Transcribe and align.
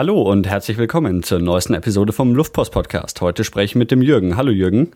Hallo 0.00 0.22
und 0.22 0.48
herzlich 0.48 0.78
willkommen 0.78 1.22
zur 1.22 1.40
neuesten 1.40 1.74
Episode 1.74 2.14
vom 2.14 2.34
Luftpost 2.34 2.72
Podcast. 2.72 3.20
Heute 3.20 3.44
spreche 3.44 3.72
ich 3.72 3.74
mit 3.74 3.90
dem 3.90 4.00
Jürgen. 4.00 4.34
Hallo 4.34 4.50
Jürgen. 4.50 4.92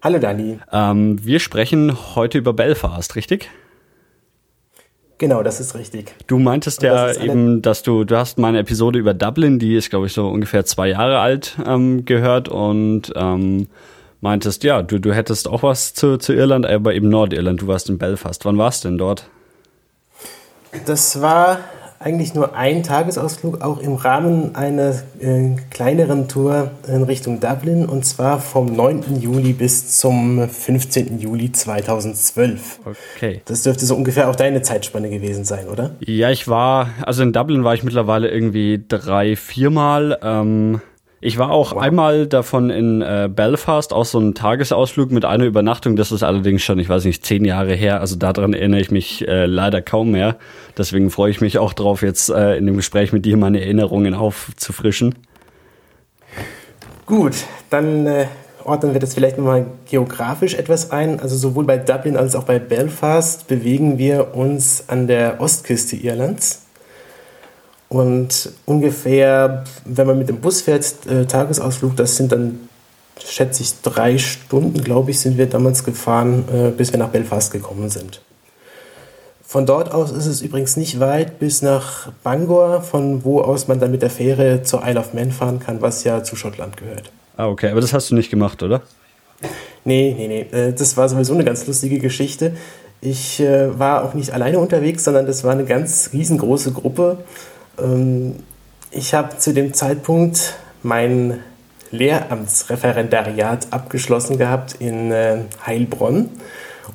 Hallo 0.00 0.20
Dani. 0.20 0.60
Ähm, 0.70 1.18
wir 1.26 1.40
sprechen 1.40 2.14
heute 2.14 2.38
über 2.38 2.52
Belfast, 2.52 3.16
richtig? 3.16 3.50
Genau, 5.18 5.42
das 5.42 5.58
ist 5.58 5.74
richtig. 5.74 6.14
Du 6.28 6.38
meintest 6.38 6.82
ja 6.82 7.12
eben, 7.12 7.60
dass 7.60 7.82
du, 7.82 8.04
du 8.04 8.16
hast 8.16 8.38
meine 8.38 8.60
Episode 8.60 9.00
über 9.00 9.14
Dublin, 9.14 9.58
die 9.58 9.74
ist, 9.74 9.90
glaube 9.90 10.06
ich, 10.06 10.12
so 10.12 10.28
ungefähr 10.28 10.64
zwei 10.64 10.90
Jahre 10.90 11.18
alt, 11.18 11.56
ähm, 11.66 12.04
gehört 12.04 12.48
und 12.48 13.12
ähm, 13.16 13.66
meintest, 14.20 14.62
ja, 14.62 14.82
du, 14.82 15.00
du 15.00 15.12
hättest 15.12 15.48
auch 15.48 15.64
was 15.64 15.92
zu, 15.92 16.18
zu 16.18 16.32
Irland, 16.32 16.66
aber 16.66 16.94
eben 16.94 17.08
Nordirland, 17.08 17.62
du 17.62 17.66
warst 17.66 17.88
in 17.88 17.98
Belfast. 17.98 18.44
Wann 18.44 18.58
warst 18.58 18.84
du 18.84 18.90
denn 18.90 18.98
dort? 18.98 19.28
Das 20.86 21.20
war 21.20 21.58
eigentlich 22.02 22.34
nur 22.34 22.54
ein 22.54 22.82
Tagesausflug, 22.82 23.62
auch 23.62 23.78
im 23.78 23.94
Rahmen 23.94 24.54
einer 24.54 24.94
äh, 25.20 25.56
kleineren 25.70 26.28
Tour 26.28 26.70
in 26.86 27.02
Richtung 27.02 27.40
Dublin 27.40 27.86
und 27.86 28.04
zwar 28.04 28.40
vom 28.40 28.66
9. 28.66 29.20
Juli 29.20 29.52
bis 29.52 29.98
zum 29.98 30.48
15. 30.48 31.18
Juli 31.18 31.52
2012. 31.52 32.80
Okay. 33.16 33.42
Das 33.44 33.62
dürfte 33.62 33.86
so 33.86 33.94
ungefähr 33.94 34.28
auch 34.28 34.36
deine 34.36 34.62
Zeitspanne 34.62 35.10
gewesen 35.10 35.44
sein, 35.44 35.68
oder? 35.68 35.96
Ja, 36.00 36.30
ich 36.30 36.48
war, 36.48 36.90
also 37.02 37.22
in 37.22 37.32
Dublin 37.32 37.64
war 37.64 37.74
ich 37.74 37.82
mittlerweile 37.82 38.28
irgendwie 38.28 38.82
drei, 38.86 39.36
viermal. 39.36 40.18
Ähm 40.22 40.80
ich 41.24 41.38
war 41.38 41.52
auch 41.52 41.72
wow. 41.76 41.80
einmal 41.80 42.26
davon 42.26 42.68
in 42.68 43.00
äh, 43.00 43.30
Belfast, 43.32 43.92
auch 43.92 44.04
so 44.04 44.18
ein 44.18 44.34
Tagesausflug 44.34 45.12
mit 45.12 45.24
einer 45.24 45.44
Übernachtung. 45.44 45.94
Das 45.94 46.10
ist 46.10 46.24
allerdings 46.24 46.62
schon, 46.62 46.80
ich 46.80 46.88
weiß 46.88 47.04
nicht, 47.04 47.24
zehn 47.24 47.44
Jahre 47.44 47.74
her. 47.74 48.00
Also 48.00 48.16
daran 48.16 48.52
erinnere 48.52 48.80
ich 48.80 48.90
mich 48.90 49.26
äh, 49.28 49.46
leider 49.46 49.80
kaum 49.82 50.10
mehr. 50.10 50.36
Deswegen 50.76 51.10
freue 51.10 51.30
ich 51.30 51.40
mich 51.40 51.58
auch 51.58 51.74
drauf, 51.74 52.02
jetzt 52.02 52.28
äh, 52.28 52.56
in 52.56 52.66
dem 52.66 52.76
Gespräch 52.76 53.12
mit 53.12 53.24
dir 53.24 53.36
meine 53.36 53.60
Erinnerungen 53.60 54.14
aufzufrischen. 54.14 55.14
Gut, 57.06 57.34
dann 57.70 58.06
äh, 58.08 58.26
ordnen 58.64 58.92
wir 58.92 59.00
das 59.00 59.14
vielleicht 59.14 59.38
nochmal 59.38 59.66
geografisch 59.88 60.54
etwas 60.54 60.90
ein. 60.90 61.20
Also 61.20 61.36
sowohl 61.36 61.64
bei 61.64 61.78
Dublin 61.78 62.16
als 62.16 62.34
auch 62.34 62.44
bei 62.44 62.58
Belfast 62.58 63.46
bewegen 63.46 63.96
wir 63.96 64.34
uns 64.34 64.88
an 64.88 65.06
der 65.06 65.40
Ostküste 65.40 65.94
Irlands. 65.94 66.62
Und 67.92 68.48
ungefähr, 68.64 69.64
wenn 69.84 70.06
man 70.06 70.16
mit 70.16 70.30
dem 70.30 70.40
Bus 70.40 70.62
fährt, 70.62 71.06
äh, 71.06 71.26
Tagesausflug, 71.26 71.94
das 71.94 72.16
sind 72.16 72.32
dann, 72.32 72.58
schätze 73.22 73.62
ich, 73.62 73.82
drei 73.82 74.16
Stunden, 74.16 74.82
glaube 74.82 75.10
ich, 75.10 75.20
sind 75.20 75.36
wir 75.36 75.44
damals 75.44 75.84
gefahren, 75.84 76.44
äh, 76.50 76.70
bis 76.70 76.90
wir 76.90 76.98
nach 76.98 77.10
Belfast 77.10 77.52
gekommen 77.52 77.90
sind. 77.90 78.22
Von 79.42 79.66
dort 79.66 79.92
aus 79.92 80.10
ist 80.10 80.24
es 80.24 80.40
übrigens 80.40 80.78
nicht 80.78 81.00
weit 81.00 81.38
bis 81.38 81.60
nach 81.60 82.10
Bangor, 82.22 82.80
von 82.80 83.26
wo 83.26 83.42
aus 83.42 83.68
man 83.68 83.78
dann 83.78 83.90
mit 83.90 84.00
der 84.00 84.08
Fähre 84.08 84.62
zur 84.62 84.88
Isle 84.88 84.98
of 84.98 85.12
Man 85.12 85.30
fahren 85.30 85.60
kann, 85.60 85.82
was 85.82 86.02
ja 86.04 86.24
zu 86.24 86.34
Schottland 86.34 86.78
gehört. 86.78 87.12
Ah, 87.36 87.48
okay, 87.48 87.68
aber 87.68 87.82
das 87.82 87.92
hast 87.92 88.10
du 88.10 88.14
nicht 88.14 88.30
gemacht, 88.30 88.62
oder? 88.62 88.80
Nee, 89.84 90.14
nee, 90.16 90.28
nee. 90.28 90.58
Äh, 90.58 90.72
das 90.72 90.96
war 90.96 91.10
sowieso 91.10 91.34
eine 91.34 91.44
ganz 91.44 91.66
lustige 91.66 91.98
Geschichte. 91.98 92.54
Ich 93.02 93.38
äh, 93.40 93.78
war 93.78 94.04
auch 94.04 94.14
nicht 94.14 94.32
alleine 94.32 94.58
unterwegs, 94.60 95.04
sondern 95.04 95.26
das 95.26 95.44
war 95.44 95.52
eine 95.52 95.66
ganz 95.66 96.08
riesengroße 96.14 96.72
Gruppe. 96.72 97.18
Ähm, 97.80 98.36
ich 98.90 99.14
habe 99.14 99.38
zu 99.38 99.52
dem 99.52 99.72
Zeitpunkt 99.72 100.54
mein 100.82 101.40
Lehramtsreferendariat 101.90 103.68
abgeschlossen 103.70 104.38
gehabt 104.38 104.76
in 104.78 105.12
äh, 105.12 105.38
Heilbronn. 105.66 106.30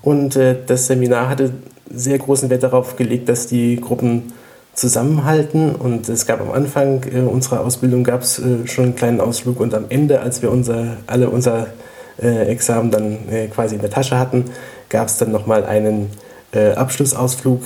Und 0.01 0.35
äh, 0.35 0.55
das 0.65 0.87
Seminar 0.87 1.29
hatte 1.29 1.53
sehr 1.89 2.17
großen 2.17 2.49
Wert 2.49 2.63
darauf 2.63 2.95
gelegt, 2.95 3.29
dass 3.29 3.47
die 3.47 3.79
Gruppen 3.79 4.33
zusammenhalten. 4.73 5.75
Und 5.75 6.09
es 6.09 6.25
gab 6.25 6.41
am 6.41 6.51
Anfang 6.51 7.03
äh, 7.11 7.19
unserer 7.21 7.61
Ausbildung 7.61 8.03
gab 8.03 8.21
es 8.21 8.41
schon 8.65 8.85
einen 8.85 8.95
kleinen 8.95 9.21
Ausflug. 9.21 9.59
Und 9.59 9.73
am 9.73 9.85
Ende, 9.89 10.19
als 10.19 10.41
wir 10.41 10.51
unser, 10.51 10.97
alle 11.07 11.29
unser 11.29 11.67
Examen 12.19 12.89
dann 12.89 13.19
quasi 13.53 13.75
in 13.75 13.81
der 13.81 13.91
Tasche 13.91 14.17
hatten, 14.17 14.45
gab 14.89 15.07
es 15.07 15.17
dann 15.17 15.31
nochmal 15.31 15.63
einen 15.63 16.09
äh, 16.51 16.71
Abschlussausflug 16.71 17.63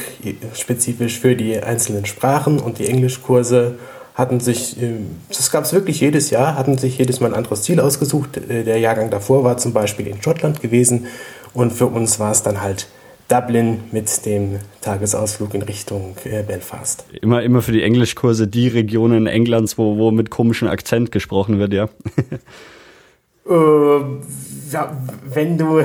spezifisch 0.53 1.19
für 1.19 1.35
die 1.35 1.59
einzelnen 1.59 2.05
Sprachen 2.05 2.59
und 2.59 2.79
die 2.79 2.87
Englischkurse 2.87 3.75
hatten 4.15 4.39
sich, 4.39 4.81
äh, 4.81 4.93
das 5.29 5.51
gab 5.51 5.63
es 5.63 5.73
wirklich 5.73 5.99
jedes 5.99 6.29
Jahr, 6.29 6.55
hatten 6.55 6.77
sich 6.77 6.97
jedes 6.97 7.19
Mal 7.19 7.27
ein 7.27 7.33
anderes 7.33 7.63
Ziel 7.63 7.79
ausgesucht. 7.79 8.37
Äh, 8.37 8.63
der 8.63 8.77
Jahrgang 8.79 9.09
davor 9.09 9.43
war 9.43 9.57
zum 9.57 9.73
Beispiel 9.73 10.07
in 10.07 10.21
Schottland 10.21 10.61
gewesen 10.61 11.07
und 11.53 11.71
für 11.73 11.87
uns 11.87 12.19
war 12.19 12.31
es 12.31 12.43
dann 12.43 12.61
halt 12.61 12.87
Dublin 13.27 13.79
mit 13.91 14.25
dem 14.25 14.59
Tagesausflug 14.81 15.53
in 15.53 15.61
Richtung 15.61 16.15
äh, 16.25 16.43
Belfast. 16.43 17.05
Immer, 17.21 17.43
immer 17.43 17.61
für 17.61 17.71
die 17.71 17.81
Englischkurse 17.81 18.47
die 18.47 18.67
Regionen 18.67 19.25
Englands, 19.25 19.77
wo, 19.77 19.97
wo 19.97 20.11
mit 20.11 20.29
komischem 20.29 20.67
Akzent 20.67 21.11
gesprochen 21.11 21.57
wird, 21.57 21.73
ja. 21.73 21.85
äh, 23.49 24.03
ja 24.71 24.97
wenn 25.33 25.57
du 25.57 25.83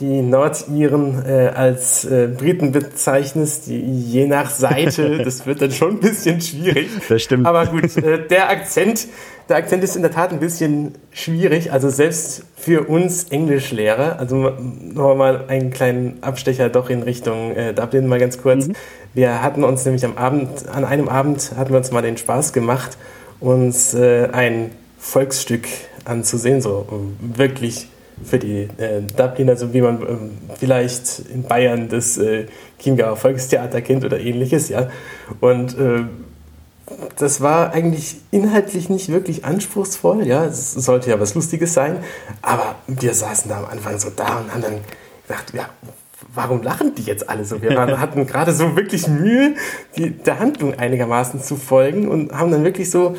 die 0.00 0.22
Nordiren 0.22 1.24
äh, 1.26 1.52
als 1.54 2.04
äh, 2.04 2.28
Briten 2.28 2.72
bezeichnest, 2.72 3.68
die, 3.68 3.80
je 3.80 4.26
nach 4.26 4.50
Seite, 4.50 5.18
das 5.24 5.46
wird 5.46 5.62
dann 5.62 5.70
schon 5.70 5.90
ein 5.92 6.00
bisschen 6.00 6.40
schwierig. 6.40 6.88
Das 7.08 7.22
stimmt. 7.22 7.46
Aber 7.46 7.66
gut, 7.66 7.96
äh, 7.96 8.26
der 8.26 8.50
Akzent, 8.50 9.06
der 9.48 9.56
Akzent 9.56 9.84
ist 9.84 9.94
in 9.96 10.02
der 10.02 10.10
Tat 10.10 10.32
ein 10.32 10.40
bisschen 10.40 10.94
schwierig. 11.12 11.72
Also 11.72 11.88
selbst 11.88 12.44
für 12.56 12.88
uns 12.88 13.24
Englischlehrer, 13.24 14.18
also 14.18 14.52
nochmal 14.94 15.44
einen 15.48 15.70
kleinen 15.70 16.22
Abstecher 16.22 16.68
doch 16.68 16.90
in 16.90 17.02
Richtung 17.02 17.54
äh, 17.54 17.72
Dublin 17.72 18.06
mal 18.06 18.18
ganz 18.18 18.38
kurz. 18.38 18.68
Mhm. 18.68 18.74
Wir 19.14 19.42
hatten 19.42 19.62
uns 19.62 19.84
nämlich 19.84 20.04
am 20.04 20.16
Abend, 20.16 20.68
an 20.68 20.84
einem 20.84 21.08
Abend 21.08 21.52
hatten 21.56 21.70
wir 21.70 21.78
uns 21.78 21.92
mal 21.92 22.02
den 22.02 22.16
Spaß 22.16 22.52
gemacht, 22.52 22.96
uns 23.40 23.94
äh, 23.94 24.28
ein 24.32 24.70
Volksstück 24.98 25.66
anzusehen, 26.04 26.60
so 26.60 26.86
wirklich 27.20 27.88
für 28.24 28.38
die 28.38 28.68
äh, 28.78 29.02
Dubliner, 29.16 29.56
so 29.56 29.72
wie 29.72 29.80
man 29.80 30.00
ähm, 30.02 30.30
vielleicht 30.58 31.20
in 31.32 31.42
Bayern 31.44 31.88
das 31.88 32.18
äh, 32.18 32.46
Chiemgauer 32.78 33.16
Volkstheater 33.16 33.80
kennt 33.80 34.04
oder 34.04 34.20
ähnliches, 34.20 34.68
ja. 34.68 34.88
Und 35.40 35.78
äh, 35.78 36.04
das 37.16 37.40
war 37.40 37.72
eigentlich 37.72 38.16
inhaltlich 38.30 38.88
nicht 38.88 39.10
wirklich 39.10 39.44
anspruchsvoll, 39.44 40.26
ja. 40.26 40.44
Es 40.44 40.72
sollte 40.72 41.10
ja 41.10 41.20
was 41.20 41.34
Lustiges 41.34 41.74
sein, 41.74 41.98
aber 42.40 42.76
wir 42.86 43.14
saßen 43.14 43.48
da 43.48 43.58
am 43.58 43.66
Anfang 43.66 43.98
so 43.98 44.10
da 44.14 44.38
und 44.38 44.52
haben 44.52 44.62
dann 44.62 44.80
gedacht, 45.26 45.54
ja, 45.54 45.68
warum 46.34 46.62
lachen 46.62 46.94
die 46.94 47.02
jetzt 47.02 47.28
alle 47.28 47.44
so? 47.44 47.62
Wir 47.62 47.74
waren, 47.76 48.00
hatten 48.00 48.26
gerade 48.26 48.52
so 48.52 48.76
wirklich 48.76 49.08
Mühe, 49.08 49.54
die, 49.96 50.10
der 50.10 50.38
Handlung 50.38 50.74
einigermaßen 50.74 51.42
zu 51.42 51.56
folgen 51.56 52.08
und 52.08 52.32
haben 52.32 52.50
dann 52.50 52.64
wirklich 52.64 52.90
so 52.90 53.16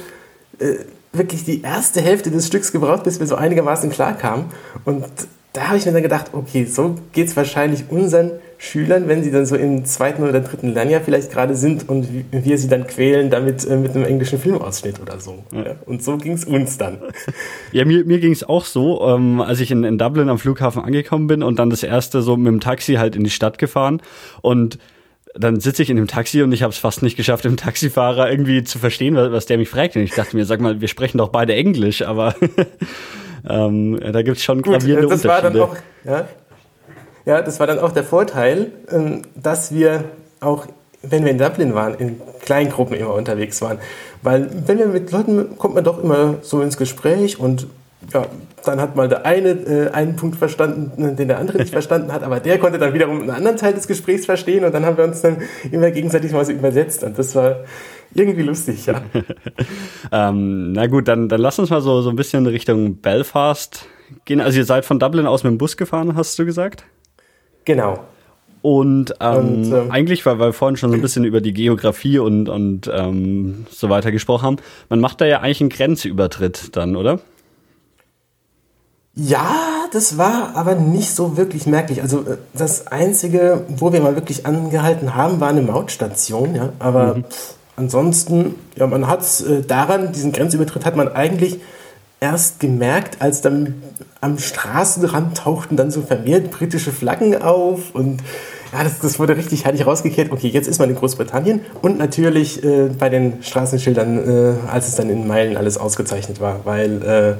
äh, 0.60 0.76
wirklich 1.14 1.46
die 1.46 1.62
erste 1.62 2.02
Hälfte 2.02 2.32
des 2.32 2.48
Stücks 2.48 2.72
gebraucht, 2.72 3.04
bis 3.04 3.20
wir 3.20 3.28
so 3.28 3.36
einigermaßen 3.36 3.90
klar 3.90 4.14
kamen. 4.14 4.46
Und 4.84 5.06
da 5.54 5.68
habe 5.68 5.78
ich 5.78 5.86
mir 5.86 5.92
dann 5.92 6.02
gedacht, 6.02 6.32
okay, 6.34 6.66
so 6.66 6.96
geht 7.12 7.28
es 7.28 7.38
wahrscheinlich 7.38 7.84
unseren 7.90 8.32
Schülern, 8.58 9.08
wenn 9.08 9.24
sie 9.24 9.30
dann 9.30 9.46
so 9.46 9.56
im 9.56 9.86
zweiten 9.86 10.24
oder 10.24 10.40
dritten 10.40 10.74
Lernjahr 10.74 11.02
vielleicht 11.02 11.32
gerade 11.32 11.54
sind 11.54 11.88
und 11.88 12.08
wir 12.32 12.58
sie 12.58 12.70
dann 12.70 12.88
quälen 12.88 13.30
damit 13.30 13.64
äh, 13.66 13.76
mit 13.76 13.92
einem 13.92 14.06
englischen 14.06 14.40
Filmausschnitt 14.40 15.00
oder 15.00 15.20
so. 15.20 15.44
Ja. 15.52 15.76
Und 15.86 16.02
so 16.02 16.18
ging 16.18 16.34
es 16.34 16.46
uns 16.46 16.78
dann. 16.78 16.98
Ja, 17.72 17.86
mir, 17.86 18.06
mir 18.06 18.20
ging 18.20 18.32
es 18.32 18.44
auch 18.44 18.66
so, 18.66 19.02
ähm, 19.08 19.42
als 19.42 19.60
ich 19.60 19.70
in, 19.70 19.84
in 19.84 19.98
Dublin 19.98 20.30
am 20.30 20.40
Flughafen 20.40 20.82
angekommen 20.82 21.28
bin 21.28 21.44
und 21.44 21.60
dann 21.60 21.70
das 21.70 21.84
erste 21.84 22.22
so 22.22 22.38
mit 22.38 22.48
dem 22.48 22.60
Taxi 22.60 22.94
halt 22.96 23.16
in 23.16 23.24
die 23.24 23.30
Stadt 23.30 23.58
gefahren 23.58 24.02
und 24.42 24.80
dann 25.36 25.60
sitze 25.60 25.82
ich 25.82 25.90
in 25.90 25.98
dem 25.98 26.08
Taxi 26.08 26.44
und 26.44 26.52
ich 26.52 26.64
habe 26.64 26.72
es 26.72 26.78
fast 26.78 27.02
nicht 27.02 27.18
geschafft, 27.18 27.46
dem 27.46 27.58
Taxifahrer 27.58 28.30
irgendwie 28.30 28.64
zu 28.64 28.80
verstehen, 28.80 29.16
was, 29.16 29.32
was 29.32 29.46
der 29.46 29.58
mich 29.58 29.70
fragt. 29.70 29.96
Und 29.96 30.04
ich 30.04 30.14
dachte 30.14 30.36
mir, 30.36 30.46
sag 30.46 30.60
mal, 30.60 30.82
wir 30.82 30.88
sprechen 30.88 31.18
doch 31.18 31.30
beide 31.30 31.56
Englisch, 31.56 32.04
aber 32.04 32.36
ähm, 33.50 34.00
da 34.00 34.22
gibt 34.22 34.38
es 34.38 34.44
schon 34.44 34.62
gravierende 34.62 35.08
Gut, 35.08 35.14
das 35.14 35.24
Unterschiede. 35.24 35.44
War 35.44 35.52
dann 35.52 35.62
auch, 35.62 35.76
ja, 36.06 36.28
ja, 37.26 37.42
das 37.42 37.60
war 37.60 37.68
dann 37.68 37.80
auch 37.80 37.92
der 37.92 38.04
Vorteil, 38.04 38.72
ähm, 38.92 39.22
dass 39.36 39.74
wir 39.74 40.04
auch, 40.42 40.68
wenn 41.02 41.24
wir 41.24 41.32
in 41.32 41.38
Dublin 41.38 41.74
waren, 41.74 41.96
in 41.96 42.22
Kleingruppen 42.42 42.96
immer 42.96 43.14
unterwegs 43.14 43.62
waren. 43.62 43.80
Weil 44.22 44.50
wenn 44.68 44.78
wir 44.78 44.88
mit 44.88 45.12
Leuten, 45.12 45.58
kommt 45.58 45.76
man 45.76 45.84
doch 45.84 46.04
immer 46.04 46.36
so 46.42 46.62
ins 46.62 46.78
Gespräch 46.78 47.40
und 47.40 47.68
ja, 48.14 48.26
dann 48.66 48.82
hat 48.82 48.96
mal 48.96 49.08
der 49.08 49.26
eine 49.26 49.50
äh, 49.50 49.90
einen 49.92 50.16
Punkt 50.16 50.38
verstanden, 50.38 51.16
den 51.16 51.28
der 51.28 51.40
andere 51.40 51.58
nicht 51.60 51.70
verstanden 51.74 52.12
hat, 52.12 52.24
aber 52.24 52.40
der 52.40 52.58
konnte 52.58 52.80
dann 52.80 52.94
wiederum 52.94 53.22
einen 53.22 53.30
anderen 53.30 53.58
Teil 53.58 53.74
des 53.74 53.88
Gesprächs 53.88 54.26
verstehen 54.26 54.66
und 54.66 54.74
dann 54.74 54.86
haben 54.86 54.98
wir 54.98 55.04
uns 55.04 55.22
dann 55.22 55.38
immer 55.72 55.92
gegenseitig 55.92 56.32
mal 56.32 56.46
so 56.46 56.52
übersetzt 56.52 57.04
und 57.04 57.18
das 57.18 57.36
war 57.36 57.58
irgendwie 58.16 58.44
lustig, 58.44 58.86
ja. 58.86 59.02
ähm, 60.12 60.74
na 60.74 60.88
gut, 60.88 61.08
dann, 61.08 61.30
dann 61.30 61.42
lass 61.42 61.60
uns 61.60 61.70
mal 61.70 61.82
so, 61.82 62.02
so 62.02 62.10
ein 62.10 62.16
bisschen 62.16 62.46
Richtung 62.46 62.98
Belfast 62.98 63.88
gehen. 64.26 64.42
Also 64.42 64.60
ihr 64.60 64.66
seid 64.66 64.86
von 64.86 65.00
Dublin 65.00 65.26
aus 65.26 65.44
mit 65.44 65.52
dem 65.52 65.58
Bus 65.58 65.78
gefahren, 65.78 66.16
hast 66.16 66.38
du 66.38 66.46
gesagt? 66.46 66.84
Genau. 67.66 68.04
Und, 68.62 69.14
ähm, 69.20 69.38
und 69.38 69.74
ähm, 69.74 69.92
eigentlich, 69.92 70.26
weil 70.26 70.40
wir 70.40 70.54
vorhin 70.54 70.78
schon 70.78 70.90
so 70.90 70.96
ein 70.96 71.02
bisschen 71.02 71.26
über 71.26 71.42
die 71.42 71.54
Geografie 71.54 72.20
und, 72.20 72.48
und 72.48 72.90
ähm, 72.94 73.66
so 73.70 73.90
weiter 73.90 74.12
gesprochen 74.12 74.46
haben, 74.46 74.58
man 74.90 75.02
macht 75.02 75.20
da 75.20 75.26
ja 75.26 75.42
eigentlich 75.42 75.60
einen 75.60 75.70
Grenzübertritt 75.70 76.76
dann, 76.76 76.96
oder? 76.96 77.20
Ja, 79.16 79.86
das 79.92 80.18
war 80.18 80.56
aber 80.56 80.74
nicht 80.74 81.14
so 81.14 81.38
wirklich 81.38 81.68
merklich. 81.68 82.02
Also 82.02 82.22
äh, 82.22 82.38
das 82.54 82.88
Einzige, 82.88 83.66
wo 83.68 83.94
wir 83.94 84.02
mal 84.02 84.16
wirklich 84.16 84.46
angehalten 84.46 85.16
haben, 85.16 85.40
war 85.40 85.50
eine 85.50 85.62
Mautstation. 85.62 86.56
Ja? 86.56 86.70
Aber 86.80 87.16
mhm. 87.16 87.26
ansonsten, 87.76 88.56
ja, 88.76 88.88
man 88.88 89.08
hat 89.08 89.22
es 89.22 89.42
äh, 89.42 89.62
daran, 89.62 90.12
diesen 90.14 90.32
Grenzübertritt 90.32 90.86
hat 90.86 90.96
man 90.96 91.10
eigentlich 91.10 91.60
erst 92.20 92.60
gemerkt, 92.60 93.22
als 93.22 93.42
dann 93.42 93.84
am 94.22 94.40
Straßenrand 94.40 95.38
tauchten 95.38 95.76
dann 95.76 95.92
so 95.92 96.02
vermehrt 96.02 96.52
britische 96.52 96.92
Flaggen 96.92 97.42
auf 97.42 97.94
und 97.94 98.22
ja, 98.72 98.84
das, 98.84 99.00
das 99.00 99.20
wurde 99.20 99.36
richtig 99.36 99.66
heilig 99.66 99.86
rausgekehrt. 99.86 100.32
Okay, 100.32 100.48
jetzt 100.48 100.68
ist 100.68 100.80
man 100.80 100.90
in 100.90 100.96
Großbritannien 100.96 101.62
und 101.82 102.00
natürlich 102.00 102.64
äh, 102.64 102.90
bei 102.98 103.10
den 103.10 103.44
Straßenschildern, 103.44 104.18
äh, 104.66 104.70
als 104.72 104.88
es 104.88 104.96
dann 104.96 105.10
in 105.10 105.28
Meilen 105.28 105.58
alles 105.58 105.78
ausgezeichnet 105.78 106.40
war, 106.40 106.62
weil 106.64 107.02
äh, 107.04 107.36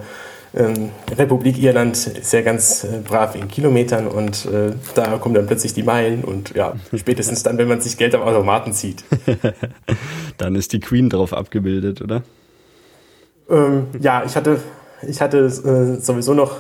ähm, 0.56 0.92
Republik 1.18 1.58
Irland 1.58 1.96
ist 2.08 2.32
ja 2.32 2.42
ganz 2.42 2.84
äh, 2.84 3.00
brav 3.04 3.36
in 3.36 3.48
Kilometern 3.48 4.08
und 4.08 4.46
äh, 4.46 4.74
da 4.94 5.18
kommen 5.18 5.34
dann 5.34 5.48
plötzlich 5.48 5.74
die 5.74 5.84
Meilen 5.84 6.24
und 6.24 6.54
ja, 6.56 6.76
spätestens 6.96 7.42
dann, 7.42 7.58
wenn 7.58 7.68
man 7.68 7.82
sich 7.82 7.98
Geld 7.98 8.14
am 8.14 8.22
Automaten 8.22 8.74
zieht. 8.74 9.04
dann 10.38 10.56
ist 10.56 10.74
die 10.74 10.80
Queen 10.80 11.10
drauf 11.10 11.34
abgebildet, 11.34 12.02
oder? 12.02 12.22
Ähm, 13.50 13.88
ja, 14.00 14.24
ich 14.26 14.36
hatte, 14.36 14.60
ich 15.08 15.22
hatte 15.22 15.46
äh, 15.46 16.00
sowieso 16.00 16.36
noch, 16.36 16.58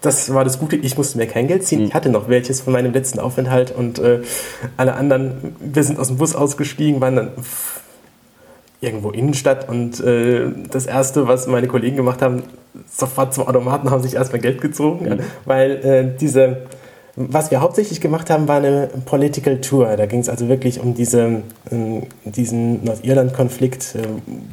das 0.00 0.32
war 0.32 0.44
das 0.44 0.58
Gute, 0.58 0.76
ich 0.76 0.96
musste 0.96 1.18
mir 1.18 1.26
kein 1.26 1.46
Geld 1.46 1.66
ziehen. 1.66 1.82
Ich 1.82 1.92
hatte 1.92 2.08
noch 2.08 2.30
welches 2.30 2.62
von 2.62 2.72
meinem 2.72 2.94
letzten 2.94 3.18
Aufenthalt 3.18 3.70
und 3.70 3.98
äh, 3.98 4.22
alle 4.78 4.94
anderen, 4.94 5.54
wir 5.60 5.82
sind 5.84 5.98
aus 5.98 6.08
dem 6.08 6.16
Bus 6.16 6.34
ausgestiegen, 6.34 7.02
waren 7.02 7.16
dann 7.16 7.32
irgendwo 8.80 9.10
Innenstadt 9.10 9.68
und 9.68 10.00
äh, 10.00 10.46
das 10.70 10.86
Erste, 10.86 11.28
was 11.28 11.46
meine 11.46 11.66
Kollegen 11.66 11.96
gemacht 11.96 12.22
haben, 12.22 12.42
sofort 12.90 13.34
zum 13.34 13.46
Automaten, 13.46 13.90
haben 13.90 14.02
sich 14.02 14.14
erstmal 14.14 14.40
Geld 14.40 14.60
gezogen, 14.60 15.08
mhm. 15.08 15.20
weil 15.44 15.70
äh, 15.84 16.18
diese, 16.18 16.62
was 17.16 17.50
wir 17.50 17.60
hauptsächlich 17.60 18.00
gemacht 18.00 18.30
haben, 18.30 18.48
war 18.48 18.56
eine 18.56 18.88
Political 19.04 19.60
Tour. 19.60 19.96
Da 19.96 20.06
ging 20.06 20.20
es 20.20 20.28
also 20.28 20.48
wirklich 20.48 20.80
um 20.80 20.94
diese, 20.94 21.42
äh, 21.70 22.02
diesen 22.24 22.84
Nordirland-Konflikt, 22.84 23.96
äh, 23.96 24.02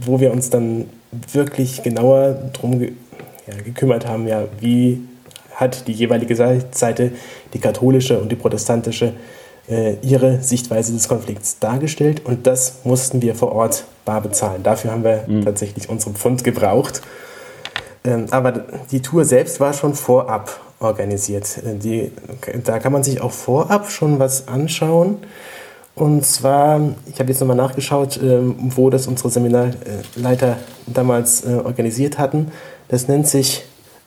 wo 0.05 0.19
wir 0.19 0.31
uns 0.31 0.49
dann 0.49 0.85
wirklich 1.31 1.83
genauer 1.83 2.37
drum 2.53 2.79
ge 2.79 2.93
ja, 3.47 3.61
gekümmert 3.63 4.05
haben, 4.05 4.27
ja, 4.27 4.43
wie 4.59 5.07
hat 5.55 5.87
die 5.87 5.93
jeweilige 5.93 6.35
Seite, 6.35 7.11
die 7.53 7.59
katholische 7.59 8.19
und 8.19 8.29
die 8.29 8.35
protestantische, 8.35 9.13
äh, 9.69 9.95
ihre 10.01 10.41
Sichtweise 10.41 10.91
des 10.91 11.07
Konflikts 11.07 11.57
dargestellt 11.59 12.23
und 12.25 12.45
das 12.45 12.81
mussten 12.83 13.21
wir 13.21 13.35
vor 13.35 13.53
Ort 13.53 13.85
bar 14.07 14.21
bezahlen. 14.21 14.63
Dafür 14.63 14.91
haben 14.91 15.03
wir 15.03 15.25
mhm. 15.27 15.43
tatsächlich 15.43 15.89
unseren 15.89 16.15
Pfund 16.15 16.43
gebraucht. 16.43 17.01
Ähm, 18.05 18.27
aber 18.31 18.63
die 18.89 19.01
Tour 19.01 19.25
selbst 19.25 19.59
war 19.59 19.73
schon 19.73 19.93
vorab 19.93 20.59
organisiert. 20.79 21.57
Äh, 21.57 21.75
die, 21.75 22.11
da 22.63 22.79
kann 22.79 22.93
man 22.93 23.03
sich 23.03 23.21
auch 23.21 23.33
vorab 23.33 23.91
schon 23.91 24.17
was 24.17 24.47
anschauen. 24.47 25.17
Und 25.93 26.25
zwar, 26.25 26.79
ich 27.11 27.19
habe 27.19 27.29
jetzt 27.29 27.41
nochmal 27.41 27.57
nachgeschaut, 27.57 28.17
ähm, 28.23 28.55
wo 28.59 28.89
das 28.89 29.07
unsere 29.07 29.29
Seminarleiter 29.29 30.57
damals 30.85 31.43
äh, 31.43 31.55
organisiert 31.55 32.17
hatten. 32.17 32.51
Das 32.87 33.09
nennt 33.09 33.27
sich, 33.27 33.65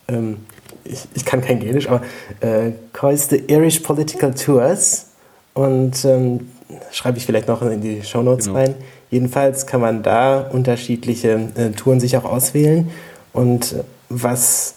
ähm, 0.08 0.38
ich, 0.85 1.06
ich 1.14 1.25
kann 1.26 1.43
kein 1.43 1.61
Gälisch, 1.61 1.88
aber 1.88 2.00
äh, 2.41 2.70
calls 2.93 3.29
the 3.29 3.44
Irish 3.49 3.81
Political 3.81 4.32
Tours. 4.32 5.06
Und 5.52 6.05
ähm, 6.06 6.49
schreibe 6.91 7.19
ich 7.19 7.26
vielleicht 7.26 7.49
noch 7.49 7.61
in 7.61 7.82
die 7.82 8.02
Show 8.02 8.23
Notes 8.23 8.47
genau. 8.47 8.58
rein. 8.61 8.75
Jedenfalls 9.11 9.67
kann 9.67 9.81
man 9.81 10.03
da 10.03 10.41
unterschiedliche 10.41 11.49
äh, 11.57 11.71
Touren 11.71 12.01
sich 12.01 12.17
auch 12.17 12.25
auswählen. 12.25 12.91
Und 13.33 13.73
äh, 13.73 13.83
was 14.09 14.75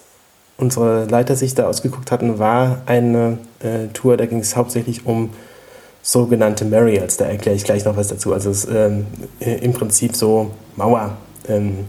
unsere 0.56 1.06
Leiter 1.06 1.36
sich 1.36 1.54
da 1.54 1.66
ausgeguckt 1.66 2.10
hatten, 2.10 2.38
war 2.38 2.82
eine 2.86 3.38
äh, 3.60 3.88
Tour, 3.92 4.16
da 4.16 4.26
ging 4.26 4.38
es 4.38 4.56
hauptsächlich 4.56 5.06
um 5.06 5.30
sogenannte 6.02 6.64
Marials. 6.64 7.16
Da 7.16 7.24
erkläre 7.24 7.56
ich 7.56 7.64
gleich 7.64 7.84
noch 7.84 7.96
was 7.96 8.08
dazu. 8.08 8.32
Also 8.32 8.50
es, 8.50 8.66
ähm, 8.66 9.06
im 9.40 9.72
Prinzip 9.72 10.14
so 10.14 10.50
Mauer, 10.76 11.16
ähm, 11.48 11.86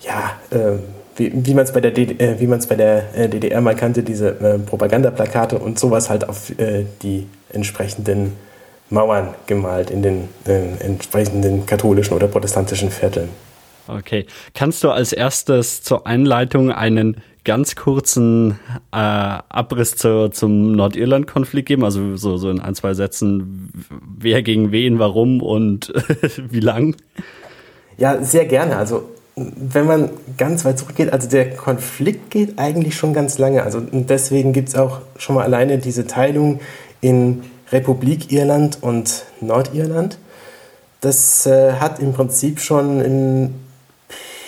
ja, 0.00 0.32
äh, 0.50 0.78
wie, 1.16 1.32
wie 1.34 1.54
man 1.54 1.64
es 1.64 1.72
bei 1.72 1.80
der, 1.80 1.96
äh, 1.96 2.46
man's 2.46 2.66
bei 2.66 2.76
der 2.76 3.14
äh, 3.14 3.28
DDR 3.28 3.60
mal 3.60 3.74
kannte, 3.74 4.02
diese 4.02 4.28
äh, 4.40 4.58
Propagandaplakate 4.58 5.58
und 5.58 5.78
sowas 5.78 6.08
halt 6.08 6.28
auf 6.28 6.50
äh, 6.58 6.86
die 7.02 7.26
entsprechenden 7.52 8.32
Mauern 8.90 9.34
gemalt 9.46 9.90
in 9.90 10.02
den 10.02 10.28
entsprechenden 10.80 11.66
katholischen 11.66 12.14
oder 12.14 12.26
protestantischen 12.26 12.90
Vierteln. 12.90 13.28
Okay. 13.88 14.26
Kannst 14.54 14.84
du 14.84 14.90
als 14.90 15.12
erstes 15.12 15.82
zur 15.82 16.06
Einleitung 16.06 16.70
einen 16.70 17.16
ganz 17.44 17.74
kurzen 17.74 18.58
äh, 18.92 18.96
Abriss 18.96 19.96
zu, 19.96 20.28
zum 20.30 20.72
Nordirland-Konflikt 20.72 21.68
geben? 21.68 21.84
Also 21.84 22.16
so, 22.16 22.36
so 22.36 22.50
in 22.50 22.60
ein, 22.60 22.74
zwei 22.74 22.92
Sätzen, 22.92 23.72
wer 24.18 24.42
gegen 24.42 24.72
wen, 24.72 24.98
warum 24.98 25.42
und 25.42 25.92
wie 26.50 26.60
lang? 26.60 26.96
Ja, 27.96 28.22
sehr 28.22 28.44
gerne. 28.44 28.76
Also 28.76 29.08
wenn 29.36 29.86
man 29.86 30.10
ganz 30.36 30.64
weit 30.64 30.78
zurückgeht, 30.78 31.12
also 31.12 31.28
der 31.28 31.50
Konflikt 31.50 32.30
geht 32.30 32.58
eigentlich 32.58 32.96
schon 32.96 33.14
ganz 33.14 33.38
lange. 33.38 33.62
Also 33.62 33.80
deswegen 33.92 34.52
gibt 34.52 34.68
es 34.68 34.74
auch 34.74 35.00
schon 35.16 35.36
mal 35.36 35.44
alleine 35.44 35.78
diese 35.78 36.06
Teilung 36.06 36.60
in 37.00 37.44
Republik 37.72 38.32
Irland 38.32 38.78
und 38.80 39.24
Nordirland. 39.40 40.18
Das 41.00 41.46
äh, 41.46 41.74
hat 41.74 42.00
im 42.00 42.12
Prinzip 42.12 42.60
schon 42.60 43.00
im 43.00 43.54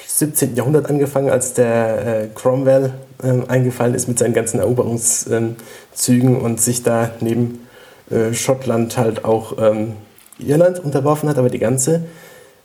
17. 0.07 0.57
Jahrhundert 0.57 0.91
angefangen, 0.91 1.31
als 1.31 1.55
der 1.55 2.07
äh, 2.07 2.29
Cromwell 2.35 2.93
äh, 3.23 3.49
eingefallen 3.49 3.95
ist 3.95 4.09
mit 4.09 4.19
seinen 4.19 4.35
ganzen 4.35 4.61
Eroberungszügen 4.61 6.41
und 6.41 6.61
sich 6.61 6.83
da 6.83 7.11
neben 7.21 7.67
äh, 8.11 8.35
Schottland 8.35 8.97
halt 8.99 9.25
auch 9.25 9.57
ähm, 9.59 9.95
Irland 10.39 10.81
unterworfen 10.81 11.29
hat, 11.29 11.39
aber 11.39 11.51
die 11.51 11.59
ganze 11.59 12.05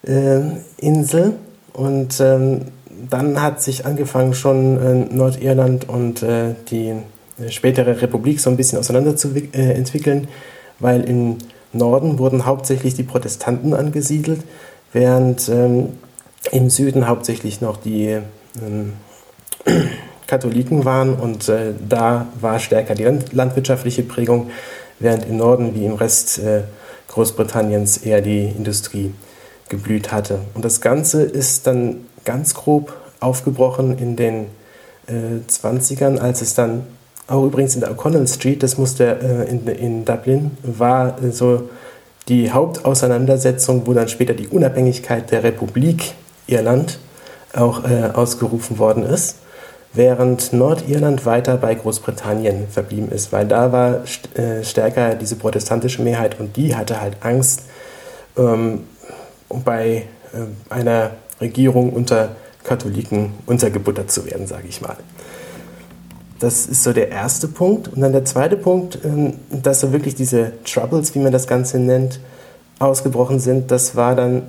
äh, 0.04 0.42
Insel. 0.78 1.34
Und 1.74 2.20
ähm, 2.20 2.62
dann 3.10 3.42
hat 3.42 3.62
sich 3.62 3.86
angefangen 3.86 4.34
schon 4.34 4.78
äh, 4.78 5.14
Nordirland 5.14 5.88
und 5.88 6.26
die 6.72 6.96
spätere 7.50 8.02
Republik 8.02 8.40
so 8.40 8.50
ein 8.50 8.58
bisschen 8.58 8.80
auseinanderzuentwickeln, 8.80 10.28
weil 10.80 11.04
im 11.04 11.38
Norden 11.74 12.20
wurden 12.20 12.46
hauptsächlich 12.46 12.94
die 12.94 13.04
Protestanten 13.04 13.74
angesiedelt, 13.74 14.42
während 14.94 15.50
ähm, 15.50 15.90
im 16.52 16.70
Süden 16.70 17.08
hauptsächlich 17.08 17.62
noch 17.62 17.78
die 17.78 18.20
ähm, 18.62 18.94
Katholiken 20.28 20.86
waren 20.86 21.14
und 21.16 21.50
äh, 21.50 21.74
da 21.88 22.28
war 22.40 22.60
stärker 22.60 22.96
die 22.96 23.04
land 23.04 23.34
landwirtschaftliche 23.34 24.04
Prägung, 24.04 24.50
während 25.00 25.28
im 25.28 25.38
Norden 25.38 25.76
wie 25.76 25.86
im 25.86 25.94
Rest 25.94 26.40
äh, 26.40 26.64
Großbritanniens 27.10 27.98
eher 27.98 28.22
die 28.22 28.46
Industrie 28.46 29.14
geblüht 29.70 30.12
hatte. 30.12 30.40
Und 30.54 30.66
das 30.66 30.82
Ganze 30.82 31.24
ist 31.24 31.68
dann 31.68 32.06
ganz 32.24 32.54
grob 32.54 32.94
aufgebrochen 33.20 33.98
in 33.98 34.16
den 34.16 34.48
äh, 35.08 35.42
20ern, 35.48 36.18
als 36.18 36.42
es 36.42 36.56
dann 36.56 36.86
auch 37.28 37.46
übrigens 37.46 37.76
in 37.76 37.82
der 37.82 37.92
O'Connell 37.92 38.28
Street, 38.28 38.62
das 38.62 38.78
musste 38.78 39.20
äh, 39.48 39.50
in, 39.50 39.68
in 39.68 40.06
Dublin, 40.06 40.52
war 40.64 41.22
äh, 41.24 41.32
so 41.32 41.70
die 42.28 42.52
Hauptauseinandersetzung, 42.52 43.86
wo 43.86 43.94
dann 43.94 44.08
später 44.08 44.34
die 44.34 44.48
Unabhängigkeit 44.48 45.32
der 45.32 45.44
Republik 45.44 46.14
Irland 46.48 47.00
auch 47.54 47.84
äh, 47.84 48.12
ausgerufen 48.14 48.80
worden 48.80 49.04
ist, 49.04 49.38
während 49.94 50.54
Nordirland 50.54 51.26
weiter 51.26 51.58
bei 51.58 51.74
Großbritannien 51.76 52.68
verblieben 52.68 53.10
ist, 53.10 53.32
weil 53.32 53.48
da 53.48 53.72
war 53.72 54.06
st 54.06 54.38
äh, 54.38 54.64
stärker 54.64 55.16
diese 55.16 55.36
protestantische 55.36 56.02
Mehrheit 56.02 56.40
und 56.40 56.58
die 56.58 56.76
hatte 56.76 57.00
halt 57.02 57.18
Angst, 57.22 57.64
ähm, 58.38 58.84
bei 59.64 60.06
äh, 60.34 60.74
einer 60.74 61.12
Regierung 61.40 61.94
unter 61.94 62.36
Katholiken 62.64 63.34
untergebuttert 63.46 64.12
zu 64.12 64.26
werden, 64.26 64.48
sage 64.48 64.68
ich 64.68 64.82
mal. 64.82 64.98
Das 66.40 66.66
ist 66.66 66.84
so 66.84 66.92
der 66.92 67.10
erste 67.10 67.48
Punkt. 67.48 67.88
Und 67.88 68.02
dann 68.02 68.12
der 68.12 68.26
zweite 68.26 68.58
Punkt, 68.58 69.00
ähm, 69.04 69.34
dass 69.50 69.82
so 69.82 69.92
wirklich 69.92 70.16
diese 70.16 70.52
Troubles, 70.66 71.16
wie 71.16 71.20
man 71.20 71.32
das 71.32 71.48
Ganze 71.48 71.80
nennt, 71.80 72.20
ausgebrochen 72.80 73.40
sind. 73.40 73.72
Das 73.72 73.96
war 73.96 74.16
dann 74.16 74.44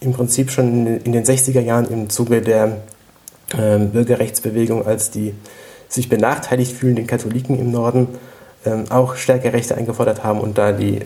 im 0.00 0.12
Prinzip 0.12 0.50
schon 0.50 0.86
in 0.86 1.12
den 1.12 1.24
60er 1.24 1.60
Jahren 1.60 1.86
im 1.90 2.10
Zuge 2.10 2.42
der 2.42 2.78
ähm, 3.56 3.90
Bürgerrechtsbewegung, 3.90 4.84
als 4.84 5.10
die 5.10 5.34
sich 5.88 6.08
benachteiligt 6.08 6.72
fühlenden 6.72 7.06
Katholiken 7.06 7.58
im 7.58 7.70
Norden 7.70 8.08
ähm, 8.64 8.84
auch 8.90 9.14
stärker 9.16 9.52
Rechte 9.52 9.76
eingefordert 9.76 10.24
haben 10.24 10.40
und 10.40 10.58
da 10.58 10.72
die 10.72 11.00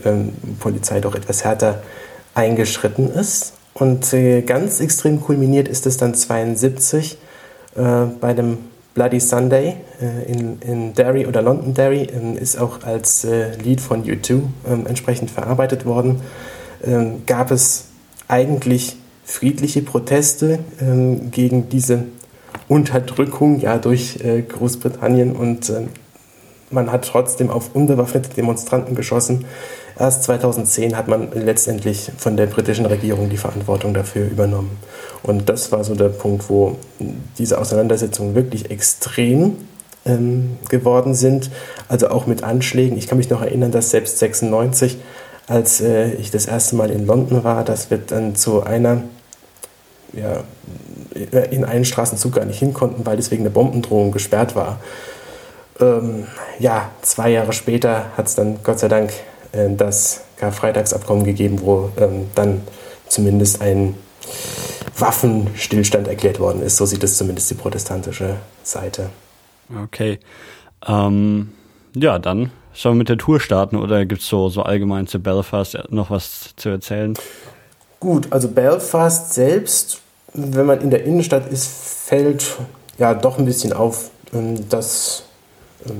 Polizei 0.61 1.01
doch 1.01 1.15
etwas 1.15 1.45
härter 1.45 1.83
eingeschritten 2.35 3.11
ist. 3.11 3.55
Und 3.75 4.13
äh, 4.15 4.43
ganz 4.43 4.81
extrem 4.81 5.21
kulminiert 5.21 5.69
ist 5.69 5.87
es 5.87 5.97
dann 5.97 6.13
1972 6.13 7.19
äh, 7.77 8.07
bei 8.21 8.33
dem 8.33 8.59
Bloody 8.97 9.21
Sunday 9.21 9.77
äh, 10.01 10.33
in, 10.33 10.59
in 10.63 10.95
Derry 10.95 11.27
oder 11.27 11.43
Londonderry, 11.43 12.05
äh, 12.05 12.39
ist 12.41 12.59
auch 12.59 12.83
als 12.83 13.25
äh, 13.25 13.55
Lied 13.59 13.83
von 13.83 14.05
U2 14.05 14.33
äh, 14.33 14.41
entsprechend 14.89 15.31
verarbeitet 15.31 15.85
worden. 15.85 16.23
Ähm, 16.83 17.23
gab 17.27 17.51
es 17.51 17.89
eigentlich 18.27 18.97
friedliche 19.23 19.83
Proteste 19.83 20.61
ähm, 20.81 21.31
gegen 21.31 21.69
diese 21.69 22.05
Unterdrückung 22.69 23.61
ja, 23.61 23.77
durch 23.77 24.25
äh, 24.25 24.41
Großbritannien 24.41 25.37
und 25.37 25.71
man 26.71 26.91
hat 26.91 27.05
trotzdem 27.05 27.51
auf 27.51 27.75
unbewaffnete 27.75 28.31
Demonstranten 28.31 28.95
geschossen 28.95 29.45
Erst 29.99 30.25
2010 30.25 30.97
hat 30.97 31.09
man 31.09 31.33
letztendlich 31.33 32.11
von 32.19 32.37
der 32.37 32.47
britischen 32.47 32.87
Regierung 32.87 33.31
die 33.31 33.39
Verantwortung 33.39 33.95
dafür 33.95 34.27
übernommen. 34.27 34.79
Und 35.23 35.49
das 35.49 35.73
war 35.73 35.85
so 35.85 35.95
der 35.95 36.11
Punkt, 36.11 36.51
wo 36.51 36.77
diese 37.39 37.59
Auseinandersetzungen 37.59 38.35
wirklich 38.35 38.71
extrem 38.71 39.57
ähm, 40.05 40.59
geworden 40.69 41.15
sind. 41.15 41.51
Also 41.89 42.09
auch 42.09 42.27
mit 42.27 42.43
Anschlägen. 42.43 42.99
Ich 42.99 43.07
kann 43.07 43.19
mich 43.19 43.31
noch 43.31 43.41
erinnern, 43.41 43.73
dass 43.73 43.91
selbst 43.91 44.19
96, 44.19 44.99
als 45.49 45.81
äh, 45.81 46.13
ich 46.13 46.31
das 46.31 46.47
erste 46.47 46.77
Mal 46.77 46.91
in 46.91 47.07
London 47.07 47.43
war, 47.43 47.65
das 47.65 47.91
wird 47.91 48.11
dann 48.11 48.37
zu 48.37 48.63
einer 48.63 49.03
ja, 50.13 50.45
in 51.51 51.65
einen 51.65 51.85
Straßenzug 51.85 52.35
gar 52.35 52.45
nicht 52.45 52.59
hin 52.59 52.75
konnten, 52.75 53.07
weil 53.07 53.17
deswegen 53.17 53.43
eine 53.43 53.51
Bombendrohung 53.51 54.13
gesperrt 54.13 54.55
war. 54.55 54.79
Ähm, 55.81 56.27
ja, 56.59 56.91
zwei 57.03 57.31
Jahre 57.31 57.53
später 57.53 58.07
hat 58.17 58.27
es 58.27 58.35
dann 58.35 58.59
Gott 58.63 58.79
sei 58.79 58.89
Dank 58.89 59.13
das 59.77 60.23
Karfreitagsabkommen 60.37 61.25
gegeben, 61.25 61.61
wo 61.63 61.91
ähm, 61.97 62.27
dann 62.35 62.63
zumindest 63.09 63.61
ein 63.61 63.95
Waffenstillstand 64.99 66.09
erklärt 66.09 66.41
worden 66.41 66.63
ist. 66.63 66.77
So 66.77 66.87
sieht 66.87 67.05
es 67.05 67.17
zumindest 67.17 67.51
die 67.51 67.55
protestantische 67.55 68.37
Seite. 68.63 69.11
Okay. 69.85 70.19
Ähm, 70.87 71.53
ja, 71.95 72.19
dann 72.19 72.51
sollen 72.73 72.97
wir 72.97 72.99
mit 72.99 73.09
der 73.09 73.19
Tour 73.19 73.41
starten 73.41 73.77
oder 73.77 74.05
gibt 74.05 74.21
es 74.23 74.29
so, 74.29 74.49
so 74.49 74.63
allgemein 74.63 75.07
zu 75.07 75.19
Belfast 75.19 75.79
noch 75.91 76.11
was 76.11 76.55
zu 76.57 76.69
erzählen? 76.69 77.15
Gut, 78.01 78.29
also 78.31 78.49
Belfast 78.49 79.33
selbst, 79.33 80.01
wenn 80.35 80.67
man 80.67 80.81
in 80.81 80.91
der 80.91 81.05
Innenstadt 81.05 81.51
ist, 81.51 81.69
fällt 81.69 82.57
ja 82.99 83.15
doch 83.15 83.39
ein 83.39 83.47
bisschen 83.47 83.73
auf, 83.73 84.11
ähm, 84.33 84.69
dass 84.69 85.25
ähm, 85.89 85.99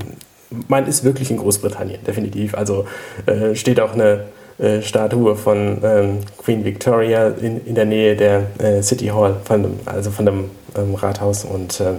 man 0.69 0.87
ist 0.87 1.05
wirklich 1.05 1.31
in 1.31 1.39
Großbritannien, 1.39 2.05
definitiv. 2.05 2.55
Also 2.55 2.87
äh, 3.27 3.55
steht 3.55 3.81
auch 3.81 3.95
eine 3.95 4.25
äh, 4.59 4.81
Statue 4.81 5.37
von 5.37 5.79
ähm, 5.83 6.19
Queen 6.39 6.65
Victoria 6.65 7.29
in, 7.29 7.65
in 7.67 7.75
der 7.75 7.85
Nähe 7.85 8.17
der 8.17 8.47
äh, 8.59 8.83
City 8.83 9.09
Hall, 9.09 9.37
von 9.45 9.63
dem, 9.63 9.81
also 9.85 10.11
von 10.11 10.25
dem 10.25 10.51
ähm, 10.77 10.95
Rathaus 10.95 11.45
und 11.45 11.81
ähm, 11.81 11.97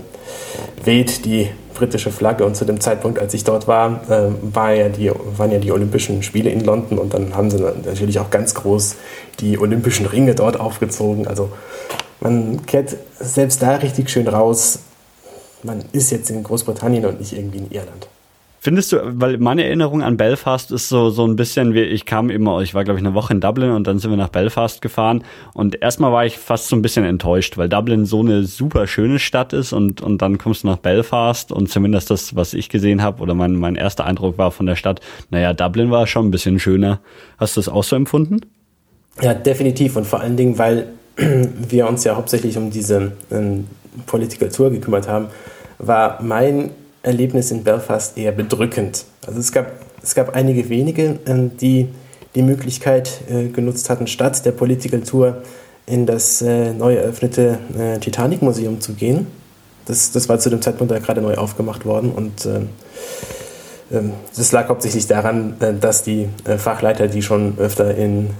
weht 0.84 1.26
die 1.26 1.50
britische 1.76 2.12
Flagge. 2.12 2.46
Und 2.46 2.56
zu 2.56 2.66
dem 2.66 2.80
Zeitpunkt, 2.80 3.20
als 3.20 3.34
ich 3.34 3.44
dort 3.44 3.68
war, 3.68 4.02
ähm, 4.10 4.38
war 4.42 4.74
ja 4.74 4.90
die, 4.90 5.12
waren 5.38 5.52
ja 5.52 5.60
die 5.60 5.72
Olympischen 5.72 6.24
Spiele 6.24 6.50
in 6.50 6.62
London 6.62 6.98
und 6.98 7.14
dann 7.14 7.36
haben 7.36 7.52
sie 7.52 7.60
natürlich 7.60 8.20
auch 8.20 8.32
ganz 8.32 8.56
groß 8.56 8.96
die 9.40 9.60
Olympischen 9.60 10.08
Ringe 10.08 10.34
dort 10.34 10.60
aufgezogen. 10.60 11.28
Also 11.28 11.50
man 12.20 12.66
kehrt 12.66 12.98
selbst 13.20 13.62
da 13.62 13.76
richtig 13.76 14.10
schön 14.10 14.28
raus. 14.28 14.80
Man 15.62 15.86
ist 15.92 16.12
jetzt 16.12 16.30
in 16.32 16.42
Großbritannien 16.44 17.06
und 17.06 17.20
nicht 17.20 17.34
irgendwie 17.34 17.60
in 17.60 17.72
Irland. 17.72 18.08
Findest 18.68 18.92
du, 18.92 18.98
weil 19.02 19.38
meine 19.38 19.64
Erinnerung 19.64 20.04
an 20.04 20.18
Belfast 20.18 20.74
ist 20.74 20.90
so, 20.90 21.10
so 21.10 21.26
ein 21.26 21.38
bisschen 21.38 21.74
wie, 21.74 21.84
ich 21.84 22.06
kam 22.06 22.30
immer, 22.30 22.60
ich 22.60 22.74
war 22.74 22.84
glaube 22.84 23.00
ich 23.00 23.06
eine 23.06 23.16
Woche 23.16 23.32
in 23.32 23.40
Dublin 23.40 23.72
und 23.72 23.88
dann 23.88 23.98
sind 23.98 24.12
wir 24.12 24.18
nach 24.18 24.28
Belfast 24.28 24.82
gefahren 24.82 25.24
und 25.54 25.82
erstmal 25.82 26.12
war 26.12 26.26
ich 26.26 26.38
fast 26.38 26.68
so 26.68 26.76
ein 26.76 26.82
bisschen 26.82 27.06
enttäuscht, 27.06 27.58
weil 27.58 27.70
Dublin 27.70 28.06
so 28.06 28.20
eine 28.20 28.44
super 28.44 28.86
schöne 28.86 29.20
Stadt 29.20 29.54
ist 29.54 29.72
und, 29.72 30.02
und 30.02 30.22
dann 30.22 30.38
kommst 30.38 30.64
du 30.64 30.68
nach 30.68 30.80
Belfast 30.80 31.54
und 31.54 31.70
zumindest 31.70 32.10
das, 32.10 32.36
was 32.36 32.54
ich 32.54 32.68
gesehen 32.68 33.02
habe 33.02 33.22
oder 33.22 33.36
mein, 33.36 33.54
mein 33.54 33.76
erster 33.76 34.04
Eindruck 34.04 34.38
war 34.38 34.52
von 34.52 34.66
der 34.66 34.76
Stadt, 34.76 35.00
naja, 35.30 35.54
Dublin 35.54 35.90
war 35.90 36.06
schon 36.06 36.28
ein 36.28 36.32
bisschen 36.32 36.60
schöner. 36.60 37.00
Hast 37.38 37.56
du 37.56 37.62
das 37.62 37.70
auch 37.70 37.86
so 37.86 37.96
empfunden? 37.96 38.42
Ja, 39.22 39.34
definitiv 39.34 39.96
und 39.96 40.06
vor 40.06 40.20
allen 40.20 40.36
Dingen, 40.36 40.58
weil 40.58 40.88
wir 41.16 41.88
uns 41.88 42.04
ja 42.04 42.18
hauptsächlich 42.18 42.58
um 42.58 42.70
diese 42.70 43.14
ähm, 43.32 43.66
Political 44.08 44.50
Tour 44.50 44.72
gekümmert 44.72 45.08
haben, 45.08 45.28
war 45.80 46.22
mein 46.22 46.72
Erlebnis 47.04 47.52
in 47.52 47.64
Belfast 47.64 48.18
eher 48.18 48.32
bedrückend. 48.32 49.06
Also 49.26 49.40
es 49.40 49.52
gab, 49.52 49.72
es 50.02 50.16
gab 50.16 50.36
einige 50.36 50.70
wenige, 50.70 51.20
ähm, 51.26 51.58
die 51.58 51.88
die 52.38 52.44
Möglichkeit 52.44 53.22
äh, 53.30 53.48
genutzt 53.48 53.90
hatten, 53.90 54.06
statt 54.06 54.46
der 54.46 54.52
Political 54.52 55.02
Tour 55.02 55.42
in 55.88 56.06
das 56.06 56.42
äh, 56.42 56.72
neu 56.72 56.96
eröffnete 56.96 57.58
äh, 57.78 57.98
Titanic 57.98 58.44
Museum 58.44 58.80
zu 58.80 58.94
gehen. 58.94 59.26
Das, 59.86 60.12
das 60.12 60.30
war 60.30 60.38
zu 60.38 60.50
dem 60.52 60.62
Zeitpunkt 60.62 60.92
da 60.92 61.00
gerade 61.00 61.22
neu 61.22 61.36
aufgemacht 61.36 61.86
worden 61.86 62.12
und 62.12 62.46
ähm, 62.46 62.70
ähm, 63.92 64.12
das 64.36 64.52
lag 64.52 64.68
hauptsächlich 64.68 65.08
daran, 65.08 65.56
dass 65.80 66.04
die 66.04 66.28
Fachleiter, 66.58 67.08
die 67.08 67.22
schon 67.22 67.58
öfter 67.58 67.96
in 67.96 68.32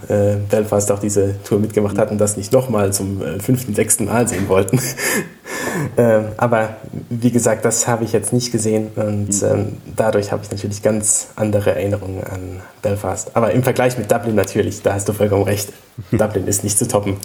Belfast 0.50 0.92
auch 0.92 1.00
diese 1.00 1.42
Tour 1.44 1.60
mitgemacht 1.60 1.98
hatten, 1.98 2.18
das 2.18 2.36
nicht 2.36 2.52
nochmal 2.52 2.92
zum 2.92 3.22
fünften, 3.40 3.74
sechsten 3.74 4.06
Mal 4.06 4.28
sehen 4.28 4.50
wollten. 4.50 4.82
Ähm, 5.96 6.30
aber 6.38 6.78
wie 7.10 7.32
gesagt, 7.32 7.66
das 7.66 7.88
habe 7.88 8.04
ich 8.04 8.12
jetzt 8.12 8.34
nicht 8.34 8.52
gesehen 8.52 8.90
und 8.96 9.42
mhm. 9.42 9.48
ähm, 9.50 9.78
dadurch 9.96 10.32
habe 10.32 10.44
ich 10.44 10.52
natürlich 10.52 10.84
ganz 10.84 11.28
andere 11.36 11.76
Erinnerungen 11.76 12.24
an 12.24 12.62
Belfast. 12.82 13.36
Aber 13.36 13.52
im 13.52 13.64
Vergleich 13.64 13.98
mit 13.98 14.12
Dublin 14.12 14.36
natürlich, 14.36 14.82
da 14.82 14.94
hast 14.94 15.08
du 15.08 15.14
vollkommen 15.14 15.44
recht. 15.44 15.74
Dublin 16.12 16.48
ist 16.48 16.64
nicht 16.64 16.78
zu 16.78 16.88
toppen. 16.88 17.18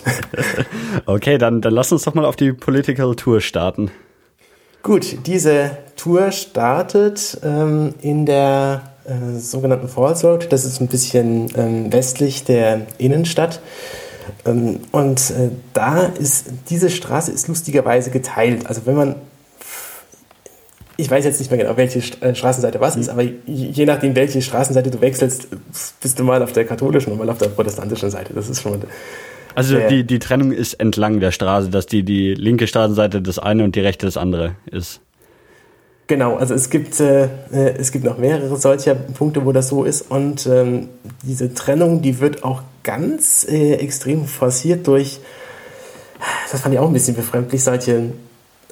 okay, 1.06 1.38
dann, 1.38 1.60
dann 1.60 1.72
lass 1.72 1.92
uns 1.92 2.04
doch 2.04 2.14
mal 2.14 2.24
auf 2.24 2.36
die 2.36 2.52
Political 2.52 3.14
Tour 3.14 3.40
starten. 3.40 3.90
Gut, 4.82 5.26
diese 5.26 5.78
Tour 5.96 6.32
startet 6.32 7.38
ähm, 7.44 7.94
in 8.00 8.26
der 8.26 8.82
äh, 9.04 9.38
sogenannten 9.38 9.88
Falls 9.88 10.24
Road. 10.24 10.52
Das 10.52 10.64
ist 10.64 10.80
ein 10.80 10.88
bisschen 10.88 11.48
ähm, 11.56 11.92
westlich 11.92 12.44
der 12.44 12.82
Innenstadt. 12.98 13.60
Ähm, 14.44 14.80
und 14.92 15.30
äh, 15.30 15.50
da 15.72 16.04
ist, 16.04 16.46
diese 16.68 16.90
Straße 16.90 17.32
ist 17.32 17.48
lustigerweise 17.48 18.10
geteilt. 18.10 18.66
Also 18.66 18.82
wenn 18.84 18.94
man, 18.94 19.14
ich 20.96 21.10
weiß 21.10 21.24
jetzt 21.24 21.40
nicht 21.40 21.50
mehr 21.50 21.58
genau, 21.58 21.76
welche 21.76 22.00
äh, 22.20 22.34
Straßenseite 22.34 22.80
was 22.80 22.96
ist, 22.96 23.06
mhm. 23.06 23.12
aber 23.12 23.22
je 23.46 23.86
nachdem, 23.86 24.14
welche 24.14 24.42
Straßenseite 24.42 24.90
du 24.90 25.00
wechselst, 25.00 25.48
bist 26.00 26.18
du 26.18 26.24
mal 26.24 26.42
auf 26.42 26.52
der 26.52 26.64
katholischen 26.64 27.12
und 27.12 27.18
mal 27.18 27.30
auf 27.30 27.38
der 27.38 27.48
protestantischen 27.48 28.10
Seite. 28.10 28.34
Das 28.34 28.48
ist 28.48 28.62
schon 28.62 28.72
mal 28.72 28.80
also 29.54 29.78
die, 29.88 30.04
die 30.04 30.18
Trennung 30.18 30.52
ist 30.52 30.74
entlang 30.74 31.20
der 31.20 31.30
Straße, 31.30 31.68
dass 31.68 31.86
die, 31.86 32.04
die 32.04 32.34
linke 32.34 32.66
Straßenseite 32.66 33.20
das 33.20 33.38
eine 33.38 33.64
und 33.64 33.76
die 33.76 33.80
rechte 33.80 34.06
das 34.06 34.16
andere 34.16 34.54
ist. 34.70 35.00
Genau, 36.12 36.36
also 36.36 36.52
es 36.52 36.68
gibt, 36.68 37.00
äh, 37.00 37.24
äh, 37.24 37.74
es 37.78 37.90
gibt 37.90 38.04
noch 38.04 38.18
mehrere 38.18 38.58
solcher 38.58 38.94
Punkte, 38.94 39.46
wo 39.46 39.52
das 39.52 39.68
so 39.68 39.84
ist. 39.84 40.10
Und 40.10 40.46
ähm, 40.46 40.90
diese 41.22 41.54
Trennung, 41.54 42.02
die 42.02 42.20
wird 42.20 42.44
auch 42.44 42.60
ganz 42.82 43.46
äh, 43.48 43.76
extrem 43.76 44.26
forciert 44.26 44.86
durch, 44.86 45.20
das 46.50 46.60
fand 46.60 46.74
ich 46.74 46.80
auch 46.80 46.88
ein 46.88 46.92
bisschen 46.92 47.16
befremdlich, 47.16 47.64
solche 47.64 48.12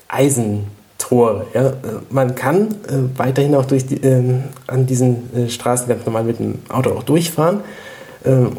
Eisentore. 0.07 1.47
Ja? 1.55 1.69
Äh, 1.69 1.73
man 2.11 2.35
kann 2.35 2.73
äh, 2.89 3.19
weiterhin 3.19 3.55
auch 3.55 3.65
durch 3.65 3.87
die, 3.87 4.03
ähm, 4.03 4.45
an 4.67 4.85
diesen 4.85 5.35
äh, 5.35 5.49
Straßen 5.49 5.89
ganz 5.89 6.05
normal 6.05 6.25
mit 6.25 6.41
dem 6.41 6.59
Auto 6.69 6.91
auch 6.91 7.05
durchfahren, 7.05 7.61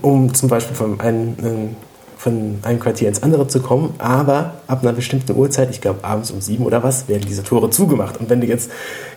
um 0.01 0.33
zum 0.33 0.49
Beispiel 0.49 0.75
von 0.75 0.99
einem 0.99 1.35
ähm, 1.43 1.75
von 2.21 2.59
einem 2.61 2.79
Quartier 2.79 3.07
ins 3.07 3.23
andere 3.23 3.47
zu 3.47 3.63
kommen, 3.63 3.95
aber 3.97 4.53
ab 4.67 4.83
einer 4.83 4.93
bestimmten 4.93 5.35
Uhrzeit, 5.35 5.71
ich 5.71 5.81
glaube 5.81 6.03
abends 6.03 6.29
um 6.29 6.39
sieben 6.39 6.67
oder 6.67 6.83
was, 6.83 7.07
werden 7.07 7.25
diese 7.27 7.43
Tore 7.43 7.71
zugemacht. 7.71 8.17
Und 8.17 8.29
wenn 8.29 8.41
du 8.41 8.45
jetzt 8.45 8.69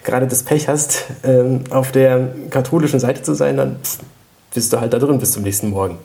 gerade 0.04 0.26
das 0.26 0.42
Pech 0.42 0.68
hast, 0.68 1.04
ähm, 1.22 1.64
auf 1.68 1.92
der 1.92 2.30
katholischen 2.48 2.98
Seite 3.00 3.20
zu 3.20 3.34
sein, 3.34 3.58
dann 3.58 3.76
bist 4.54 4.72
du 4.72 4.80
halt 4.80 4.94
da 4.94 4.98
drin 4.98 5.18
bis 5.18 5.32
zum 5.32 5.42
nächsten 5.42 5.68
Morgen. 5.68 5.98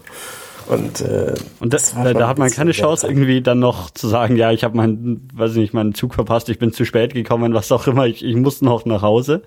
Und, 0.67 0.99
äh, 0.99 1.35
und 1.61 1.73
das, 1.73 1.93
da, 1.93 2.11
da 2.11 2.27
hat 2.27 2.37
man 2.37 2.51
keine 2.51 2.73
Chance, 2.73 3.07
irgendwie 3.07 3.41
dann 3.41 3.59
noch 3.59 3.91
zu 3.91 4.09
sagen, 4.09 4.35
ja, 4.35 4.51
ich 4.51 4.65
habe 4.65 4.75
meinen, 4.75 5.25
weiß 5.33 5.51
ich 5.51 5.57
nicht, 5.57 5.73
meinen 5.73 5.93
Zug 5.93 6.13
verpasst, 6.13 6.49
ich 6.49 6.59
bin 6.59 6.73
zu 6.73 6.83
spät 6.83 7.13
gekommen, 7.13 7.53
was 7.53 7.71
auch 7.71 7.87
immer, 7.87 8.07
ich, 8.07 8.25
ich 8.25 8.35
muss 8.35 8.61
noch 8.61 8.83
nach 8.83 9.03
Hause. 9.03 9.41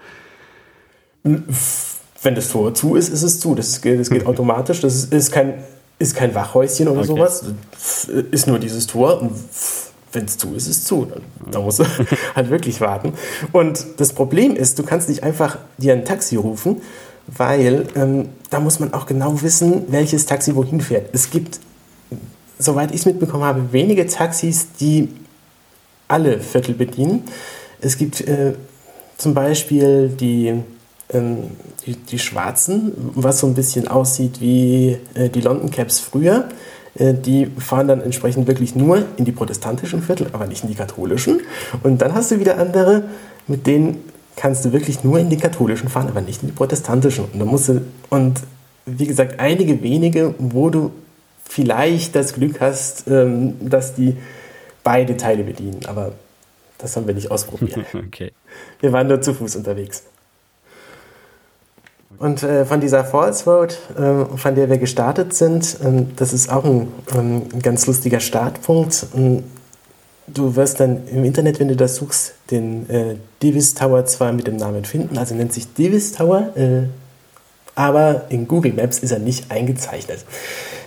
Wenn 1.22 2.34
das 2.34 2.48
Tor 2.50 2.72
zu 2.72 2.94
ist, 2.94 3.10
ist 3.10 3.22
es 3.22 3.40
zu. 3.40 3.54
Das 3.54 3.82
geht, 3.82 4.00
das 4.00 4.08
geht 4.08 4.24
automatisch. 4.26 4.80
Das 4.80 4.94
ist, 4.94 5.12
ist 5.12 5.32
kein 5.32 5.62
ist 6.02 6.14
kein 6.14 6.34
Wachhäuschen 6.34 6.88
oder 6.88 7.00
okay. 7.00 7.08
sowas. 7.08 7.44
Ist 8.30 8.46
nur 8.46 8.58
dieses 8.58 8.86
Tor 8.86 9.22
und 9.22 9.32
wenn 10.12 10.26
es 10.26 10.36
zu 10.36 10.54
ist, 10.54 10.66
ist 10.66 10.78
es 10.78 10.84
zu. 10.84 11.10
Da 11.50 11.60
musst 11.60 11.78
du 11.78 11.84
halt 12.34 12.50
wirklich 12.50 12.80
warten. 12.80 13.14
Und 13.52 13.86
das 13.96 14.12
Problem 14.12 14.54
ist, 14.54 14.78
du 14.78 14.82
kannst 14.82 15.08
nicht 15.08 15.22
einfach 15.22 15.58
dir 15.78 15.94
ein 15.94 16.04
Taxi 16.04 16.36
rufen, 16.36 16.82
weil 17.26 17.86
ähm, 17.94 18.28
da 18.50 18.60
muss 18.60 18.80
man 18.80 18.92
auch 18.92 19.06
genau 19.06 19.40
wissen, 19.42 19.84
welches 19.88 20.26
Taxi 20.26 20.54
wohin 20.54 20.80
fährt. 20.80 21.08
Es 21.14 21.30
gibt, 21.30 21.60
soweit 22.58 22.90
ich 22.90 23.00
es 23.00 23.06
mitbekommen 23.06 23.44
habe, 23.44 23.72
wenige 23.72 24.06
Taxis, 24.06 24.66
die 24.80 25.08
alle 26.08 26.40
Viertel 26.40 26.74
bedienen. 26.74 27.24
Es 27.80 27.96
gibt 27.96 28.20
äh, 28.22 28.54
zum 29.16 29.34
Beispiel 29.34 30.08
die 30.08 30.62
ähm, 31.12 31.50
die, 31.86 31.96
die, 31.96 32.18
Schwarzen, 32.18 32.92
was 33.14 33.40
so 33.40 33.46
ein 33.46 33.54
bisschen 33.54 33.88
aussieht 33.88 34.40
wie 34.40 34.98
äh, 35.14 35.28
die 35.28 35.40
London 35.40 35.70
Caps 35.70 36.00
früher. 36.00 36.48
Äh, 36.94 37.14
die 37.14 37.46
fahren 37.46 37.88
dann 37.88 38.00
entsprechend 38.00 38.46
wirklich 38.46 38.74
nur 38.74 39.04
in 39.16 39.24
die 39.24 39.32
protestantischen 39.32 40.02
Viertel, 40.02 40.28
aber 40.32 40.46
nicht 40.46 40.62
in 40.62 40.68
die 40.68 40.74
katholischen. 40.74 41.40
Und 41.82 42.02
dann 42.02 42.14
hast 42.14 42.30
du 42.30 42.40
wieder 42.40 42.58
andere, 42.58 43.04
mit 43.46 43.66
denen 43.66 44.04
kannst 44.36 44.64
du 44.64 44.72
wirklich 44.72 45.04
nur 45.04 45.18
in 45.18 45.28
die 45.28 45.36
katholischen 45.36 45.88
fahren, 45.88 46.08
aber 46.08 46.20
nicht 46.20 46.42
in 46.42 46.48
die 46.48 46.54
protestantischen. 46.54 47.24
Und, 47.32 47.38
dann 47.38 47.48
musst 47.48 47.68
du, 47.68 47.82
und 48.10 48.40
wie 48.86 49.06
gesagt, 49.06 49.38
einige 49.38 49.82
wenige, 49.82 50.34
wo 50.38 50.70
du 50.70 50.92
vielleicht 51.44 52.14
das 52.14 52.34
Glück 52.34 52.60
hast, 52.60 53.06
ähm, 53.08 53.68
dass 53.68 53.94
die 53.94 54.16
beide 54.82 55.16
Teile 55.16 55.44
bedienen. 55.44 55.80
Aber 55.86 56.12
das 56.78 56.96
haben 56.96 57.06
wir 57.06 57.14
nicht 57.14 57.30
ausprobiert. 57.30 57.86
Okay. 57.94 58.32
Wir 58.80 58.92
waren 58.92 59.06
nur 59.06 59.20
zu 59.20 59.32
Fuß 59.34 59.56
unterwegs. 59.56 60.04
Und 62.22 62.44
äh, 62.44 62.64
von 62.64 62.80
dieser 62.80 63.04
False 63.04 63.50
Road, 63.50 63.76
äh, 63.98 64.36
von 64.36 64.54
der 64.54 64.70
wir 64.70 64.78
gestartet 64.78 65.34
sind, 65.34 65.76
äh, 65.82 66.04
das 66.14 66.32
ist 66.32 66.52
auch 66.52 66.64
ein, 66.64 66.86
ähm, 67.18 67.42
ein, 67.52 67.62
ganz 67.62 67.84
lustiger 67.88 68.20
Startpunkt. 68.20 69.06
Ähm, 69.16 69.42
du 70.28 70.54
wirst 70.54 70.78
dann 70.78 71.08
im 71.08 71.24
Internet, 71.24 71.58
wenn 71.58 71.66
du 71.66 71.74
das 71.74 71.96
suchst, 71.96 72.34
den 72.52 72.88
äh, 72.88 73.16
Davis 73.40 73.74
Tower 73.74 74.06
zwar 74.06 74.32
mit 74.32 74.46
dem 74.46 74.54
Namen 74.54 74.84
finden, 74.84 75.18
also 75.18 75.34
nennt 75.34 75.52
sich 75.52 75.74
Davis 75.74 76.12
Tower, 76.12 76.56
äh, 76.56 76.82
aber 77.74 78.26
in 78.28 78.46
Google 78.46 78.74
Maps 78.74 79.00
ist 79.00 79.10
er 79.10 79.18
nicht 79.18 79.50
eingezeichnet. 79.50 80.24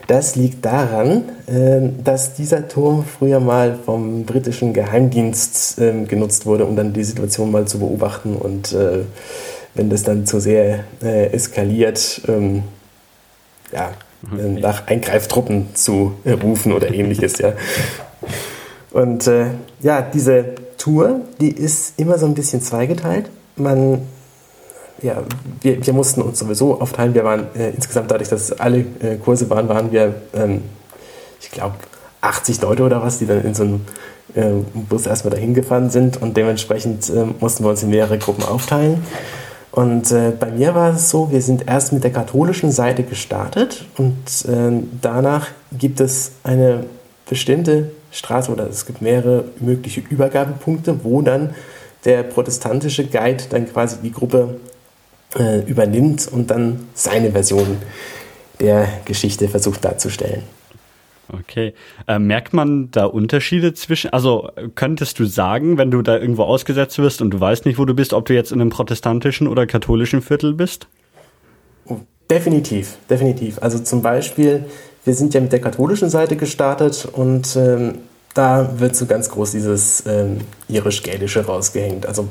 Das 0.07 0.37
liegt 0.37 0.63
daran, 0.63 1.23
äh, 1.47 1.81
dass 2.01 2.35
dieser 2.35 2.69
Turm 2.69 3.03
früher 3.03 3.41
mal 3.41 3.77
vom 3.85 4.23
britischen 4.23 4.71
Geheimdienst 4.71 5.81
ähm, 5.81 6.07
genutzt 6.07 6.45
wurde, 6.45 6.63
um 6.63 6.77
dann 6.77 6.93
die 6.93 7.03
Situation 7.03 7.51
mal 7.51 7.67
zu 7.67 7.79
beobachten 7.79 8.37
und 8.37 8.73
wenn 9.75 9.89
das 9.89 10.03
dann 10.03 10.25
zu 10.25 10.39
sehr 10.39 10.85
äh, 11.03 11.27
eskaliert, 11.27 12.21
ähm, 12.27 12.63
ja. 13.71 13.91
Äh, 14.37 14.59
nach 14.59 14.87
Eingreiftruppen 14.87 15.75
zu 15.75 16.13
äh, 16.23 16.31
rufen 16.31 16.71
oder 16.71 16.93
ähnliches, 16.93 17.37
ja. 17.37 17.53
Und 18.91 19.27
äh, 19.27 19.47
ja, 19.81 20.01
diese 20.01 20.55
Tour, 20.77 21.21
die 21.41 21.51
ist 21.51 21.99
immer 21.99 22.17
so 22.17 22.25
ein 22.25 22.33
bisschen 22.33 22.61
zweigeteilt. 22.61 23.29
Man, 23.57 24.07
ja, 25.01 25.21
wir, 25.61 25.85
wir 25.85 25.93
mussten 25.93 26.21
uns 26.21 26.39
sowieso 26.39 26.79
aufteilen. 26.79 27.13
Wir 27.13 27.25
waren 27.25 27.47
äh, 27.55 27.71
insgesamt 27.71 28.09
dadurch, 28.09 28.29
dass 28.29 28.53
alle 28.53 28.85
äh, 29.01 29.17
Kurse 29.23 29.49
waren, 29.49 29.67
waren 29.67 29.91
wir, 29.91 30.15
ähm, 30.33 30.61
ich 31.41 31.51
glaube, 31.51 31.75
80 32.21 32.61
Leute 32.61 32.83
oder 32.83 33.03
was, 33.03 33.19
die 33.19 33.25
dann 33.25 33.43
in 33.43 33.53
so 33.53 33.63
einem 33.63 33.81
Bus 34.89 35.05
erstmal 35.05 35.31
dahin 35.31 35.53
gefahren 35.53 35.89
sind 35.89 36.21
und 36.21 36.35
dementsprechend 36.35 37.09
mussten 37.39 37.63
wir 37.63 37.69
uns 37.69 37.83
in 37.83 37.89
mehrere 37.89 38.17
Gruppen 38.17 38.43
aufteilen. 38.43 39.01
Und 39.75 40.09
äh, 40.13 40.31
bei 40.31 40.51
mir 40.51 40.73
war 40.73 40.93
es 40.95 41.09
so, 41.09 41.31
wir 41.31 41.41
sind 41.41 41.67
erst 41.67 41.91
mit 41.91 42.05
der 42.05 42.13
katholischen 42.13 42.71
Seite 42.71 43.03
gestartet 43.03 43.83
und 43.97 44.15
äh, 44.47 44.81
danach 45.01 45.49
gibt 45.77 45.99
es 45.99 46.31
eine 46.43 46.85
bestimmte 47.29 47.91
Straße 48.09 48.49
oder 48.53 48.69
es 48.69 48.85
gibt 48.85 49.01
mehrere 49.01 49.43
mögliche 49.59 49.99
Übergabepunkte, 49.99 51.03
wo 51.03 51.21
dann 51.21 51.55
der 52.05 52.23
protestantische 52.23 53.05
Guide 53.05 53.43
dann 53.49 53.67
quasi 53.69 53.97
die 54.01 54.13
Gruppe 54.13 54.61
äh, 55.37 55.59
übernimmt 55.65 56.29
und 56.31 56.51
dann 56.51 56.87
seine 56.93 57.31
Version 57.31 57.75
der 58.61 58.87
Geschichte 59.03 59.49
versucht 59.49 59.83
darzustellen. 59.83 60.43
Okay. 61.31 61.73
Äh, 62.07 62.19
merkt 62.19 62.53
man 62.53 62.91
da 62.91 63.05
Unterschiede 63.05 63.73
zwischen, 63.73 64.13
also 64.13 64.49
könntest 64.75 65.19
du 65.19 65.25
sagen, 65.25 65.77
wenn 65.77 65.91
du 65.91 66.01
da 66.01 66.17
irgendwo 66.17 66.43
ausgesetzt 66.43 66.97
wirst 66.99 67.21
und 67.21 67.31
du 67.31 67.39
weißt 67.39 67.65
nicht, 67.65 67.79
wo 67.79 67.85
du 67.85 67.93
bist, 67.93 68.13
ob 68.13 68.25
du 68.25 68.33
jetzt 68.33 68.51
in 68.51 68.61
einem 68.61 68.69
protestantischen 68.69 69.47
oder 69.47 69.65
katholischen 69.65 70.21
Viertel 70.21 70.53
bist? 70.53 70.87
Oh, 71.87 71.97
definitiv, 72.29 72.97
definitiv. 73.09 73.59
Also 73.61 73.79
zum 73.79 74.01
Beispiel, 74.01 74.65
wir 75.03 75.13
sind 75.13 75.33
ja 75.33 75.41
mit 75.41 75.51
der 75.51 75.61
katholischen 75.61 76.09
Seite 76.09 76.35
gestartet 76.35 77.07
und 77.11 77.55
ähm, 77.55 77.99
da 78.33 78.79
wird 78.79 78.95
so 78.95 79.05
ganz 79.05 79.29
groß 79.29 79.51
dieses 79.51 80.03
ähm, 80.05 80.41
irisch-gälische 80.67 81.45
rausgehängt. 81.45 82.05
Also 82.05 82.27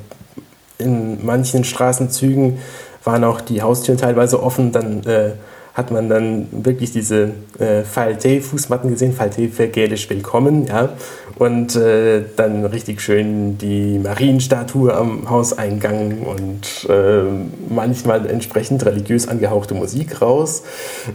in 0.78 1.24
manchen 1.24 1.64
Straßenzügen 1.64 2.58
waren 3.04 3.24
auch 3.24 3.40
die 3.40 3.62
Haustüren 3.62 3.98
teilweise 3.98 4.42
offen, 4.42 4.70
dann 4.72 5.02
äh, 5.04 5.32
hat 5.74 5.90
man 5.90 6.08
dann 6.08 6.46
wirklich 6.52 6.92
diese 6.92 7.32
äh, 7.58 7.82
Falte-Fußmatten 7.82 8.90
gesehen, 8.90 9.12
Falte 9.12 9.48
für 9.48 9.66
gälisch 9.66 10.08
willkommen, 10.08 10.66
ja. 10.66 10.90
Und 11.36 11.74
äh, 11.74 12.22
dann 12.36 12.64
richtig 12.64 13.00
schön 13.00 13.58
die 13.58 13.98
Marienstatue 13.98 14.94
am 14.94 15.28
Hauseingang 15.28 16.20
und 16.20 16.88
äh, 16.88 17.24
manchmal 17.68 18.30
entsprechend 18.30 18.86
religiös 18.86 19.26
angehauchte 19.26 19.74
Musik 19.74 20.22
raus. 20.22 20.62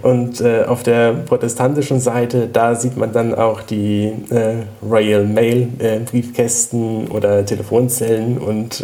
Und 0.02 0.42
äh, 0.42 0.66
auf 0.66 0.84
der 0.84 1.14
protestantischen 1.14 2.02
Seite, 2.02 2.50
da 2.52 2.76
sieht 2.76 2.98
man 2.98 3.14
dann 3.14 3.34
auch 3.34 3.62
die 3.62 4.12
äh, 4.30 4.66
Royal 4.86 5.24
Mail 5.24 5.70
äh, 5.80 6.00
Briefkästen 6.00 7.08
oder 7.08 7.46
Telefonzellen 7.46 8.40
und 8.40 8.84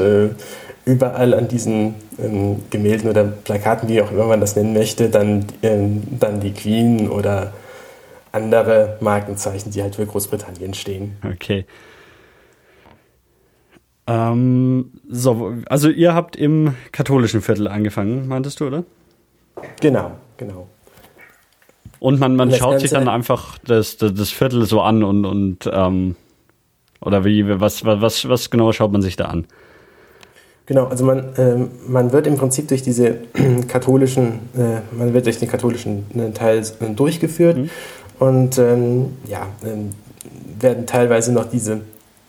überall 0.86 1.34
an 1.34 1.48
diesen 1.48 1.96
ähm, 2.20 2.64
Gemälden 2.70 3.10
oder 3.10 3.24
Plakaten, 3.24 3.90
wie 3.90 4.02
auch 4.02 4.12
immer 4.12 4.26
man 4.26 4.40
das 4.40 4.56
nennen 4.56 4.74
möchte, 4.74 5.10
dann, 5.10 5.46
ähm, 5.64 6.04
dann 6.20 6.40
die 6.40 6.54
Queen 6.54 7.10
oder 7.10 7.54
andere 8.32 8.98
Markenzeichen, 9.00 9.72
die 9.72 9.82
halt 9.82 9.96
für 9.96 10.06
Großbritannien 10.06 10.74
stehen. 10.74 11.18
Okay. 11.24 11.66
Ähm, 14.08 14.92
so, 15.10 15.54
also 15.68 15.90
ihr 15.90 16.14
habt 16.14 16.36
im 16.36 16.76
katholischen 16.92 17.42
Viertel 17.42 17.68
angefangen, 17.68 18.28
meintest 18.28 18.60
du, 18.60 18.68
oder? 18.68 18.84
Genau, 19.82 20.12
genau. 20.38 20.68
Und 22.00 22.20
man, 22.20 22.36
man 22.36 22.52
schaut 22.52 22.82
sich 22.82 22.92
dann 22.92 23.08
einfach 23.08 23.58
das, 23.66 23.98
das, 23.98 24.14
das, 24.14 24.30
Viertel 24.30 24.66
so 24.66 24.82
an 24.82 25.04
und, 25.04 25.26
und 25.26 25.70
ähm, 25.72 26.16
oder 27.02 27.26
wie, 27.26 27.60
was, 27.60 27.84
was, 27.84 28.30
was 28.30 28.50
genau 28.52 28.72
schaut 28.74 28.92
man 28.92 29.02
sich 29.02 29.16
da 29.16 29.26
an? 29.26 29.48
Genau, 30.68 30.86
also 30.86 31.06
man, 31.06 31.26
ähm, 31.38 31.70
man 31.88 32.12
wird 32.12 32.26
im 32.26 32.38
Prinzip 32.38 32.68
durch 32.70 32.82
diese 32.82 33.18
katholischen, 33.68 34.40
äh, 34.58 34.82
man 34.98 35.14
wird 35.14 35.28
durch 35.28 35.38
den 35.38 35.48
katholischen 35.48 36.06
äh, 36.16 36.32
Teil 36.32 36.60
äh, 36.60 36.90
durchgeführt. 36.96 37.58
Mhm. 37.58 37.70
und 38.20 38.58
ähm, 38.58 39.06
ja, 39.28 39.48
ähm, 39.64 39.92
werden 40.60 40.86
teilweise 40.88 41.32
noch 41.34 41.46
diese, 41.46 41.82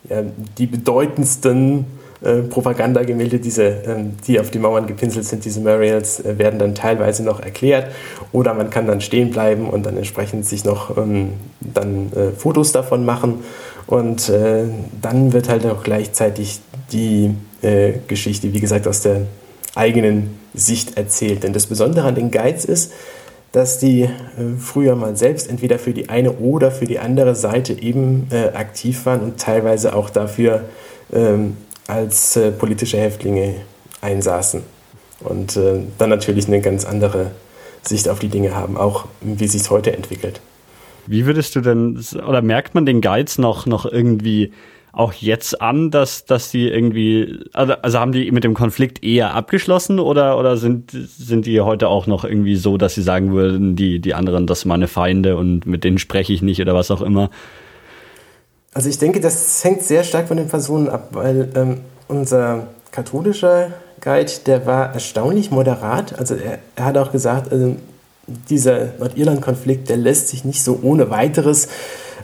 ja, 0.08 0.22
die 0.58 0.66
bedeutendsten 0.66 1.86
äh, 2.22 2.42
Propagandagemälde, 2.42 3.38
diese, 3.38 3.62
ähm, 3.86 4.16
die 4.26 4.40
auf 4.40 4.50
die 4.50 4.58
Mauern 4.58 4.86
gepinselt 4.86 5.24
sind, 5.26 5.44
diese 5.44 5.60
Murials, 5.60 6.20
äh, 6.20 6.38
werden 6.38 6.58
dann 6.58 6.74
teilweise 6.74 7.22
noch 7.22 7.40
erklärt. 7.40 7.90
Oder 8.32 8.52
man 8.54 8.70
kann 8.70 8.86
dann 8.86 9.00
stehen 9.00 9.30
bleiben 9.30 9.68
und 9.68 9.86
dann 9.86 9.96
entsprechend 9.96 10.44
sich 10.44 10.64
noch 10.64 10.96
ähm, 10.96 11.34
dann 11.60 12.12
äh, 12.12 12.32
Fotos 12.32 12.72
davon 12.72 13.04
machen 13.04 13.44
und 13.86 14.32
dann 15.00 15.32
wird 15.32 15.48
halt 15.48 15.64
auch 15.66 15.82
gleichzeitig 15.82 16.60
die 16.92 17.34
äh, 17.62 17.94
Geschichte, 18.06 18.52
wie 18.52 18.60
gesagt, 18.60 18.86
aus 18.86 19.00
der 19.00 19.22
eigenen 19.74 20.38
Sicht 20.54 20.96
erzählt. 20.96 21.42
Denn 21.42 21.52
das 21.52 21.66
Besondere 21.66 22.06
an 22.06 22.14
den 22.14 22.30
Guides 22.30 22.64
ist, 22.64 22.92
dass 23.52 23.78
die 23.78 24.02
äh, 24.02 24.10
früher 24.58 24.96
mal 24.96 25.16
selbst 25.16 25.48
entweder 25.48 25.78
für 25.78 25.92
die 25.92 26.08
eine 26.08 26.32
oder 26.32 26.70
für 26.70 26.86
die 26.86 26.98
andere 26.98 27.34
Seite 27.34 27.72
eben 27.72 28.28
äh, 28.30 28.54
aktiv 28.54 29.06
waren 29.06 29.20
und 29.20 29.38
teilweise 29.40 29.94
auch 29.94 30.10
dafür 30.10 30.64
ähm, 31.12 31.56
als 31.86 32.36
äh, 32.36 32.50
politische 32.50 32.98
Häftlinge 32.98 33.54
einsaßen. 34.00 34.62
Und 35.20 35.56
äh, 35.56 35.80
dann 35.98 36.10
natürlich 36.10 36.46
eine 36.46 36.60
ganz 36.60 36.84
andere 36.84 37.30
Sicht 37.82 38.08
auf 38.08 38.18
die 38.18 38.28
Dinge 38.28 38.54
haben, 38.54 38.76
auch 38.76 39.06
wie 39.20 39.48
sich 39.48 39.62
es 39.62 39.70
heute 39.70 39.92
entwickelt. 39.92 40.40
Wie 41.06 41.26
würdest 41.26 41.54
du 41.56 41.60
denn, 41.60 42.02
oder 42.26 42.42
merkt 42.42 42.74
man 42.74 42.86
den 42.86 43.00
Guides 43.00 43.38
noch, 43.38 43.66
noch 43.66 43.86
irgendwie 43.86 44.52
auch 44.96 45.12
jetzt 45.12 45.60
an, 45.60 45.90
dass, 45.90 46.24
dass 46.24 46.50
die 46.50 46.68
irgendwie, 46.68 47.40
also, 47.52 47.74
also 47.74 47.98
haben 47.98 48.12
die 48.12 48.30
mit 48.32 48.44
dem 48.44 48.54
Konflikt 48.54 49.04
eher 49.04 49.34
abgeschlossen 49.34 50.00
oder, 50.00 50.38
oder 50.38 50.56
sind, 50.56 50.90
sind 50.90 51.44
die 51.44 51.60
heute 51.60 51.88
auch 51.88 52.06
noch 52.06 52.24
irgendwie 52.24 52.56
so, 52.56 52.78
dass 52.78 52.94
sie 52.94 53.02
sagen 53.02 53.32
würden, 53.32 53.76
die, 53.76 53.98
die 53.98 54.14
anderen, 54.14 54.46
das 54.46 54.60
sind 54.60 54.70
meine 54.70 54.88
Feinde 54.88 55.36
und 55.36 55.66
mit 55.66 55.84
denen 55.84 55.98
spreche 55.98 56.32
ich 56.32 56.40
nicht 56.40 56.62
oder 56.62 56.74
was 56.74 56.90
auch 56.90 57.02
immer? 57.02 57.28
Also 58.72 58.88
ich 58.88 58.98
denke, 58.98 59.20
das 59.20 59.62
hängt 59.62 59.82
sehr 59.82 60.02
stark 60.02 60.28
von 60.28 60.38
den 60.38 60.48
Personen 60.48 60.88
ab, 60.88 61.08
weil 61.12 61.50
ähm, 61.54 61.80
unser 62.08 62.68
katholischer 62.90 63.72
Guide, 64.00 64.32
der 64.46 64.64
war 64.64 64.94
erstaunlich 64.94 65.50
moderat. 65.50 66.18
Also 66.18 66.36
er, 66.36 66.58
er 66.74 66.84
hat 66.86 66.96
auch 66.96 67.12
gesagt, 67.12 67.52
also 67.52 67.76
dieser 68.26 68.88
Nordirland-Konflikt, 68.98 69.88
der 69.88 69.96
lässt 69.96 70.28
sich 70.28 70.44
nicht 70.44 70.62
so 70.62 70.80
ohne 70.82 71.10
weiteres 71.10 71.68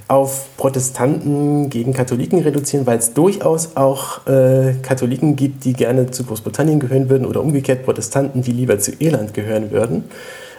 auf 0.09 0.57
Protestanten 0.57 1.71
gegen 1.71 1.95
Katholiken 1.95 2.41
reduzieren, 2.41 2.87
weil 2.87 2.99
es 2.99 3.15
durchaus 3.15 3.77
auch 3.77 4.27
äh, 4.27 4.75
Katholiken 4.83 5.37
gibt, 5.37 5.65
die 5.65 5.73
gerne 5.73 6.11
zu 6.11 6.25
Großbritannien 6.25 6.81
gehören 6.81 7.09
würden 7.09 7.27
oder 7.27 7.41
umgekehrt 7.41 7.85
Protestanten, 7.85 8.43
die 8.43 8.53
lieber 8.53 8.79
zu 8.79 8.93
Irland 8.99 9.33
gehören 9.33 9.71
würden. 9.71 10.05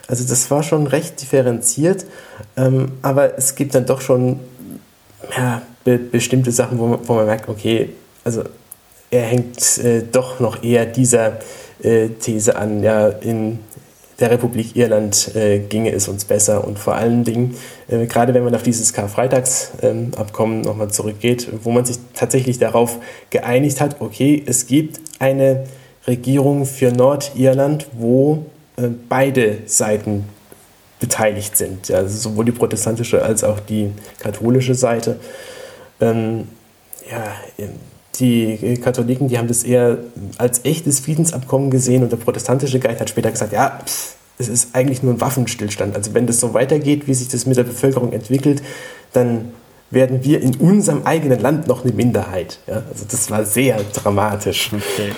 Also 0.08 0.26
das 0.28 0.50
war 0.50 0.64
schon 0.64 0.88
recht 0.88 1.22
differenziert, 1.22 2.06
ähm, 2.58 2.94
aber 3.02 3.38
es 3.38 3.56
gibt 3.56 3.76
dann 3.76 3.86
doch 3.86 4.02
schon 4.02 4.40
ja, 5.38 5.62
be 5.84 5.98
bestimmte 5.98 6.52
Sachen, 6.52 6.80
wo 6.80 6.88
man, 6.88 7.00
wo 7.08 7.14
man, 7.14 7.26
merkt, 7.26 7.48
okay, 7.48 7.90
also 8.24 8.44
er 9.12 9.22
hängt 9.22 9.78
äh, 9.78 10.04
doch 10.12 10.40
noch 10.40 10.64
eher 10.64 10.86
dieser 10.86 11.40
äh, 11.82 12.10
These 12.10 12.56
an, 12.56 12.84
ja, 12.84 13.10
in 13.10 13.60
der 14.24 14.32
Republik 14.32 14.78
Irland 14.78 15.36
äh, 15.36 15.60
ginge 15.60 15.92
es 15.92 16.08
uns 16.08 16.24
besser. 16.24 16.66
Und 16.66 16.80
vor 16.80 16.96
allen 16.96 17.26
Dingen, 17.26 17.56
äh, 17.90 18.06
gerade 18.06 18.34
wenn 18.34 18.46
man 18.46 18.56
auf 18.56 18.64
dieses 18.64 18.94
Karfreitagsabkommen 18.94 20.58
ähm, 20.60 20.62
nochmal 20.62 20.90
zurückgeht, 20.92 21.50
wo 21.62 21.72
man 21.72 21.84
sich 21.84 21.98
tatsächlich 22.14 22.58
darauf 22.58 23.00
geeinigt 23.32 23.82
hat, 23.82 24.00
okay, 24.00 24.42
es 24.46 24.66
gibt 24.66 25.02
eine 25.20 25.66
Regierung 26.08 26.66
für 26.66 26.94
Nordirland, 26.94 27.88
wo 27.98 28.46
äh, 28.78 28.88
beide 29.10 29.58
Seiten 29.66 30.24
beteiligt 31.02 31.58
sind, 31.58 31.90
ja, 31.90 31.98
also 31.98 32.18
sowohl 32.18 32.46
die 32.46 32.54
protestantische 32.54 33.22
als 33.22 33.44
auch 33.44 33.60
die 33.60 33.92
katholische 34.20 34.74
Seite. 34.74 35.20
Ähm, 36.00 36.48
ja, 37.12 37.36
die 38.20 38.78
Katholiken, 38.82 39.28
die 39.28 39.38
haben 39.38 39.48
das 39.48 39.64
eher 39.64 39.98
als 40.38 40.66
echtes 40.66 41.00
Friedensabkommen 41.00 41.72
gesehen 41.72 42.04
und 42.04 42.12
der 42.12 42.18
protestantische 42.18 42.80
Guide 42.80 43.00
hat 43.00 43.10
später 43.10 43.32
gesagt, 43.32 43.54
ja, 43.54 43.80
es 44.38 44.48
ist 44.48 44.76
eigentlich 44.76 45.04
nur 45.04 45.14
ein 45.14 45.22
Waffenstillstand. 45.22 45.96
Also 45.96 46.14
wenn 46.14 46.28
das 46.28 46.40
so 46.40 46.54
weitergeht, 46.54 47.08
wie 47.08 47.14
sich 47.14 47.28
das 47.28 47.46
mit 47.46 47.58
der 47.58 47.64
Bevölkerung 47.64 48.14
entwickelt, 48.14 48.62
dann 49.14 49.52
werden 49.90 50.24
wir 50.24 50.42
in 50.42 50.56
unserem 50.56 51.04
eigenen 51.04 51.40
Land 51.40 51.68
noch 51.68 51.84
eine 51.84 51.94
Minderheit. 51.94 52.60
Ja, 52.68 52.84
also 52.90 53.06
das 53.10 53.30
war 53.30 53.46
sehr 53.46 53.80
dramatisch. 53.94 54.72
Okay. 54.74 55.12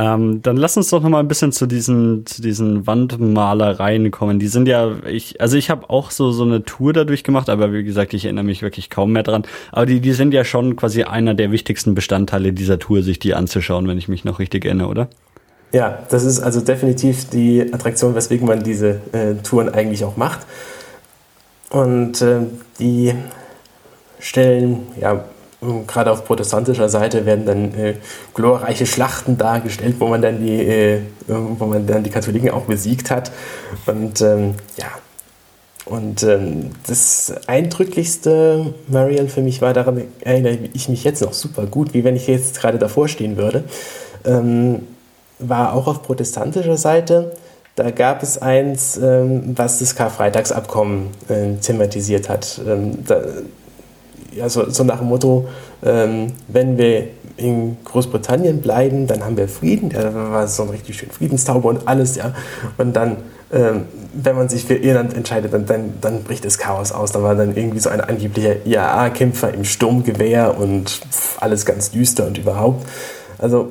Ähm, 0.00 0.40
dann 0.40 0.56
lass 0.56 0.78
uns 0.78 0.88
doch 0.88 1.02
noch 1.02 1.10
mal 1.10 1.18
ein 1.18 1.28
bisschen 1.28 1.52
zu 1.52 1.66
diesen, 1.66 2.24
zu 2.24 2.40
diesen 2.40 2.86
Wandmalereien 2.86 4.10
kommen. 4.10 4.38
Die 4.38 4.46
sind 4.46 4.66
ja, 4.66 4.96
ich, 5.06 5.42
also 5.42 5.58
ich 5.58 5.68
habe 5.68 5.90
auch 5.90 6.10
so, 6.10 6.32
so 6.32 6.42
eine 6.42 6.64
Tour 6.64 6.94
dadurch 6.94 7.22
gemacht, 7.22 7.50
aber 7.50 7.70
wie 7.74 7.84
gesagt, 7.84 8.14
ich 8.14 8.24
erinnere 8.24 8.46
mich 8.46 8.62
wirklich 8.62 8.88
kaum 8.88 9.12
mehr 9.12 9.24
dran. 9.24 9.42
Aber 9.72 9.84
die, 9.84 10.00
die 10.00 10.12
sind 10.12 10.32
ja 10.32 10.42
schon 10.42 10.74
quasi 10.74 11.02
einer 11.02 11.34
der 11.34 11.52
wichtigsten 11.52 11.94
Bestandteile 11.94 12.54
dieser 12.54 12.78
Tour, 12.78 13.02
sich 13.02 13.18
die 13.18 13.34
anzuschauen, 13.34 13.86
wenn 13.88 13.98
ich 13.98 14.08
mich 14.08 14.24
noch 14.24 14.38
richtig 14.38 14.64
erinnere, 14.64 14.88
oder? 14.88 15.08
Ja, 15.70 15.98
das 16.08 16.24
ist 16.24 16.40
also 16.40 16.62
definitiv 16.62 17.28
die 17.28 17.70
Attraktion, 17.70 18.14
weswegen 18.14 18.46
man 18.46 18.62
diese 18.62 19.02
äh, 19.12 19.34
Touren 19.42 19.68
eigentlich 19.68 20.04
auch 20.04 20.16
macht. 20.16 20.40
Und 21.68 22.22
äh, 22.22 22.38
die 22.78 23.12
stellen 24.18 24.78
ja 24.98 25.24
gerade 25.86 26.10
auf 26.10 26.24
protestantischer 26.24 26.88
Seite 26.88 27.26
werden 27.26 27.44
dann 27.44 27.74
äh, 27.74 27.94
glorreiche 28.34 28.86
Schlachten 28.86 29.36
dargestellt, 29.36 29.96
wo 29.98 30.08
man 30.08 30.22
dann 30.22 30.40
die, 30.40 30.60
äh, 30.60 31.00
wo 31.26 31.66
man 31.66 31.86
dann 31.86 32.02
die 32.02 32.10
Katholiken 32.10 32.50
auch 32.50 32.64
besiegt 32.64 33.10
hat. 33.10 33.30
Und 33.86 34.20
ähm, 34.22 34.54
ja, 34.76 34.88
und 35.84 36.22
ähm, 36.22 36.70
das 36.86 37.34
eindrücklichste, 37.46 38.74
Mariel, 38.86 39.28
für 39.28 39.42
mich 39.42 39.60
war, 39.60 39.72
daran 39.72 40.04
erinnere 40.20 40.58
ich 40.72 40.88
mich 40.88 41.04
jetzt 41.04 41.20
noch 41.20 41.32
super 41.32 41.66
gut, 41.66 41.94
wie 41.94 42.04
wenn 42.04 42.16
ich 42.16 42.26
jetzt 42.26 42.60
gerade 42.60 42.78
davor 42.78 43.08
stehen 43.08 43.36
würde, 43.36 43.64
ähm, 44.24 44.86
war 45.38 45.72
auch 45.72 45.88
auf 45.88 46.02
protestantischer 46.02 46.76
Seite. 46.76 47.32
Da 47.74 47.90
gab 47.90 48.22
es 48.22 48.38
eins, 48.38 48.98
ähm, 48.98 49.54
was 49.56 49.78
das 49.78 49.96
Karfreitagsabkommen 49.96 51.08
äh, 51.28 51.54
thematisiert 51.60 52.28
hat. 52.28 52.60
Ähm, 52.66 53.04
da, 53.04 53.22
ja, 54.32 54.48
so, 54.48 54.70
so 54.70 54.84
nach 54.84 54.98
dem 54.98 55.08
Motto, 55.08 55.48
ähm, 55.82 56.32
wenn 56.48 56.78
wir 56.78 57.08
in 57.36 57.78
Großbritannien 57.84 58.60
bleiben, 58.60 59.06
dann 59.06 59.24
haben 59.24 59.36
wir 59.36 59.48
Frieden. 59.48 59.90
Da 59.90 60.14
war 60.14 60.46
so 60.46 60.64
ein 60.64 60.68
richtig 60.70 60.98
schön 60.98 61.10
Friedenstaube 61.10 61.66
und 61.68 61.88
alles, 61.88 62.16
ja. 62.16 62.34
Und 62.76 62.94
dann, 62.94 63.16
ähm, 63.52 63.84
wenn 64.12 64.36
man 64.36 64.48
sich 64.48 64.64
für 64.64 64.74
Irland 64.74 65.14
entscheidet, 65.14 65.52
dann, 65.52 65.66
dann, 65.66 65.94
dann 66.00 66.22
bricht 66.22 66.44
das 66.44 66.58
Chaos 66.58 66.92
aus. 66.92 67.12
Da 67.12 67.22
war 67.22 67.34
dann 67.34 67.56
irgendwie 67.56 67.78
so 67.78 67.88
ein 67.88 68.00
angeblicher 68.00 68.66
IAA-Kämpfer 68.66 69.54
im 69.54 69.64
Sturmgewehr 69.64 70.58
und 70.58 70.90
pff, 70.90 71.40
alles 71.40 71.64
ganz 71.64 71.90
düster 71.90 72.26
und 72.26 72.38
überhaupt. 72.38 72.86
Also 73.38 73.70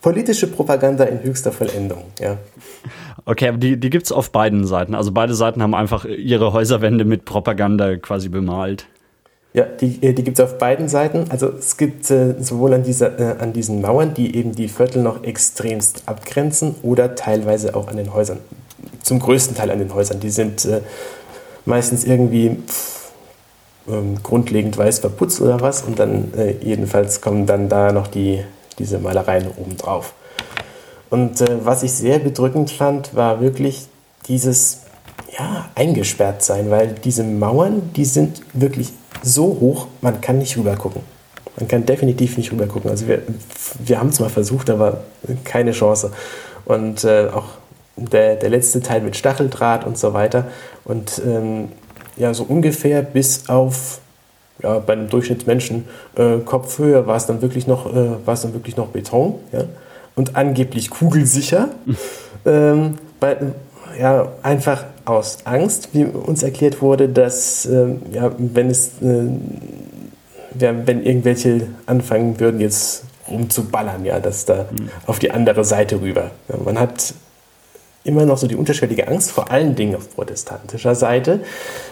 politische 0.00 0.46
Propaganda 0.46 1.04
in 1.04 1.22
höchster 1.22 1.50
Vollendung, 1.50 2.04
ja. 2.20 2.36
Okay, 3.24 3.48
aber 3.48 3.58
die, 3.58 3.78
die 3.78 3.90
gibt 3.90 4.04
es 4.04 4.12
auf 4.12 4.30
beiden 4.30 4.66
Seiten. 4.66 4.94
Also 4.94 5.12
beide 5.12 5.34
Seiten 5.34 5.62
haben 5.62 5.74
einfach 5.74 6.04
ihre 6.04 6.52
Häuserwände 6.52 7.04
mit 7.04 7.24
Propaganda 7.24 7.96
quasi 7.96 8.28
bemalt. 8.28 8.86
Ja, 9.54 9.62
die, 9.62 10.02
äh, 10.02 10.12
die 10.12 10.24
gibt 10.24 10.38
es 10.38 10.44
auf 10.44 10.58
beiden 10.58 10.88
Seiten. 10.88 11.26
Also 11.30 11.48
es 11.48 11.76
gibt 11.76 12.10
äh, 12.10 12.34
sowohl 12.40 12.74
an, 12.74 12.82
dieser, 12.82 13.18
äh, 13.20 13.36
an 13.38 13.52
diesen 13.52 13.80
Mauern, 13.80 14.12
die 14.12 14.36
eben 14.36 14.52
die 14.52 14.66
Viertel 14.66 15.00
noch 15.00 15.22
extremst 15.22 16.02
abgrenzen, 16.06 16.74
oder 16.82 17.14
teilweise 17.14 17.76
auch 17.76 17.86
an 17.86 17.96
den 17.96 18.12
Häusern. 18.12 18.40
Zum 19.02 19.20
größten 19.20 19.56
Teil 19.56 19.70
an 19.70 19.78
den 19.78 19.94
Häusern. 19.94 20.18
Die 20.18 20.30
sind 20.30 20.64
äh, 20.64 20.80
meistens 21.66 22.02
irgendwie 22.02 22.56
pff, 22.66 23.12
ähm, 23.88 24.20
grundlegend 24.24 24.76
weiß 24.76 24.98
verputzt 24.98 25.40
oder 25.40 25.60
was. 25.60 25.82
Und 25.82 26.00
dann 26.00 26.34
äh, 26.36 26.56
jedenfalls 26.60 27.20
kommen 27.20 27.46
dann 27.46 27.68
da 27.68 27.92
noch 27.92 28.08
die, 28.08 28.42
diese 28.80 28.98
Malereien 28.98 29.46
oben 29.56 29.76
drauf. 29.76 30.14
Und 31.10 31.40
äh, 31.40 31.64
was 31.64 31.84
ich 31.84 31.92
sehr 31.92 32.18
bedrückend 32.18 32.72
fand, 32.72 33.14
war 33.14 33.40
wirklich 33.40 33.86
dieses 34.26 34.80
ja, 35.38 35.68
eingesperrt 35.76 36.42
sein, 36.42 36.70
weil 36.70 36.88
diese 37.04 37.22
Mauern, 37.22 37.92
die 37.94 38.04
sind 38.04 38.40
wirklich 38.52 38.92
so 39.22 39.44
hoch, 39.60 39.86
man 40.00 40.20
kann 40.20 40.38
nicht 40.38 40.56
rüber 40.56 40.76
gucken. 40.76 41.02
Man 41.56 41.68
kann 41.68 41.86
definitiv 41.86 42.36
nicht 42.36 42.52
rüber 42.52 42.66
gucken. 42.66 42.90
Also 42.90 43.06
wir, 43.06 43.22
wir 43.78 43.98
haben 43.98 44.08
es 44.08 44.20
mal 44.20 44.30
versucht, 44.30 44.70
aber 44.70 45.04
keine 45.44 45.72
Chance. 45.72 46.10
Und 46.64 47.04
äh, 47.04 47.28
auch 47.32 47.44
der, 47.96 48.36
der 48.36 48.50
letzte 48.50 48.80
Teil 48.80 49.00
mit 49.02 49.16
Stacheldraht 49.16 49.86
und 49.86 49.96
so 49.96 50.12
weiter. 50.14 50.46
Und 50.84 51.22
ähm, 51.24 51.68
ja, 52.16 52.34
so 52.34 52.44
ungefähr 52.44 53.02
bis 53.02 53.48
auf 53.48 54.00
ja, 54.62 54.78
bei 54.78 54.94
einem 54.94 55.08
Durchschnittsmenschen 55.08 55.84
äh, 56.16 56.38
Kopfhöhe 56.38 57.06
war 57.06 57.16
es 57.16 57.26
dann 57.26 57.42
wirklich 57.42 57.66
noch, 57.66 57.92
äh, 57.92 58.26
war 58.26 58.34
es 58.34 58.42
dann 58.42 58.54
wirklich 58.54 58.76
noch 58.76 58.88
Beton, 58.88 59.36
ja? 59.52 59.64
Und 60.16 60.36
angeblich 60.36 60.90
kugelsicher. 60.90 61.70
ähm, 62.46 62.98
bei, 63.18 63.36
ja, 63.98 64.32
einfach 64.42 64.84
aus 65.04 65.38
Angst, 65.44 65.90
wie 65.92 66.04
uns 66.04 66.42
erklärt 66.42 66.82
wurde, 66.82 67.08
dass 67.08 67.66
äh, 67.66 67.94
ja, 68.12 68.32
wenn 68.38 68.70
es 68.70 68.92
äh, 69.02 69.28
ja, 70.58 70.86
wenn 70.86 71.02
irgendwelche 71.02 71.66
anfangen 71.86 72.38
würden 72.38 72.60
jetzt 72.60 73.04
rumzuballern, 73.28 74.04
ja, 74.04 74.20
dass 74.20 74.44
da 74.44 74.66
mhm. 74.70 74.88
auf 75.06 75.18
die 75.18 75.30
andere 75.30 75.64
Seite 75.64 76.00
rüber. 76.00 76.30
Ja, 76.48 76.56
man 76.64 76.78
hat 76.78 77.14
immer 78.04 78.26
noch 78.26 78.36
so 78.36 78.46
die 78.46 78.54
unterschwellige 78.54 79.08
Angst, 79.08 79.30
vor 79.30 79.50
allen 79.50 79.74
Dingen 79.74 79.96
auf 79.96 80.14
protestantischer 80.14 80.94
Seite, 80.94 81.40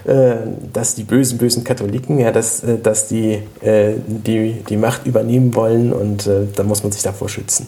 äh, 0.04 0.34
dass 0.72 0.94
die 0.94 1.04
bösen, 1.04 1.38
bösen 1.38 1.64
Katholiken, 1.64 2.18
ja, 2.18 2.30
dass, 2.30 2.62
äh, 2.62 2.78
dass 2.78 3.08
die, 3.08 3.42
äh, 3.62 3.94
die 4.06 4.62
die 4.68 4.76
Macht 4.76 5.06
übernehmen 5.06 5.54
wollen 5.54 5.92
und 5.92 6.26
äh, 6.26 6.46
da 6.54 6.62
muss 6.64 6.82
man 6.82 6.92
sich 6.92 7.02
davor 7.02 7.28
schützen. 7.28 7.66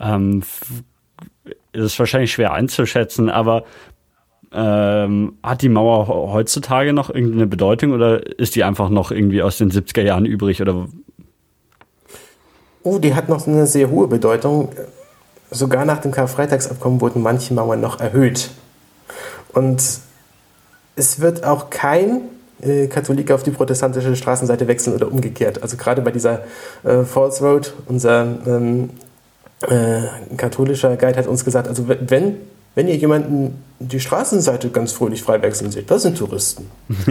Ähm, 0.00 0.42
ist 1.74 1.98
wahrscheinlich 1.98 2.32
schwer 2.32 2.52
einzuschätzen, 2.52 3.30
aber 3.30 3.64
ähm, 4.52 5.36
hat 5.42 5.62
die 5.62 5.68
Mauer 5.68 6.06
heutzutage 6.32 6.92
noch 6.92 7.10
irgendeine 7.10 7.46
Bedeutung 7.46 7.92
oder 7.92 8.38
ist 8.38 8.54
die 8.54 8.62
einfach 8.62 8.88
noch 8.88 9.10
irgendwie 9.10 9.42
aus 9.42 9.58
den 9.58 9.70
70er 9.70 10.02
Jahren 10.02 10.26
übrig 10.26 10.62
oder? 10.62 10.86
Oh, 12.84 12.98
die 12.98 13.14
hat 13.14 13.28
noch 13.28 13.46
eine 13.46 13.66
sehr 13.66 13.90
hohe 13.90 14.06
Bedeutung. 14.06 14.68
Sogar 15.50 15.84
nach 15.84 15.98
dem 15.98 16.12
Karfreitagsabkommen 16.12 17.00
wurden 17.00 17.22
manche 17.22 17.54
Mauern 17.54 17.80
noch 17.80 17.98
erhöht. 17.98 18.50
Und 19.52 19.82
es 20.96 21.20
wird 21.20 21.44
auch 21.44 21.70
kein 21.70 22.22
äh, 22.60 22.86
Katholik 22.86 23.30
auf 23.30 23.42
die 23.42 23.50
protestantische 23.50 24.14
Straßenseite 24.14 24.68
wechseln 24.68 24.94
oder 24.94 25.10
umgekehrt. 25.10 25.62
Also 25.62 25.76
gerade 25.76 26.02
bei 26.02 26.10
dieser 26.10 26.44
äh, 26.84 27.02
Falls 27.04 27.42
Road, 27.42 27.74
unser 27.86 28.26
ähm, 28.46 28.90
äh, 29.62 29.74
ein 30.30 30.36
katholischer 30.36 30.96
Guide 30.96 31.18
hat 31.18 31.26
uns 31.26 31.44
gesagt, 31.44 31.68
also 31.68 31.88
wenn, 31.88 32.36
wenn 32.74 32.88
ihr 32.88 32.96
jemanden 32.96 33.62
die 33.78 34.00
Straßenseite 34.00 34.70
ganz 34.70 34.92
fröhlich 34.92 35.22
frei 35.22 35.40
wechseln 35.42 35.70
seht, 35.70 35.90
das 35.90 36.02
sind 36.02 36.18
Touristen. 36.18 36.70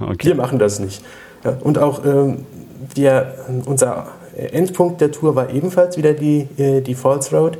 okay. 0.00 0.28
Wir 0.28 0.34
machen 0.34 0.58
das 0.58 0.78
nicht. 0.78 1.02
Ja, 1.44 1.56
und 1.60 1.78
auch 1.78 2.04
ähm, 2.04 2.46
wir, 2.94 3.34
unser 3.64 4.08
Endpunkt 4.36 5.00
der 5.00 5.12
Tour 5.12 5.34
war 5.34 5.50
ebenfalls 5.50 5.96
wieder 5.96 6.12
die, 6.12 6.48
äh, 6.56 6.80
die 6.80 6.94
Falls 6.94 7.32
Road, 7.32 7.58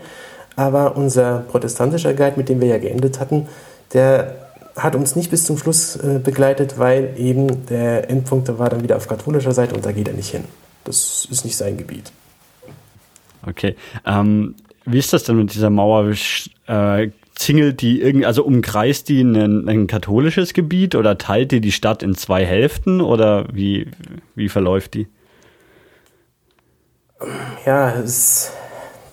aber 0.56 0.96
unser 0.96 1.44
protestantischer 1.50 2.14
Guide, 2.14 2.34
mit 2.36 2.48
dem 2.48 2.60
wir 2.60 2.68
ja 2.68 2.78
geendet 2.78 3.18
hatten, 3.18 3.48
der 3.92 4.36
hat 4.76 4.94
uns 4.94 5.16
nicht 5.16 5.30
bis 5.30 5.44
zum 5.44 5.58
Schluss 5.58 5.96
äh, 5.96 6.18
begleitet, 6.22 6.78
weil 6.78 7.14
eben 7.16 7.66
der 7.66 8.08
Endpunkt 8.10 8.58
war 8.58 8.70
dann 8.70 8.82
wieder 8.82 8.96
auf 8.96 9.08
katholischer 9.08 9.52
Seite 9.52 9.74
und 9.74 9.84
da 9.84 9.92
geht 9.92 10.08
er 10.08 10.14
nicht 10.14 10.30
hin. 10.30 10.44
Das 10.84 11.26
ist 11.30 11.44
nicht 11.44 11.56
sein 11.56 11.76
Gebiet. 11.76 12.12
Okay. 13.46 13.76
Ähm, 14.06 14.54
wie 14.84 14.98
ist 14.98 15.12
das 15.12 15.24
denn 15.24 15.36
mit 15.36 15.54
dieser 15.54 15.70
Mauer? 15.70 16.12
Äh, 16.66 17.10
zingelt 17.34 17.80
die 17.80 18.00
irgendwie, 18.00 18.26
also 18.26 18.44
umkreist 18.44 19.08
die 19.08 19.22
ein, 19.22 19.68
ein, 19.68 19.86
katholisches 19.86 20.52
Gebiet 20.52 20.94
oder 20.94 21.18
teilt 21.18 21.50
die 21.52 21.60
die 21.60 21.72
Stadt 21.72 22.02
in 22.02 22.14
zwei 22.14 22.44
Hälften 22.44 23.00
oder 23.00 23.46
wie, 23.52 23.88
wie 24.34 24.48
verläuft 24.48 24.94
die? 24.94 25.08
Ja, 27.64 27.94
es, 27.94 28.52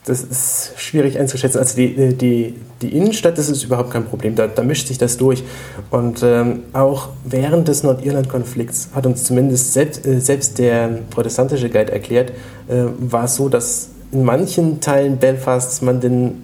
das 0.06 0.24
ist 0.24 0.74
schwierig 0.78 1.20
einzuschätzen. 1.20 1.60
Also 1.60 1.76
die, 1.76 2.16
die, 2.16 2.56
die 2.82 2.96
Innenstadt, 2.96 3.38
das 3.38 3.50
ist 3.50 3.64
überhaupt 3.64 3.92
kein 3.92 4.06
Problem, 4.06 4.36
da, 4.36 4.48
da 4.48 4.64
mischt 4.64 4.88
sich 4.88 4.98
das 4.98 5.18
durch. 5.18 5.44
Und 5.90 6.22
ähm, 6.24 6.64
auch 6.74 7.10
während 7.24 7.68
des 7.68 7.84
Nordirland-Konflikts 7.84 8.90
hat 8.94 9.06
uns 9.06 9.24
zumindest 9.24 9.74
selbst, 9.74 10.06
äh, 10.06 10.20
selbst 10.20 10.58
der 10.58 11.00
protestantische 11.10 11.70
Guide 11.70 11.92
erklärt, 11.92 12.32
äh, 12.68 12.86
war 13.00 13.26
es 13.26 13.36
so, 13.36 13.50
dass 13.50 13.90
in 14.12 14.24
manchen 14.24 14.82
Teilen 14.82 15.18
Belfasts 15.18 15.82
man 15.82 16.00
denn 16.00 16.44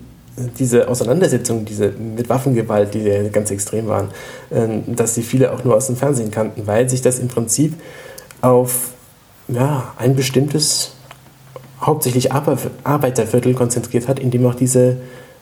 diese 0.60 0.90
Auseinandersetzungen, 0.90 1.66
diese 1.66 1.90
mit 1.92 2.28
Waffengewalt, 2.30 2.94
die 2.94 3.00
ja 3.00 3.28
ganz 3.30 3.52
extrem 3.52 3.88
waren, 3.88 4.10
ähm, 4.52 4.84
dass 4.96 5.16
sie 5.16 5.24
viele 5.24 5.54
auch 5.54 5.64
nur 5.64 5.76
aus 5.76 5.88
dem 5.88 5.96
Fernsehen 5.96 6.32
kannten, 6.32 6.68
weil 6.68 6.90
sich 6.90 7.02
das 7.02 7.20
im 7.20 7.30
Prinzip 7.30 7.74
auf 8.42 8.92
ja, 9.48 9.94
ein 9.98 10.16
bestimmtes, 10.16 10.92
hauptsächlich 11.80 12.32
Arbeiterviertel 12.32 13.54
konzentriert 13.54 14.08
hat, 14.08 14.20
in 14.20 14.32
dem 14.32 14.46
auch 14.46 14.56
diese, 14.56 14.98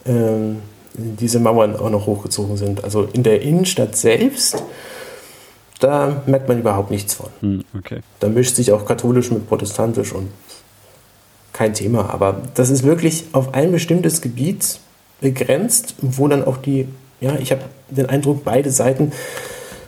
ähm, 0.06 0.58
diese 0.94 1.40
Mauern 1.40 1.76
auch 1.76 1.90
noch 1.90 2.06
hochgezogen 2.06 2.58
sind. 2.58 2.84
Also 2.84 3.08
in 3.14 3.24
der 3.24 3.42
Innenstadt 3.42 3.96
selbst, 3.96 4.62
da 5.80 6.22
merkt 6.28 6.48
man 6.48 6.60
überhaupt 6.60 6.92
nichts 6.92 7.16
von. 7.16 7.30
Hm, 7.40 7.64
okay. 7.78 8.02
Da 8.20 8.30
mischt 8.30 8.56
sich 8.56 8.72
auch 8.72 8.86
katholisch 8.86 9.32
mit 9.32 9.48
protestantisch 9.48 10.14
und 10.14 10.30
kein 11.54 11.74
Thema. 11.74 12.10
Aber 12.10 12.42
das 12.56 12.70
ist 12.70 12.84
wirklich 12.84 13.26
auf 13.32 13.54
ein 13.54 13.72
bestimmtes 13.72 14.22
Gebiet 14.22 14.80
begrenzt, 15.22 15.96
wo 16.02 16.28
dann 16.28 16.44
auch 16.44 16.58
die, 16.58 16.88
ja, 17.22 17.36
ich 17.38 17.52
habe 17.52 17.62
den 17.90 18.08
Eindruck, 18.08 18.44
beide 18.44 18.72
Seiten 18.72 19.14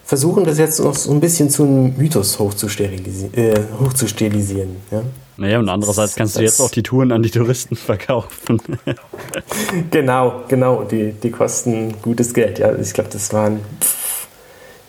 versuchen 0.05 0.45
das 0.45 0.59
jetzt 0.59 0.79
noch 0.79 0.95
so 0.95 1.11
ein 1.11 1.19
bisschen 1.19 1.49
zu 1.49 1.63
einem 1.63 1.97
Mythos 1.97 2.37
hochzustilisieren. 2.39 3.33
Äh, 3.33 3.59
hochzustilisieren 3.79 4.77
ja? 4.91 5.01
Naja, 5.37 5.59
und 5.59 5.67
andererseits 5.67 6.15
kannst 6.15 6.37
du 6.37 6.41
jetzt 6.41 6.61
auch 6.61 6.69
die 6.69 6.83
Touren 6.83 7.11
an 7.11 7.21
die 7.21 7.31
Touristen 7.31 7.75
verkaufen. 7.75 8.61
genau, 9.91 10.43
genau. 10.47 10.83
Die, 10.83 11.11
die 11.11 11.31
kosten 11.31 11.93
gutes 12.01 12.33
Geld. 12.33 12.59
Ja, 12.59 12.73
ich 12.73 12.93
glaube, 12.93 13.09
das 13.09 13.33
waren, 13.33 13.59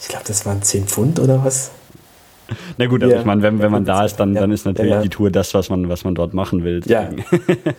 ich 0.01 0.07
glaube, 0.07 0.25
das 0.29 0.47
waren 0.47 0.63
10 0.63 0.87
Pfund 0.87 1.19
oder 1.19 1.45
was. 1.45 1.73
Na 2.79 2.87
gut, 2.87 3.03
ja. 3.03 3.19
ich 3.19 3.25
meine, 3.25 3.43
wenn, 3.43 3.59
wenn 3.61 3.73
man 3.73 3.85
da 3.85 4.05
ist, 4.05 4.17
dann, 4.17 4.35
ja. 4.35 4.41
dann 4.41 4.53
ist 4.53 4.67
natürlich 4.67 4.93
ja, 4.93 5.03
die 5.03 5.09
Tour 5.09 5.31
das, 5.31 5.55
was 5.55 5.69
man, 5.69 5.89
was 5.89 6.05
man 6.05 6.15
dort 6.15 6.35
machen 6.35 6.65
will. 6.65 6.81
Ja, 6.87 7.11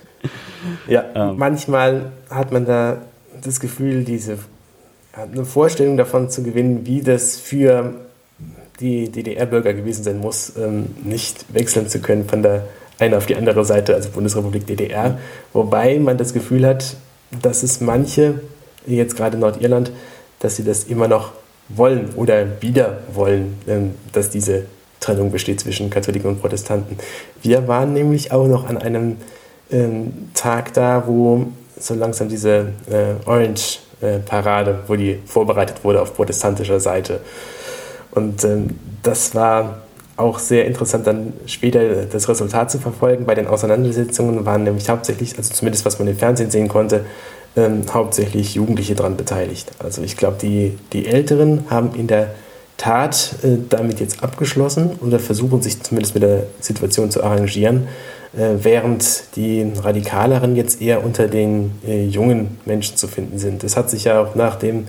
ja. 0.88 1.06
Ähm. 1.16 1.38
manchmal 1.38 2.12
hat 2.30 2.52
man 2.52 2.66
da 2.66 2.98
das 3.44 3.60
Gefühl, 3.60 4.04
diese 4.04 4.38
eine 5.14 5.46
Vorstellung 5.46 5.98
davon 5.98 6.30
zu 6.30 6.44
gewinnen, 6.44 6.86
wie 6.86 7.02
das 7.02 7.38
für 7.38 7.94
die 8.80 9.10
DDR-Bürger 9.10 9.74
gewesen 9.74 10.04
sein 10.04 10.20
muss, 10.20 10.54
ähm, 10.58 10.88
nicht 11.04 11.46
wechseln 11.54 11.88
zu 11.88 12.00
können 12.00 12.26
von 12.26 12.44
der 12.44 12.68
einen 13.00 13.14
auf 13.14 13.26
die 13.26 13.36
andere 13.36 13.64
Seite, 13.66 13.96
also 13.96 14.10
Bundesrepublik 14.10 14.66
DDR. 14.66 15.18
Wobei 15.54 16.00
man 16.00 16.18
das 16.18 16.34
Gefühl 16.34 16.66
hat, 16.66 16.96
dass 17.42 17.64
es 17.64 17.82
manche, 17.82 18.42
jetzt 18.86 19.16
gerade 19.16 19.38
Nordirland, 19.38 19.92
dass 20.40 20.56
sie 20.56 20.64
das 20.64 20.84
immer 20.84 21.08
noch 21.08 21.32
wollen 21.70 22.10
oder 22.16 22.62
wieder 22.62 23.00
wollen, 23.14 23.58
ähm, 23.68 23.96
dass 24.14 24.30
diese 24.30 24.66
Trennung 25.00 25.32
besteht 25.32 25.60
zwischen 25.60 25.90
Katholiken 25.90 26.30
und 26.30 26.42
Protestanten. 26.42 26.98
Wir 27.42 27.68
waren 27.68 27.94
nämlich 27.94 28.32
auch 28.32 28.48
noch 28.48 28.68
an 28.68 28.78
einem 28.78 29.18
ähm, 29.72 30.30
Tag 30.34 30.74
da, 30.74 31.04
wo 31.06 31.48
so 31.80 31.94
langsam 31.94 32.30
diese 32.30 32.74
äh, 32.90 33.28
Orange-Parade, 33.28 34.80
wo 34.88 34.96
die 34.96 35.20
vorbereitet 35.26 35.84
wurde 35.84 36.02
auf 36.02 36.16
protestantischer 36.16 36.80
Seite. 36.80 37.20
Und 38.12 38.44
ähm, 38.44 38.80
das 39.04 39.36
war 39.36 39.82
auch 40.16 40.40
sehr 40.40 40.66
interessant, 40.66 41.06
dann 41.06 41.34
später 41.46 42.06
das 42.06 42.28
Resultat 42.28 42.72
zu 42.72 42.80
verfolgen. 42.80 43.26
Bei 43.26 43.36
den 43.36 43.46
Auseinandersetzungen 43.46 44.46
waren 44.46 44.64
nämlich 44.64 44.90
hauptsächlich, 44.90 45.38
also 45.38 45.54
zumindest 45.54 45.86
was 45.86 46.00
man 46.00 46.08
im 46.08 46.18
Fernsehen 46.18 46.50
sehen 46.50 46.68
konnte, 46.68 47.06
ähm, 47.58 47.84
hauptsächlich 47.91 48.56
Jugendliche 48.56 48.96
daran 48.96 49.17
beteiligt. 49.17 49.72
Also 49.80 50.04
ich 50.04 50.15
glaube, 50.15 50.38
die, 50.41 50.78
die 50.93 51.08
Älteren 51.08 51.65
haben 51.70 51.93
in 51.96 52.08
der 52.08 52.32
Tat 52.78 53.36
äh, 53.43 53.58
damit 53.67 54.00
jetzt 54.00 54.24
abgeschlossen 54.24 54.91
oder 55.02 55.20
versuchen 55.20 55.62
sich 55.62 55.82
zumindest 55.82 56.13
mit 56.13 56.24
der 56.24 56.43
Situation 56.60 57.10
zu 57.10 57.24
arrangieren, 57.24 57.88
äh, 58.38 58.63
während 58.63 59.36
die 59.36 59.72
Radikaleren 59.82 60.56
jetzt 60.56 60.82
eher 60.82 61.04
unter 61.04 61.28
den 61.28 61.72
äh, 61.86 62.06
jungen 62.06 62.60
Menschen 62.65 62.96
zu 62.96 63.08
finden 63.08 63.39
sind. 63.39 63.63
Das 63.63 63.76
hat 63.76 63.89
sich 63.89 64.04
ja 64.04 64.22
auch 64.22 64.36
nach 64.36 64.56
dem, 64.56 64.88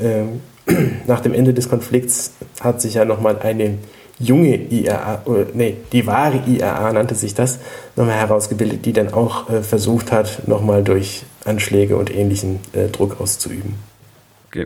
ähm, 0.00 0.40
nach 1.06 1.20
dem 1.20 1.32
Ende 1.32 1.54
des 1.54 1.68
Konflikts 1.68 2.32
hat 2.60 2.80
sich 2.80 2.94
ja 2.94 3.04
nochmal 3.04 3.38
eine 3.38 3.78
junge 4.18 4.56
IRA, 4.56 5.22
nee, 5.54 5.78
die 5.92 6.06
wahre 6.06 6.42
IRA 6.46 6.92
nannte 6.92 7.14
sich 7.14 7.34
das, 7.34 7.58
nochmal 7.96 8.16
herausgebildet, 8.16 8.84
die 8.84 8.92
dann 8.92 9.14
auch 9.14 9.48
äh, 9.48 9.62
versucht 9.62 10.12
hat, 10.12 10.46
nochmal 10.46 10.82
durch 10.82 11.22
Anschläge 11.44 11.96
und 11.96 12.14
ähnlichen 12.14 12.60
äh, 12.72 12.88
Druck 12.88 13.20
auszuüben. 13.20 13.74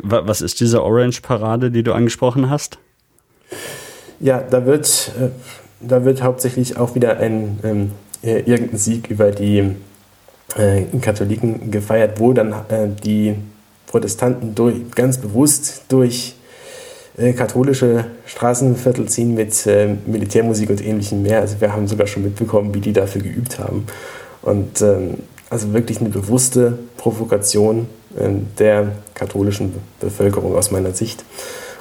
Was 0.03 0.41
ist 0.41 0.61
diese 0.61 0.83
Orange-Parade, 0.83 1.71
die 1.71 1.83
du 1.83 1.93
angesprochen 1.93 2.49
hast? 2.49 2.79
Ja, 4.19 4.41
da 4.41 4.65
wird, 4.65 5.13
äh, 5.21 5.29
da 5.81 6.05
wird 6.05 6.23
hauptsächlich 6.23 6.79
auch 6.79 6.95
wieder 6.95 7.19
ein 7.19 7.59
ähm, 7.63 7.91
äh, 8.23 8.41
irgendein 8.41 8.79
Sieg 8.79 9.11
über 9.11 9.31
die 9.31 9.75
äh, 10.57 10.85
Katholiken 11.01 11.71
gefeiert, 11.71 12.19
wo 12.21 12.33
dann 12.33 12.53
äh, 12.69 12.89
die 13.03 13.35
Protestanten 13.87 14.55
durch, 14.55 14.91
ganz 14.95 15.19
bewusst 15.19 15.85
durch 15.89 16.35
äh, 17.19 17.33
katholische 17.33 18.07
Straßenviertel 18.27 19.07
ziehen 19.07 19.35
mit 19.35 19.69
Militärmusik 20.07 20.71
und 20.71 20.85
ähnlichem 20.85 21.23
mehr. 21.23 21.41
Also 21.41 21.61
wir 21.61 21.73
haben 21.73 21.87
sogar 21.87 22.07
schon 22.07 22.25
mitbekommen, 22.25 22.75
wie 22.75 22.81
die 22.81 22.93
dafür 22.93 23.23
geübt 23.23 23.59
haben. 23.59 23.87
Und 24.43 24.81
ähm, 24.83 25.19
also 25.51 25.73
wirklich 25.73 26.01
eine 26.01 26.09
bewusste 26.09 26.79
Provokation 26.97 27.87
äh, 28.17 28.29
der 28.59 28.93
katholischen 29.15 29.75
Bevölkerung 30.01 30.57
aus 30.57 30.71
meiner 30.71 30.93
Sicht. 30.93 31.25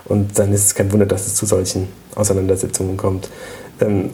Und 0.06 0.38
dann 0.38 0.52
ist 0.52 0.66
es 0.66 0.76
kein 0.76 0.92
Wunder, 0.92 1.06
dass 1.06 1.28
es 1.28 1.36
zu 1.36 1.46
solchen 1.46 1.88
Auseinandersetzungen 2.16 2.98
kommt. 2.98 3.30
Ähm, 3.80 4.12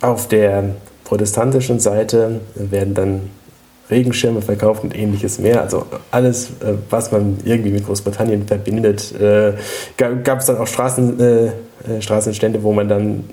auf 0.00 0.28
der 0.28 0.76
protestantischen 1.04 1.80
Seite 1.80 2.40
werden 2.54 2.94
dann 2.94 3.30
Regenschirme 3.88 4.42
verkauft 4.42 4.82
und 4.82 4.96
ähnliches 4.96 5.38
mehr. 5.38 5.62
Also 5.62 5.86
alles, 6.10 6.50
äh, 6.60 6.74
was 6.90 7.12
man 7.12 7.38
irgendwie 7.44 7.70
mit 7.70 7.86
Großbritannien 7.86 8.46
verbindet. 8.46 9.14
Äh, 9.18 9.54
Gab 9.96 10.40
es 10.40 10.46
dann 10.46 10.58
auch 10.58 10.66
Straßen, 10.66 11.52
Straßenstände, 12.00 12.62
wo 12.62 12.72
man 12.72 12.88
dann 12.88 13.24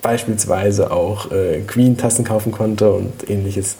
beispielsweise 0.00 0.92
auch 0.92 1.28
Queen-Tassen 1.66 2.24
kaufen 2.24 2.52
konnte 2.52 2.92
und 2.92 3.28
ähnliches. 3.28 3.76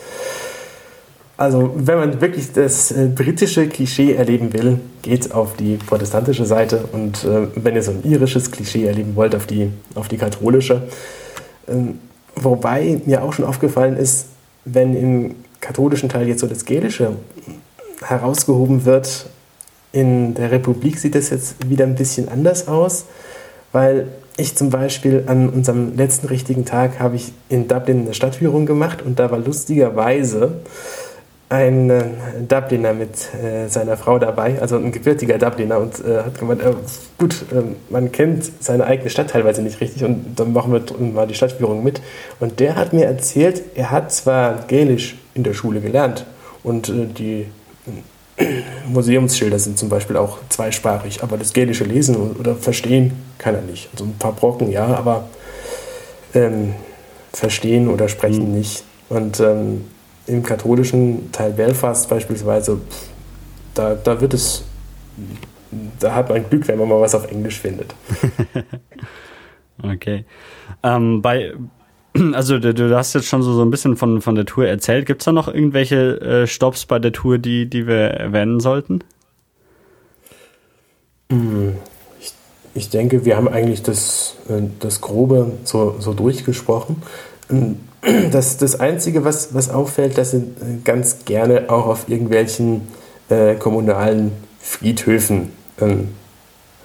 Also 1.37 1.73
wenn 1.75 1.99
man 1.99 2.20
wirklich 2.20 2.53
das 2.53 2.94
britische 3.14 3.68
Klischee 3.68 4.14
erleben 4.14 4.53
will, 4.53 4.79
geht 5.03 5.33
auf 5.33 5.57
die 5.57 5.77
protestantische 5.77 6.47
Seite 6.47 6.85
und 6.92 7.27
wenn 7.57 7.75
ihr 7.75 7.83
so 7.83 7.90
ein 7.90 8.05
irisches 8.05 8.53
Klischee 8.53 8.87
erleben 8.87 9.16
wollt, 9.16 9.35
auf 9.35 9.47
die, 9.47 9.70
auf 9.97 10.07
die 10.07 10.16
katholische. 10.16 10.83
Ähm, 11.68 11.99
wobei 12.37 13.01
mir 13.05 13.23
auch 13.23 13.33
schon 13.33 13.44
aufgefallen 13.44 13.97
ist, 13.97 14.27
wenn 14.64 14.94
im 14.94 15.35
katholischen 15.61 16.09
Teil 16.09 16.29
jetzt 16.29 16.40
so 16.40 16.47
das 16.47 16.64
Gälische 16.64 17.16
herausgehoben 18.03 18.85
wird, 18.85 19.27
in 19.92 20.35
der 20.35 20.51
Republik 20.51 20.99
sieht 20.99 21.14
das 21.14 21.31
jetzt 21.31 21.68
wieder 21.68 21.85
ein 21.85 21.94
bisschen 21.94 22.29
anders 22.29 22.68
aus, 22.68 23.07
weil 23.73 24.09
ich 24.37 24.57
zum 24.57 24.70
Beispiel 24.70 25.25
an 25.27 25.49
unserem 25.49 25.97
letzten 25.97 26.27
richtigen 26.27 26.64
Tag 26.64 26.99
habe 26.99 27.16
ich 27.16 27.33
in 27.49 27.68
Dublin 27.68 28.03
eine 28.03 28.14
Stadtführung 28.14 28.66
gemacht 28.66 29.03
und 29.03 29.18
da 29.20 29.31
war 29.31 29.38
lustigerweise 29.38 30.61
ein 31.55 31.88
äh, 31.88 32.05
Dubliner 32.49 32.93
mit 32.93 33.33
äh, 33.35 33.69
seiner 33.69 33.97
Frau 33.97 34.19
dabei, 34.19 34.61
also 34.61 34.77
ein 34.77 34.90
gebürtiger 34.90 35.38
Dubliner 35.38 35.79
und 35.79 36.05
äh, 36.05 36.19
hat 36.19 36.38
gemeint, 36.38 36.62
äh, 36.62 36.73
gut, 37.19 37.45
äh, 37.53 37.62
man 37.90 38.11
kennt 38.11 38.51
seine 38.61 38.85
eigene 38.85 39.09
Stadt 39.09 39.31
teilweise 39.31 39.62
nicht 39.62 39.81
richtig 39.81 40.05
und 40.05 40.35
dann 40.37 40.53
machen 40.53 40.73
wir 40.73 40.83
mal 41.12 41.27
die 41.27 41.35
Stadtführung 41.35 41.85
mit. 41.85 42.01
Und 42.40 42.59
der 42.59 42.75
hat 42.77 42.93
mir 42.93 43.05
erzählt, 43.07 43.62
er 43.77 43.90
hat 43.90 44.12
zwar 44.12 44.64
Gälisch 44.67 45.17
in 45.35 45.45
der 45.45 45.55
Schule 45.55 45.81
gelernt 45.81 46.27
und 46.64 46.88
äh, 46.88 47.07
die 47.07 47.47
Museumsschilder 48.88 49.61
sind 49.61 49.79
zum 49.79 49.88
Beispiel 49.88 50.17
auch 50.17 50.38
zweisprachig, 50.49 51.23
aber 51.23 51.37
das 51.37 51.53
gälische 51.53 51.85
Lesen 51.85 52.17
oder 52.17 52.57
Verstehen 52.57 53.12
kann 53.38 53.55
er 53.55 53.62
nicht. 53.62 53.88
Also 53.93 54.05
ein 54.05 54.17
paar 54.19 54.33
Brocken 54.33 54.73
ja, 54.73 54.87
aber 54.87 55.29
ähm, 56.35 56.75
verstehen 57.33 57.88
oder 57.88 58.09
sprechen 58.09 58.49
mhm. 58.49 58.59
nicht. 58.59 58.83
Und 59.09 59.38
ähm, 59.38 59.85
im 60.27 60.43
katholischen 60.43 61.31
Teil 61.33 61.53
Belfast 61.53 62.09
beispielsweise, 62.09 62.81
da, 63.75 63.95
da 63.95 64.21
wird 64.21 64.35
es, 64.35 64.65
da 65.99 66.15
hat 66.15 66.29
man 66.29 66.49
Glück, 66.49 66.67
wenn 66.69 66.79
man 66.79 66.89
mal 66.89 67.01
was 67.01 67.15
auf 67.15 67.31
Englisch 67.31 67.61
findet. 67.61 67.95
okay. 69.83 70.25
Ähm, 70.83 71.21
bei, 71.21 71.53
also 72.33 72.59
du, 72.59 72.73
du, 72.73 72.97
hast 72.97 73.15
jetzt 73.15 73.27
schon 73.27 73.43
so, 73.43 73.53
so 73.53 73.63
ein 73.63 73.71
bisschen 73.71 73.97
von, 73.97 74.21
von 74.21 74.35
der 74.35 74.47
Tour 74.47 74.67
erzählt. 74.67 75.07
Gibt 75.07 75.23
es 75.23 75.25
da 75.25 75.33
noch 75.33 75.49
irgendwelche 75.49 76.21
äh, 76.21 76.47
Stops 76.47 76.87
bei 76.87 76.99
der 76.99 77.13
Tour, 77.13 77.39
die, 77.39 77.69
die 77.69 77.87
wir 77.87 78.11
erwähnen 78.11 78.61
sollten? 78.61 79.01
Hm, 81.31 81.75
ich, 82.21 82.33
ich 82.75 82.91
denke, 82.91 83.25
wir 83.25 83.37
haben 83.37 83.49
eigentlich 83.49 83.83
das, 83.83 84.37
äh, 84.49 84.63
das 84.81 85.01
Grobe 85.01 85.53
so, 85.65 85.97
so 85.99 86.15
durchgesprochen. 86.15 87.03
Das, 88.31 88.59
das 88.59 88.79
Einzige, 88.81 89.25
was, 89.25 89.55
was 89.55 89.71
auffällt, 89.71 90.19
dass 90.19 90.33
sie 90.33 90.38
äh, 90.38 90.43
ganz 90.85 91.25
gerne 91.25 91.71
auch 91.71 91.87
auf 91.87 92.09
irgendwelchen 92.09 92.88
äh, 93.31 93.55
kommunalen 93.55 94.33
Friedhöfen, 94.61 95.53
ähm, 95.81 96.09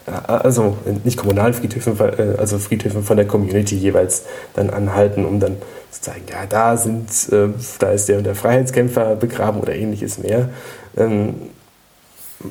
also 0.05 0.77
nicht 1.03 1.17
kommunalen 1.17 1.53
Friedhöfen, 1.53 1.99
äh, 1.99 2.37
also 2.37 2.57
Friedhöfen 2.57 3.03
von 3.03 3.17
der 3.17 3.27
Community 3.27 3.75
jeweils 3.75 4.23
dann 4.53 4.69
anhalten, 4.69 5.25
um 5.25 5.39
dann 5.39 5.57
zu 5.91 6.01
zeigen, 6.01 6.25
ja, 6.29 6.45
da 6.47 6.77
sind, 6.77 7.09
äh, 7.31 7.49
da 7.79 7.91
ist 7.91 8.07
der 8.07 8.17
und 8.19 8.23
der 8.23 8.35
Freiheitskämpfer 8.35 9.15
begraben 9.15 9.59
oder 9.59 9.75
ähnliches 9.75 10.19
mehr. 10.19 10.49
Ähm, 10.97 11.35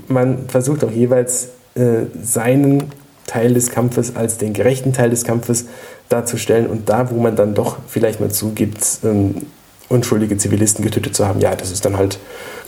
man 0.08 0.48
versucht 0.48 0.84
auch 0.84 0.90
jeweils 0.90 1.48
äh, 1.74 2.06
seinen 2.22 2.92
Teil 3.28 3.54
des 3.54 3.70
Kampfes 3.70 4.16
als 4.16 4.38
den 4.38 4.52
gerechten 4.52 4.92
Teil 4.92 5.10
des 5.10 5.22
Kampfes 5.22 5.68
darzustellen 6.08 6.66
und 6.66 6.88
da, 6.88 7.10
wo 7.10 7.20
man 7.20 7.36
dann 7.36 7.54
doch 7.54 7.76
vielleicht 7.86 8.18
mal 8.18 8.32
zugibt, 8.32 8.84
ähm, 9.04 9.46
unschuldige 9.88 10.36
Zivilisten 10.36 10.84
getötet 10.84 11.14
zu 11.14 11.26
haben, 11.26 11.38
ja, 11.40 11.54
das 11.54 11.70
ist 11.70 11.84
dann 11.84 11.96
halt 11.96 12.18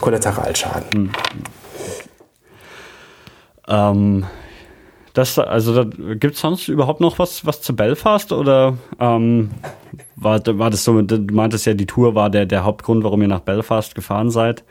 Kollateralschaden. 0.01 0.93
Hm. 0.95 1.11
Ähm, 3.69 4.27
Das, 5.13 5.39
also 5.41 5.87
gibt 5.87 6.37
es 6.37 6.41
sonst 6.41 6.69
überhaupt 6.69 7.01
noch 7.01 7.19
was, 7.19 7.45
was 7.45 7.61
zu 7.61 7.75
Belfast 7.75 8.33
oder 8.33 8.79
ähm, 9.01 9.51
war, 10.15 10.41
war 10.47 10.71
das 10.71 10.85
so, 10.85 11.03
du 11.03 11.19
meintest 11.35 11.67
ja, 11.67 11.75
die 11.75 11.87
Tour 11.87 12.15
war 12.15 12.31
der, 12.31 12.47
der 12.47 12.63
Hauptgrund, 12.63 13.03
warum 13.03 13.21
ihr 13.21 13.29
nach 13.29 13.41
Belfast 13.41 13.97
gefahren 13.97 14.31
seid? 14.31 14.63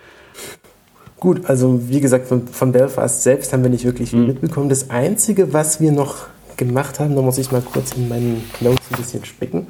Gut, 1.19 1.49
also 1.49 1.89
wie 1.89 1.99
gesagt, 1.99 2.27
von, 2.27 2.47
von 2.47 2.71
Belfast 2.71 3.23
selbst 3.23 3.51
haben 3.51 3.63
wir 3.63 3.69
nicht 3.69 3.83
wirklich 3.83 4.11
viel 4.11 4.19
mhm. 4.19 4.27
mitbekommen. 4.27 4.69
Das 4.69 4.89
Einzige, 4.89 5.53
was 5.53 5.81
wir 5.81 5.91
noch 5.91 6.27
gemacht 6.55 6.99
haben, 6.99 7.15
da 7.15 7.21
muss 7.21 7.37
ich 7.37 7.51
mal 7.51 7.61
kurz 7.61 7.93
in 7.93 8.07
meinen 8.07 8.43
Notes 8.61 8.85
ein 8.91 8.97
bisschen 8.97 9.25
spicken. 9.25 9.67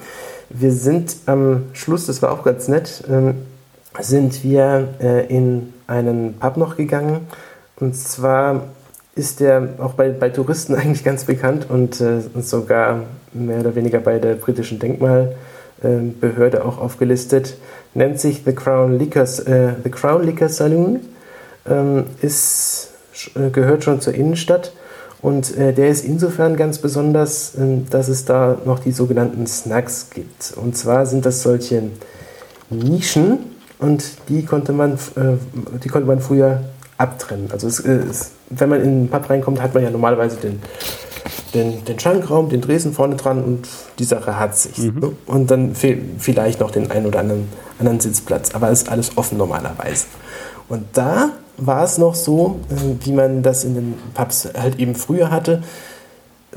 Wir 0.50 0.72
sind 0.72 1.16
am 1.26 1.66
Schluss, 1.74 2.06
das 2.06 2.22
war 2.22 2.32
auch 2.32 2.44
ganz 2.44 2.68
nett, 2.68 3.04
ähm, 3.10 3.36
sind 4.00 4.44
wir 4.44 4.90
äh, 5.00 5.28
in 5.28 5.74
einen 5.88 6.36
Pub 6.40 6.58
noch 6.58 6.78
gegangen. 6.78 7.28
Und 7.80 7.96
zwar 7.96 8.64
ist 9.16 9.40
der 9.40 9.70
auch 9.80 9.94
bei, 9.94 10.10
bei 10.10 10.30
Touristen 10.30 10.76
eigentlich 10.76 11.04
ganz 11.04 11.26
bekannt 11.26 11.68
und, 11.70 12.00
äh, 12.00 12.22
sogar 12.42 13.04
mehr 13.34 13.60
oder 13.60 13.76
weniger 13.76 14.00
bei 14.00 14.20
der 14.20 14.36
britischen 14.36 14.80
Denkmalbehörde 14.80 16.58
äh, 16.58 16.62
auch 16.62 16.80
aufgelistet. 16.80 17.58
Nennt 17.94 18.20
sich 18.20 18.44
The 18.46 18.54
Crown 18.54 18.98
Liquor, 19.00 19.24
äh, 19.24 19.74
The 19.84 19.90
Crown 19.90 20.24
Liquor 20.24 20.50
Saloon, 20.50 21.00
ähm, 21.69 22.05
ist, 22.21 22.89
äh, 23.36 23.49
gehört 23.49 23.84
schon 23.84 24.01
zur 24.01 24.13
Innenstadt 24.13 24.73
und 25.21 25.55
äh, 25.58 25.73
der 25.73 25.89
ist 25.89 26.05
insofern 26.05 26.55
ganz 26.55 26.77
besonders, 26.77 27.55
äh, 27.55 27.82
dass 27.89 28.08
es 28.08 28.25
da 28.25 28.58
noch 28.65 28.79
die 28.79 28.91
sogenannten 28.91 29.45
Snacks 29.47 30.10
gibt. 30.13 30.53
Und 30.55 30.77
zwar 30.77 31.05
sind 31.05 31.25
das 31.25 31.41
solche 31.41 31.84
Nischen 32.69 33.39
und 33.79 34.03
die 34.29 34.45
konnte 34.45 34.71
man, 34.71 34.93
äh, 34.93 35.77
die 35.84 35.89
konnte 35.89 36.08
man 36.08 36.21
früher 36.21 36.62
abtrennen. 36.97 37.49
Also 37.51 37.67
es, 37.67 37.79
es, 37.79 38.32
wenn 38.49 38.69
man 38.69 38.82
in 38.82 39.03
den 39.03 39.10
Pub 39.10 39.29
reinkommt, 39.29 39.62
hat 39.62 39.73
man 39.73 39.84
ja 39.84 39.89
normalerweise 39.89 40.38
den, 40.38 40.62
den, 41.53 41.84
den 41.84 41.99
Schankraum, 41.99 42.49
den 42.49 42.62
Dresen 42.62 42.93
vorne 42.93 43.15
dran 43.15 43.43
und 43.43 43.67
die 43.97 44.03
Sache 44.03 44.39
hat 44.39 44.58
sich. 44.58 44.77
Mhm. 44.77 45.15
Und 45.25 45.51
dann 45.51 45.75
vielleicht 45.75 46.60
noch 46.60 46.71
den 46.71 46.91
einen 46.91 47.05
oder 47.05 47.19
anderen, 47.19 47.49
anderen 47.79 47.99
Sitzplatz. 47.99 48.53
Aber 48.53 48.69
es 48.69 48.84
ist 48.84 48.89
alles 48.89 49.17
offen 49.17 49.38
normalerweise. 49.38 50.05
Und 50.67 50.86
da 50.93 51.32
war 51.65 51.84
es 51.84 51.98
noch 51.98 52.15
so, 52.15 52.60
äh, 52.69 53.06
wie 53.06 53.12
man 53.12 53.43
das 53.43 53.63
in 53.63 53.76
den 53.76 53.93
Pubs 54.13 54.50
halt 54.58 54.80
eben 54.80 54.95
früher 54.95 55.32
hatte. 55.32 55.63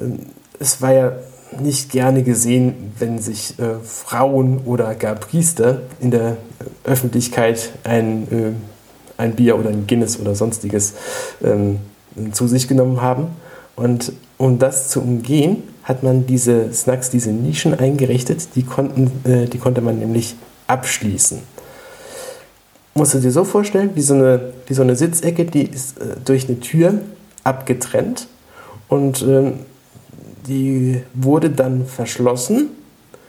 Ähm, 0.00 0.20
es 0.58 0.80
war 0.80 0.92
ja 0.92 1.12
nicht 1.60 1.90
gerne 1.90 2.22
gesehen, 2.22 2.92
wenn 2.98 3.18
sich 3.18 3.58
äh, 3.58 3.74
Frauen 3.84 4.60
oder 4.64 4.94
gar 4.94 5.14
Priester 5.14 5.82
in 6.00 6.10
der 6.10 6.36
Öffentlichkeit 6.84 7.70
ein, 7.84 8.28
äh, 8.30 9.20
ein 9.20 9.34
Bier 9.34 9.58
oder 9.58 9.70
ein 9.70 9.86
Guinness 9.86 10.18
oder 10.18 10.34
sonstiges 10.34 10.94
ähm, 11.44 11.78
zu 12.32 12.46
sich 12.46 12.68
genommen 12.68 13.02
haben. 13.02 13.28
Und 13.76 14.12
um 14.38 14.58
das 14.58 14.88
zu 14.88 15.00
umgehen, 15.00 15.62
hat 15.82 16.02
man 16.02 16.26
diese 16.26 16.72
Snacks, 16.72 17.10
diese 17.10 17.30
Nischen 17.30 17.78
eingerichtet, 17.78 18.48
die, 18.54 18.62
konnten, 18.62 19.10
äh, 19.24 19.46
die 19.46 19.58
konnte 19.58 19.80
man 19.80 19.98
nämlich 19.98 20.36
abschließen 20.66 21.51
musst 22.94 23.14
du 23.14 23.18
dir 23.18 23.30
so 23.30 23.44
vorstellen, 23.44 23.90
wie 23.94 24.02
so 24.02 24.14
eine, 24.14 24.52
wie 24.66 24.74
so 24.74 24.82
eine 24.82 24.96
Sitzecke, 24.96 25.44
die 25.44 25.64
ist 25.64 25.98
äh, 25.98 26.16
durch 26.24 26.48
eine 26.48 26.60
Tür 26.60 26.94
abgetrennt 27.44 28.28
und 28.88 29.22
ähm, 29.22 29.54
die 30.46 31.02
wurde 31.14 31.50
dann 31.50 31.86
verschlossen. 31.86 32.68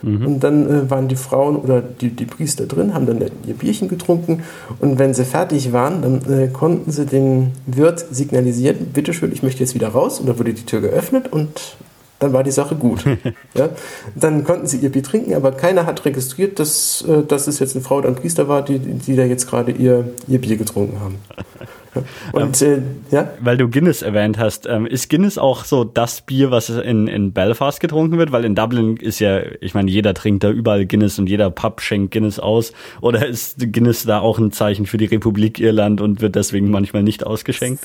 Mhm. 0.02 0.26
Und 0.26 0.40
dann 0.42 0.70
äh, 0.70 0.92
waren 0.92 1.08
die 1.08 1.16
Frauen 1.16 1.56
oder 1.56 1.82
die, 1.82 2.10
die 2.10 2.26
Priester 2.26 2.66
drin, 2.66 2.94
haben 2.94 3.06
dann 3.06 3.22
ihr 3.22 3.54
Bierchen 3.54 3.88
getrunken. 3.88 4.44
Und 4.80 5.00
wenn 5.00 5.14
sie 5.14 5.24
fertig 5.24 5.72
waren, 5.72 6.02
dann 6.02 6.30
äh, 6.30 6.48
konnten 6.50 6.92
sie 6.92 7.06
dem 7.06 7.52
Wirt 7.66 8.06
signalisieren, 8.12 8.88
bitteschön, 8.94 9.32
ich 9.32 9.44
möchte 9.44 9.62
jetzt 9.62 9.76
wieder 9.76 9.90
raus. 9.90 10.20
Und 10.20 10.28
dann 10.28 10.38
wurde 10.38 10.54
die 10.54 10.66
Tür 10.66 10.82
geöffnet 10.82 11.32
und 11.32 11.78
dann 12.24 12.32
war 12.32 12.44
die 12.44 12.52
Sache 12.52 12.76
gut. 12.76 13.04
ja? 13.54 13.70
Dann 14.16 14.46
konnten 14.46 14.66
sie 14.66 14.78
ihr 14.78 14.90
Bier 14.90 15.04
trinken, 15.04 15.34
aber 15.34 15.52
keiner 15.52 15.86
hat 15.86 16.06
registriert, 16.06 16.58
dass, 16.58 17.04
äh, 17.08 17.24
dass 17.24 17.48
es 17.48 17.60
jetzt 17.60 17.76
eine 17.76 17.84
Frau 17.84 17.98
oder 17.98 18.08
ein 18.08 18.16
Priester 18.16 18.48
war, 18.48 18.64
die, 18.64 18.80
die 18.80 19.16
da 19.18 19.24
jetzt 19.24 19.48
gerade 19.48 19.72
ihr, 19.72 20.14
ihr 20.28 20.40
Bier 20.40 20.56
getrunken 20.56 21.02
haben. 21.02 21.16
Und, 22.32 22.60
ähm, 22.62 22.84
äh, 23.12 23.16
ja? 23.16 23.34
Weil 23.42 23.58
du 23.58 23.70
Guinness 23.70 24.02
erwähnt 24.02 24.40
hast, 24.40 24.66
ähm, 24.68 24.88
ist 24.88 25.10
Guinness 25.10 25.38
auch 25.38 25.66
so 25.66 25.84
das 25.84 26.22
Bier, 26.22 26.50
was 26.50 26.70
in, 26.70 27.08
in 27.08 27.34
Belfast 27.34 27.80
getrunken 27.80 28.18
wird? 28.18 28.32
Weil 28.32 28.46
in 28.46 28.56
Dublin 28.56 28.98
ist 28.98 29.20
ja, 29.20 29.42
ich 29.60 29.74
meine, 29.74 29.92
jeder 29.92 30.14
trinkt 30.14 30.44
da 30.44 30.50
überall 30.50 30.86
Guinness 30.86 31.20
und 31.20 31.28
jeder 31.28 31.52
Pub 31.52 31.82
schenkt 31.82 32.14
Guinness 32.14 32.40
aus. 32.40 32.72
Oder 33.02 33.28
ist 33.28 33.72
Guinness 33.72 34.04
da 34.06 34.22
auch 34.22 34.40
ein 34.40 34.52
Zeichen 34.52 34.86
für 34.86 34.98
die 34.98 35.06
Republik 35.06 35.60
Irland 35.60 36.02
und 36.02 36.22
wird 36.22 36.36
deswegen 36.36 36.72
manchmal 36.72 37.04
nicht 37.04 37.26
ausgeschenkt? 37.28 37.84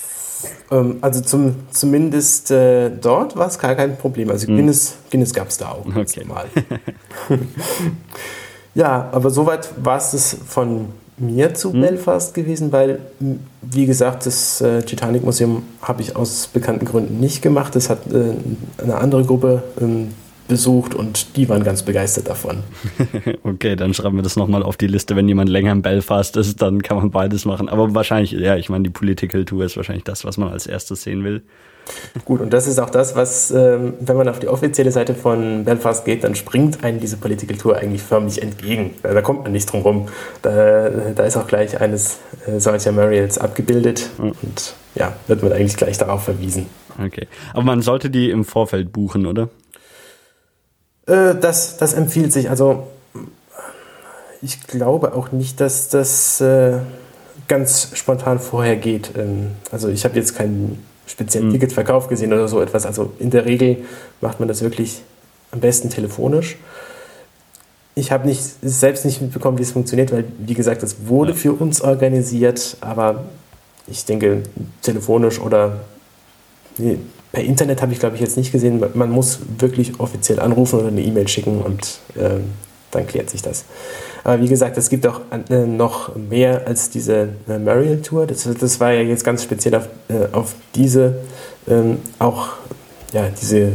Ähm, 0.70 0.98
also 1.00 1.20
zum, 1.20 1.56
zumindest 1.70 2.50
äh, 2.50 2.90
dort 2.90 3.36
war 3.36 3.48
es 3.48 3.58
gar 3.58 3.74
kein 3.74 3.96
Problem. 3.96 4.30
Also 4.30 4.46
hm. 4.46 4.56
Guinness, 4.56 4.90
hm. 4.90 4.96
Guinness 5.10 5.34
gab 5.34 5.48
es 5.48 5.56
da 5.58 5.70
auch. 5.70 5.86
Okay. 5.86 6.24
Mal. 6.24 6.46
ja, 8.74 9.08
aber 9.12 9.30
soweit 9.30 9.70
war 9.82 9.98
es 9.98 10.36
von 10.46 10.88
mir 11.16 11.54
zu 11.54 11.72
hm. 11.72 11.80
Belfast 11.80 12.34
gewesen, 12.34 12.72
weil, 12.72 13.00
wie 13.62 13.86
gesagt, 13.86 14.26
das 14.26 14.60
äh, 14.60 14.82
Titanic 14.82 15.24
Museum 15.24 15.64
habe 15.82 16.02
ich 16.02 16.16
aus 16.16 16.46
bekannten 16.46 16.84
Gründen 16.84 17.18
nicht 17.18 17.42
gemacht. 17.42 17.74
Das 17.74 17.90
hat 17.90 18.12
äh, 18.12 18.34
eine 18.82 18.96
andere 18.96 19.24
Gruppe 19.24 19.62
ähm, 19.80 20.14
besucht 20.48 20.94
und 20.94 21.36
die 21.36 21.48
waren 21.48 21.62
ganz 21.62 21.82
begeistert 21.82 22.28
davon. 22.28 22.62
okay, 23.44 23.76
dann 23.76 23.94
schreiben 23.94 24.16
wir 24.16 24.22
das 24.22 24.36
nochmal 24.36 24.62
auf 24.62 24.76
die 24.76 24.86
Liste. 24.86 25.14
Wenn 25.14 25.28
jemand 25.28 25.48
länger 25.50 25.72
in 25.72 25.82
Belfast 25.82 26.36
ist, 26.36 26.60
dann 26.60 26.82
kann 26.82 26.96
man 26.96 27.10
beides 27.10 27.44
machen. 27.44 27.68
Aber 27.68 27.94
wahrscheinlich, 27.94 28.32
ja, 28.32 28.56
ich 28.56 28.68
meine, 28.68 28.84
die 28.84 28.90
Political 28.90 29.44
Tour 29.44 29.64
ist 29.64 29.76
wahrscheinlich 29.76 30.04
das, 30.04 30.24
was 30.24 30.38
man 30.38 30.48
als 30.48 30.66
erstes 30.66 31.02
sehen 31.02 31.22
will. 31.24 31.42
Gut, 32.24 32.40
und 32.40 32.52
das 32.52 32.66
ist 32.66 32.78
auch 32.78 32.90
das, 32.90 33.16
was, 33.16 33.50
ähm, 33.50 33.94
wenn 34.00 34.16
man 34.16 34.28
auf 34.28 34.38
die 34.38 34.48
offizielle 34.48 34.90
Seite 34.90 35.14
von 35.14 35.64
Belfast 35.64 36.04
geht, 36.04 36.24
dann 36.24 36.34
springt 36.34 36.84
einem 36.84 37.00
diese 37.00 37.16
Political 37.16 37.56
Tour 37.56 37.76
eigentlich 37.76 38.02
förmlich 38.02 38.42
entgegen. 38.42 38.94
Da 39.02 39.22
kommt 39.22 39.44
man 39.44 39.52
nicht 39.52 39.72
drum 39.72 39.82
rum. 39.82 40.08
Da, 40.42 40.90
da 41.14 41.24
ist 41.24 41.36
auch 41.36 41.46
gleich 41.46 41.80
eines 41.80 42.18
äh, 42.46 42.58
solcher 42.58 42.92
Muriels 42.92 43.38
abgebildet 43.38 44.10
mhm. 44.18 44.32
und 44.42 44.74
ja, 44.94 45.14
wird 45.26 45.42
man 45.42 45.52
eigentlich 45.52 45.76
gleich 45.76 45.98
darauf 45.98 46.24
verwiesen. 46.24 46.66
Okay, 47.04 47.28
aber 47.52 47.62
man 47.62 47.80
sollte 47.82 48.10
die 48.10 48.30
im 48.30 48.44
Vorfeld 48.44 48.92
buchen, 48.92 49.26
oder? 49.26 49.48
Äh, 51.08 51.34
das, 51.40 51.76
das 51.78 51.94
empfiehlt 51.94 52.32
sich. 52.32 52.50
Also 52.50 52.86
ich 54.42 54.66
glaube 54.66 55.14
auch 55.14 55.32
nicht, 55.32 55.60
dass 55.60 55.88
das 55.88 56.40
äh, 56.40 56.78
ganz 57.48 57.90
spontan 57.94 58.38
vorher 58.38 58.76
geht. 58.76 59.12
Ähm, 59.16 59.52
also 59.72 59.88
ich 59.88 60.04
habe 60.04 60.16
jetzt 60.16 60.36
keinen 60.36 60.84
speziellen 61.06 61.48
mhm. 61.48 61.52
Ticketverkauf 61.52 62.08
gesehen 62.08 62.32
oder 62.32 62.46
so 62.46 62.60
etwas. 62.60 62.86
Also 62.86 63.12
in 63.18 63.30
der 63.30 63.46
Regel 63.46 63.78
macht 64.20 64.38
man 64.38 64.48
das 64.48 64.62
wirklich 64.62 65.02
am 65.50 65.60
besten 65.60 65.90
telefonisch. 65.90 66.58
Ich 67.94 68.12
habe 68.12 68.28
nicht, 68.28 68.42
selbst 68.62 69.04
nicht 69.04 69.20
mitbekommen, 69.20 69.58
wie 69.58 69.62
es 69.62 69.72
funktioniert, 69.72 70.12
weil, 70.12 70.24
wie 70.38 70.54
gesagt, 70.54 70.82
es 70.84 71.08
wurde 71.08 71.32
ja. 71.32 71.36
für 71.36 71.52
uns 71.52 71.80
organisiert, 71.80 72.76
aber 72.80 73.24
ich 73.88 74.04
denke, 74.04 74.42
telefonisch 74.82 75.40
oder 75.40 75.80
nee, 76.76 76.98
per 77.38 77.46
Internet 77.46 77.82
habe 77.82 77.92
ich, 77.92 78.00
glaube 78.00 78.16
ich, 78.16 78.20
jetzt 78.20 78.36
nicht 78.36 78.50
gesehen. 78.50 78.82
Man 78.94 79.10
muss 79.10 79.38
wirklich 79.58 80.00
offiziell 80.00 80.40
anrufen 80.40 80.80
oder 80.80 80.88
eine 80.88 81.00
E-Mail 81.00 81.28
schicken 81.28 81.62
und 81.62 82.00
äh, 82.16 82.40
dann 82.90 83.06
klärt 83.06 83.30
sich 83.30 83.42
das. 83.42 83.64
Aber 84.24 84.42
wie 84.42 84.48
gesagt, 84.48 84.76
es 84.76 84.88
gibt 84.88 85.06
auch 85.06 85.20
äh, 85.48 85.64
noch 85.64 86.16
mehr 86.16 86.66
als 86.66 86.90
diese 86.90 87.28
äh, 87.48 87.60
Mariel 87.60 88.02
Tour. 88.02 88.26
Das, 88.26 88.48
das, 88.58 88.80
war 88.80 88.92
ja 88.92 89.02
jetzt 89.02 89.22
ganz 89.22 89.44
speziell 89.44 89.76
auf, 89.76 89.88
äh, 90.08 90.34
auf 90.34 90.56
diese 90.74 91.20
ähm, 91.68 91.98
auch 92.18 92.54
ja, 93.12 93.28
diese 93.40 93.58
äh, 93.58 93.72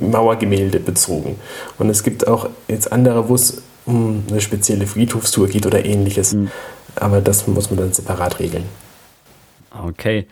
Mauergemälde 0.00 0.80
bezogen. 0.80 1.36
Und 1.76 1.90
es 1.90 2.02
gibt 2.02 2.26
auch 2.26 2.48
jetzt 2.68 2.90
andere, 2.90 3.28
wo 3.28 3.34
es 3.34 3.60
um 3.84 4.24
eine 4.30 4.40
spezielle 4.40 4.86
Friedhofstour 4.86 5.48
geht 5.48 5.66
oder 5.66 5.84
ähnliches. 5.84 6.32
Mhm. 6.32 6.50
Aber 6.94 7.20
das 7.20 7.46
muss 7.46 7.68
man 7.68 7.80
dann 7.80 7.92
separat 7.92 8.38
regeln. 8.38 8.64
Okay. 9.78 10.26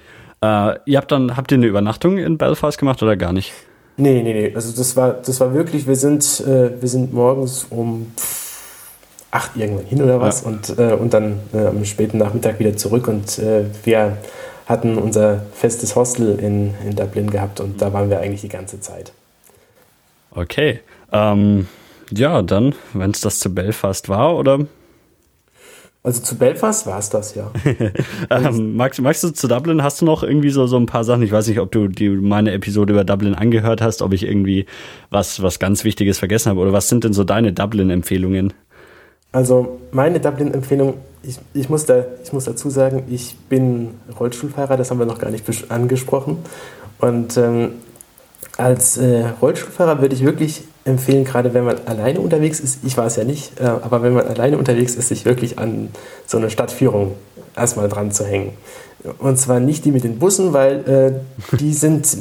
Äh, 0.47 0.79
ihr 0.85 0.99
habt 0.99 1.11
dann, 1.11 1.37
habt 1.37 1.51
ihr 1.53 1.59
eine 1.59 1.67
Übernachtung 1.67 2.19
in 2.19 2.39
Belfast 2.39 2.79
gemacht 2.79 3.03
oder 3.03 3.17
gar 3.17 3.33
nicht? 3.33 3.53
Nee, 3.97 4.23
nee, 4.23 4.33
nee. 4.33 4.53
Also 4.55 4.77
das 4.77 4.97
war, 4.97 5.15
das 5.15 5.41
war 5.41 5.55
wirklich, 5.55 5.87
wir 5.87 5.97
sind, 5.97 6.41
äh, 6.41 6.81
wir 6.81 6.89
sind 6.89 7.13
morgens 7.13 7.67
um 7.71 8.13
acht 9.31 9.57
irgendwann 9.57 9.87
hin 9.87 10.03
oder 10.03 10.21
was 10.21 10.43
ja. 10.43 10.49
und, 10.49 10.79
äh, 10.79 10.95
und 10.95 11.13
dann 11.13 11.41
äh, 11.53 11.67
am 11.67 11.85
späten 11.85 12.19
Nachmittag 12.19 12.59
wieder 12.59 12.77
zurück 12.77 13.09
und 13.09 13.38
äh, 13.38 13.65
wir 13.85 14.19
hatten 14.67 14.99
unser 14.99 15.42
festes 15.53 15.97
Hostel 15.97 16.38
in, 16.38 16.75
in 16.85 16.97
Dublin 16.97 17.31
gehabt 17.31 17.61
und 17.61 17.81
da 17.81 17.92
waren 17.92 18.11
wir 18.11 18.21
eigentlich 18.21 18.42
die 18.42 18.49
ganze 18.49 18.81
Zeit. 18.81 19.13
Okay. 20.31 20.81
Ähm, 21.13 21.67
ja, 22.11 22.42
dann, 22.42 22.75
wenn 22.92 23.11
es 23.11 23.21
das 23.21 23.38
zu 23.38 23.55
Belfast 23.55 24.09
war, 24.09 24.37
oder 24.37 24.61
also 26.07 26.23
zu 26.23 26.37
Belfast 26.37 26.87
war 26.87 27.00
es 27.00 27.11
das, 27.11 27.35
ja. 27.35 27.50
ähm, 28.31 28.77
magst, 28.77 29.00
magst 29.00 29.25
du 29.25 29.31
zu 29.31 29.48
Dublin, 29.48 29.83
hast 29.83 30.00
du 30.00 30.04
noch 30.04 30.23
irgendwie 30.23 30.50
so, 30.50 30.69
so 30.69 30.77
ein 30.77 30.87
paar 30.87 31.02
Sachen? 31.02 31.23
Ich 31.23 31.33
weiß 31.33 31.48
nicht, 31.48 31.59
ob 31.59 31.73
du 31.73 31.88
die, 31.88 32.09
meine 32.09 32.52
Episode 32.52 32.92
über 32.92 33.02
Dublin 33.02 33.35
angehört 33.35 33.83
hast, 33.83 34.02
ob 34.02 34.13
ich 34.13 34.23
irgendwie 34.23 34.67
was, 35.11 35.42
was 35.42 35.59
ganz 35.59 35.83
Wichtiges 35.83 36.21
vergessen 36.21 36.50
habe. 36.50 36.61
Oder 36.61 36.73
was 36.73 36.88
sind 36.88 37.02
denn 37.02 37.13
so 37.13 37.25
deine 37.25 37.52
Dublin-Empfehlungen? 37.52 38.52
Also 39.33 39.81
meine 39.90 40.21
Dublin-Empfehlung, 40.21 40.94
ich, 41.25 41.40
ich, 41.54 41.69
muss 41.69 41.87
da, 41.87 42.04
ich 42.23 42.33
muss 42.33 42.44
dazu 42.44 42.71
sagen, 42.71 43.02
ich 43.11 43.35
bin 43.48 43.94
Rollstuhlfahrer, 44.21 44.77
das 44.77 44.92
haben 44.92 45.00
wir 45.00 45.07
noch 45.07 45.19
gar 45.19 45.33
nicht 45.33 45.44
angesprochen. 45.73 46.38
Und 47.00 47.37
ähm, 47.37 47.71
als 48.57 48.96
äh, 48.96 49.25
Rollstuhlfahrer 49.42 50.00
würde 50.00 50.15
ich 50.15 50.25
wirklich 50.25 50.63
empfehlen, 50.87 51.25
gerade 51.25 51.53
wenn 51.53 51.65
man 51.65 51.77
alleine 51.87 52.21
unterwegs 52.21 52.61
ist, 52.61 52.79
ich 52.85 52.97
war 52.97 53.07
es 53.07 53.17
ja 53.17 53.25
nicht, 53.25 53.61
äh, 53.61 53.65
aber 53.65 54.03
wenn 54.03 54.15
man 54.15 54.27
alleine 54.27 54.57
unterwegs 54.57 54.95
ist, 54.95 55.09
sich 55.09 55.25
wirklich 55.25 55.59
an 55.59 55.89
so 56.27 56.39
eine 56.39 56.51
Stadtführung 56.51 57.15
erstmal 57.57 57.89
dran 57.89 58.13
zu 58.13 58.25
hängen. 58.25 58.53
Und 59.19 59.39
zwar 59.39 59.61
nicht 59.61 59.85
die 59.85 59.93
mit 59.93 60.05
den 60.05 60.19
Bussen, 60.19 60.53
weil 60.53 61.23
äh, 61.53 61.57
die 61.57 61.73
sind 61.75 62.17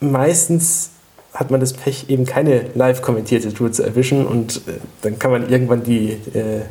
meistens 0.00 0.90
hat 1.36 1.50
man 1.50 1.60
das 1.60 1.74
Pech, 1.74 2.06
eben 2.08 2.24
keine 2.24 2.62
live 2.74 3.02
kommentierte 3.02 3.52
Tour 3.52 3.70
zu 3.70 3.82
erwischen 3.82 4.26
und 4.26 4.56
äh, 4.68 4.78
dann 5.02 5.18
kann 5.18 5.30
man 5.30 5.50
irgendwann 5.50 5.82
die, 5.82 6.12
äh, 6.32 6.62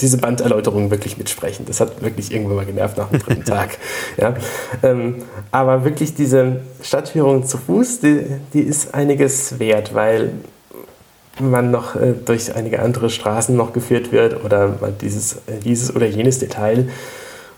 diese 0.00 0.18
Banderläuterung 0.18 0.90
wirklich 0.90 1.18
mitsprechen. 1.18 1.66
Das 1.66 1.80
hat 1.80 2.02
wirklich 2.02 2.32
irgendwann 2.32 2.56
mal 2.56 2.66
genervt 2.66 2.98
nach 2.98 3.08
dem 3.10 3.20
dritten 3.20 3.44
Tag. 3.44 3.78
Ja? 4.16 4.34
Ähm, 4.82 5.22
aber 5.52 5.84
wirklich 5.84 6.14
diese 6.14 6.62
Stadtführung 6.82 7.46
zu 7.46 7.58
Fuß, 7.58 8.00
die, 8.00 8.24
die 8.52 8.62
ist 8.62 8.92
einiges 8.92 9.60
wert, 9.60 9.94
weil 9.94 10.32
man 11.40 11.70
noch 11.70 11.96
äh, 11.96 12.14
durch 12.24 12.54
einige 12.54 12.80
andere 12.80 13.10
Straßen 13.10 13.56
noch 13.56 13.72
geführt 13.72 14.12
wird 14.12 14.44
oder 14.44 14.74
dieses, 15.00 15.34
äh, 15.46 15.58
dieses 15.64 15.94
oder 15.94 16.06
jenes 16.06 16.38
Detail. 16.38 16.88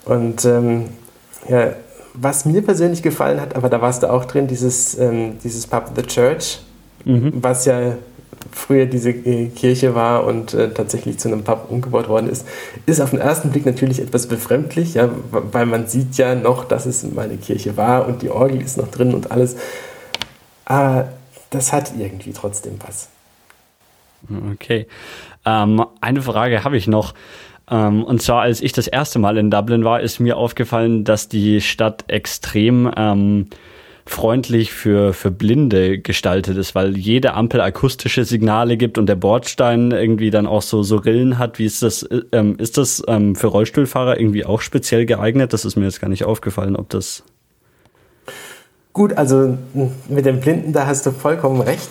Und 0.05 0.45
ähm, 0.45 0.85
ja, 1.49 1.73
was 2.13 2.45
mir 2.45 2.61
persönlich 2.61 3.03
gefallen 3.03 3.41
hat, 3.41 3.55
aber 3.55 3.69
da 3.69 3.81
warst 3.81 4.03
du 4.03 4.11
auch 4.11 4.25
drin, 4.25 4.47
dieses, 4.47 4.97
ähm, 4.97 5.37
dieses 5.43 5.67
Pub 5.67 5.91
The 5.95 6.03
Church, 6.03 6.61
mhm. 7.03 7.33
was 7.35 7.65
ja 7.65 7.97
früher 8.51 8.85
diese 8.85 9.09
äh, 9.09 9.47
Kirche 9.47 9.95
war 9.95 10.25
und 10.25 10.53
äh, 10.53 10.69
tatsächlich 10.71 11.19
zu 11.19 11.27
einem 11.27 11.43
Pub 11.43 11.67
umgebaut 11.69 12.07
worden 12.07 12.29
ist, 12.29 12.47
ist 12.85 13.01
auf 13.01 13.09
den 13.09 13.19
ersten 13.19 13.49
Blick 13.49 13.65
natürlich 13.65 14.01
etwas 14.01 14.27
befremdlich, 14.27 14.93
ja, 14.93 15.09
weil 15.31 15.65
man 15.65 15.87
sieht 15.87 16.15
ja 16.15 16.35
noch, 16.35 16.63
dass 16.65 16.85
es 16.85 17.03
mal 17.03 17.25
eine 17.25 17.37
Kirche 17.37 17.75
war 17.75 18.07
und 18.07 18.21
die 18.21 18.29
Orgel 18.29 18.61
ist 18.61 18.77
noch 18.77 18.87
drin 18.87 19.13
und 19.13 19.31
alles. 19.31 19.57
Aber 20.63 21.09
das 21.49 21.73
hat 21.73 21.93
irgendwie 21.97 22.31
trotzdem 22.31 22.75
was. 22.85 23.09
Okay. 24.53 24.87
Ähm, 25.45 25.85
eine 26.01 26.21
Frage 26.21 26.63
habe 26.63 26.77
ich 26.77 26.87
noch. 26.87 27.13
Ähm, 27.69 28.03
und 28.03 28.21
zwar, 28.21 28.41
als 28.41 28.61
ich 28.61 28.73
das 28.73 28.87
erste 28.87 29.19
Mal 29.19 29.37
in 29.37 29.51
Dublin 29.51 29.83
war, 29.83 30.01
ist 30.01 30.19
mir 30.19 30.37
aufgefallen, 30.37 31.03
dass 31.03 31.29
die 31.29 31.61
Stadt 31.61 32.05
extrem 32.07 32.91
ähm, 32.95 33.47
freundlich 34.05 34.71
für, 34.71 35.13
für 35.13 35.31
Blinde 35.31 35.97
gestaltet 35.97 36.57
ist, 36.57 36.75
weil 36.75 36.95
jede 36.95 37.33
Ampel 37.33 37.59
akustische 37.61 38.23
Signale 38.23 38.77
gibt 38.77 38.99
und 38.99 39.07
der 39.07 39.15
Bordstein 39.15 39.91
irgendwie 39.91 40.29
dann 40.29 40.45
auch 40.45 40.61
so, 40.61 40.83
so 40.83 40.97
Rillen 40.97 41.39
hat. 41.39 41.57
Wie 41.57 41.65
ist 41.65 41.81
das? 41.81 42.07
Ähm, 42.31 42.55
ist 42.59 42.77
das 42.77 43.03
ähm, 43.07 43.35
für 43.35 43.47
Rollstuhlfahrer 43.47 44.19
irgendwie 44.19 44.45
auch 44.45 44.61
speziell 44.61 45.07
geeignet? 45.07 45.53
Das 45.53 45.65
ist 45.65 45.75
mir 45.75 45.85
jetzt 45.85 46.01
gar 46.01 46.09
nicht 46.09 46.23
aufgefallen, 46.23 46.75
ob 46.75 46.89
das. 46.89 47.23
Gut, 48.93 49.13
also 49.13 49.57
mit 50.07 50.25
dem 50.25 50.39
Blinden, 50.39 50.71
da 50.71 50.85
hast 50.85 51.05
du 51.05 51.11
vollkommen 51.11 51.61
recht. 51.61 51.89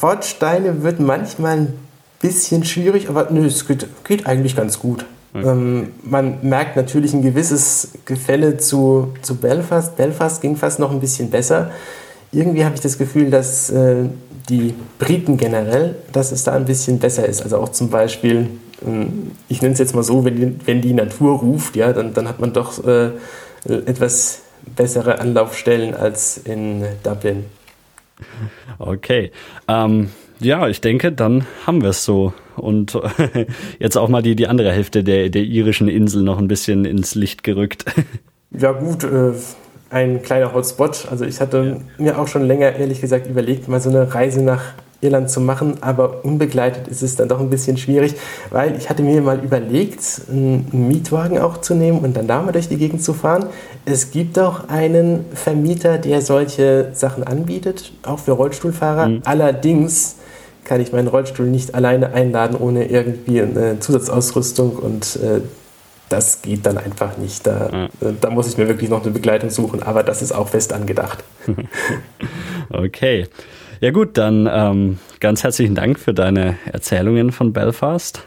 Bordsteine 0.00 0.82
wird 0.82 1.00
manchmal 1.00 1.58
ein 1.58 1.74
bisschen 2.20 2.64
schwierig, 2.64 3.08
aber 3.08 3.28
nö, 3.30 3.46
es 3.46 3.66
geht, 3.66 3.86
geht 4.04 4.26
eigentlich 4.26 4.56
ganz 4.56 4.78
gut. 4.78 5.04
Okay. 5.34 5.48
Ähm, 5.48 5.88
man 6.02 6.38
merkt 6.42 6.76
natürlich 6.76 7.12
ein 7.12 7.22
gewisses 7.22 7.90
Gefälle 8.04 8.56
zu, 8.56 9.14
zu 9.22 9.36
Belfast. 9.36 9.96
Belfast 9.96 10.40
ging 10.40 10.56
fast 10.56 10.78
noch 10.78 10.92
ein 10.92 11.00
bisschen 11.00 11.30
besser. 11.30 11.70
Irgendwie 12.30 12.64
habe 12.64 12.76
ich 12.76 12.80
das 12.80 12.98
Gefühl, 12.98 13.30
dass 13.30 13.70
äh, 13.70 14.04
die 14.48 14.74
Briten 14.98 15.36
generell, 15.36 15.96
dass 16.12 16.32
es 16.32 16.44
da 16.44 16.52
ein 16.52 16.64
bisschen 16.64 16.98
besser 16.98 17.26
ist. 17.26 17.42
Also 17.42 17.58
auch 17.58 17.70
zum 17.70 17.90
Beispiel, 17.90 18.48
ähm, 18.86 19.32
ich 19.48 19.60
nenne 19.60 19.74
es 19.74 19.80
jetzt 19.80 19.94
mal 19.94 20.04
so, 20.04 20.24
wenn 20.24 20.36
die, 20.36 20.56
wenn 20.66 20.80
die 20.80 20.92
Natur 20.92 21.40
ruft, 21.40 21.76
ja, 21.76 21.92
dann, 21.92 22.14
dann 22.14 22.28
hat 22.28 22.40
man 22.40 22.52
doch 22.52 22.84
äh, 22.86 23.10
etwas 23.64 24.40
bessere 24.76 25.18
Anlaufstellen 25.18 25.94
als 25.94 26.38
in 26.38 26.84
Dublin. 27.02 27.44
Okay. 28.78 29.30
Ähm, 29.68 30.10
ja, 30.40 30.68
ich 30.68 30.80
denke, 30.80 31.12
dann 31.12 31.46
haben 31.66 31.82
wir 31.82 31.90
es 31.90 32.04
so. 32.04 32.32
Und 32.56 32.98
jetzt 33.78 33.96
auch 33.96 34.08
mal 34.08 34.22
die, 34.22 34.36
die 34.36 34.46
andere 34.46 34.72
Hälfte 34.72 35.04
der, 35.04 35.28
der 35.30 35.42
irischen 35.42 35.88
Insel 35.88 36.22
noch 36.22 36.38
ein 36.38 36.48
bisschen 36.48 36.84
ins 36.84 37.14
Licht 37.14 37.44
gerückt. 37.44 37.84
Ja, 38.56 38.70
gut, 38.70 39.02
äh, 39.02 39.32
ein 39.90 40.22
kleiner 40.22 40.54
Hotspot. 40.54 41.08
Also, 41.10 41.24
ich 41.24 41.40
hatte 41.40 41.80
ja. 41.98 42.04
mir 42.04 42.18
auch 42.20 42.28
schon 42.28 42.46
länger, 42.46 42.76
ehrlich 42.76 43.00
gesagt, 43.00 43.26
überlegt, 43.26 43.66
mal 43.66 43.80
so 43.80 43.90
eine 43.90 44.14
Reise 44.14 44.44
nach 44.44 44.74
Irland 45.04 45.30
zu 45.30 45.40
machen, 45.40 45.74
aber 45.82 46.24
unbegleitet 46.24 46.88
ist 46.88 47.02
es 47.02 47.16
dann 47.16 47.28
doch 47.28 47.40
ein 47.40 47.50
bisschen 47.50 47.76
schwierig, 47.76 48.14
weil 48.50 48.76
ich 48.76 48.90
hatte 48.90 49.02
mir 49.02 49.20
mal 49.20 49.38
überlegt, 49.44 50.22
einen 50.28 50.66
Mietwagen 50.72 51.38
auch 51.38 51.58
zu 51.58 51.74
nehmen 51.74 52.00
und 52.00 52.16
dann 52.16 52.26
da 52.26 52.42
mal 52.42 52.52
durch 52.52 52.68
die 52.68 52.76
Gegend 52.76 53.02
zu 53.02 53.12
fahren. 53.12 53.46
Es 53.84 54.10
gibt 54.10 54.38
auch 54.38 54.68
einen 54.68 55.26
Vermieter, 55.34 55.98
der 55.98 56.22
solche 56.22 56.88
Sachen 56.92 57.22
anbietet, 57.22 57.92
auch 58.02 58.18
für 58.18 58.32
Rollstuhlfahrer. 58.32 59.08
Mhm. 59.08 59.22
Allerdings 59.24 60.16
kann 60.64 60.80
ich 60.80 60.92
meinen 60.92 61.08
Rollstuhl 61.08 61.46
nicht 61.46 61.74
alleine 61.74 62.12
einladen 62.12 62.56
ohne 62.58 62.86
irgendwie 62.86 63.42
eine 63.42 63.78
Zusatzausrüstung 63.80 64.76
und 64.76 65.16
äh, 65.16 65.40
das 66.08 66.42
geht 66.42 66.66
dann 66.66 66.78
einfach 66.78 67.16
nicht. 67.16 67.46
Da, 67.46 67.70
ja. 67.72 68.08
äh, 68.08 68.14
da 68.20 68.30
muss 68.30 68.48
ich 68.48 68.56
mir 68.56 68.68
wirklich 68.68 68.90
noch 68.90 69.02
eine 69.02 69.10
Begleitung 69.10 69.50
suchen, 69.50 69.82
aber 69.82 70.02
das 70.02 70.22
ist 70.22 70.32
auch 70.32 70.48
fest 70.48 70.72
angedacht. 70.72 71.24
okay. 72.70 73.26
Ja 73.80 73.90
gut, 73.90 74.16
dann 74.16 74.48
ähm, 74.50 74.98
ganz 75.20 75.42
herzlichen 75.42 75.74
Dank 75.74 75.98
für 75.98 76.14
deine 76.14 76.56
Erzählungen 76.70 77.32
von 77.32 77.52
Belfast. 77.52 78.24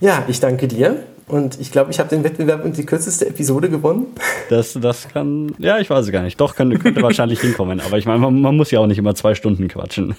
Ja, 0.00 0.24
ich 0.28 0.40
danke 0.40 0.68
dir. 0.68 1.04
Und 1.26 1.58
ich 1.58 1.72
glaube, 1.72 1.90
ich 1.90 1.98
habe 1.98 2.10
den 2.10 2.22
Wettbewerb 2.22 2.64
und 2.64 2.76
die 2.76 2.84
kürzeste 2.84 3.26
Episode 3.26 3.70
gewonnen. 3.70 4.06
Das, 4.50 4.74
das 4.74 5.08
kann, 5.08 5.54
ja, 5.58 5.78
ich 5.78 5.88
weiß 5.88 6.04
es 6.04 6.12
gar 6.12 6.22
nicht. 6.22 6.38
Doch, 6.38 6.54
könnte, 6.54 6.78
könnte 6.78 7.00
wahrscheinlich 7.00 7.40
hinkommen. 7.40 7.80
Aber 7.80 7.96
ich 7.96 8.04
meine, 8.04 8.18
man, 8.18 8.42
man, 8.42 8.54
muss 8.54 8.70
ja 8.70 8.78
auch 8.78 8.86
nicht 8.86 8.98
immer 8.98 9.14
zwei 9.14 9.34
Stunden 9.34 9.68
quatschen. 9.68 10.14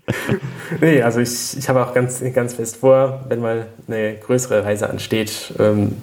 nee, 0.80 1.02
also 1.02 1.20
ich, 1.20 1.58
ich 1.58 1.68
habe 1.68 1.84
auch 1.84 1.92
ganz, 1.92 2.22
ganz 2.32 2.54
fest 2.54 2.78
vor, 2.78 3.26
wenn 3.28 3.40
mal 3.40 3.66
eine 3.86 4.16
größere 4.16 4.64
Reise 4.64 4.88
ansteht, 4.88 5.52
ähm, 5.58 5.96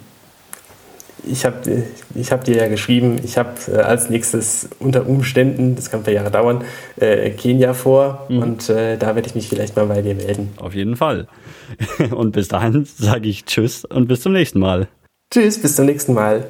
ich 1.31 1.45
habe 1.45 1.83
ich 2.15 2.31
hab 2.31 2.43
dir 2.43 2.57
ja 2.57 2.67
geschrieben, 2.67 3.19
ich 3.23 3.37
habe 3.37 3.51
äh, 3.67 3.77
als 3.77 4.09
nächstes 4.09 4.69
unter 4.79 5.07
Umständen, 5.07 5.75
das 5.75 5.89
kann 5.89 6.01
ein 6.01 6.03
paar 6.03 6.13
Jahre 6.13 6.31
dauern, 6.31 6.63
äh, 6.99 7.29
Kenia 7.31 7.73
vor 7.73 8.25
mhm. 8.29 8.39
und 8.39 8.69
äh, 8.69 8.97
da 8.97 9.15
werde 9.15 9.27
ich 9.27 9.35
mich 9.35 9.47
vielleicht 9.47 9.75
mal 9.75 9.85
bei 9.85 10.01
dir 10.01 10.15
melden. 10.15 10.53
Auf 10.57 10.73
jeden 10.73 10.95
Fall. 10.95 11.27
Und 12.09 12.31
bis 12.31 12.47
dahin 12.47 12.85
sage 12.85 13.29
ich 13.29 13.45
Tschüss 13.45 13.85
und 13.85 14.07
bis 14.07 14.21
zum 14.21 14.33
nächsten 14.33 14.59
Mal. 14.59 14.87
Tschüss, 15.31 15.61
bis 15.61 15.75
zum 15.75 15.85
nächsten 15.85 16.15
Mal. 16.15 16.47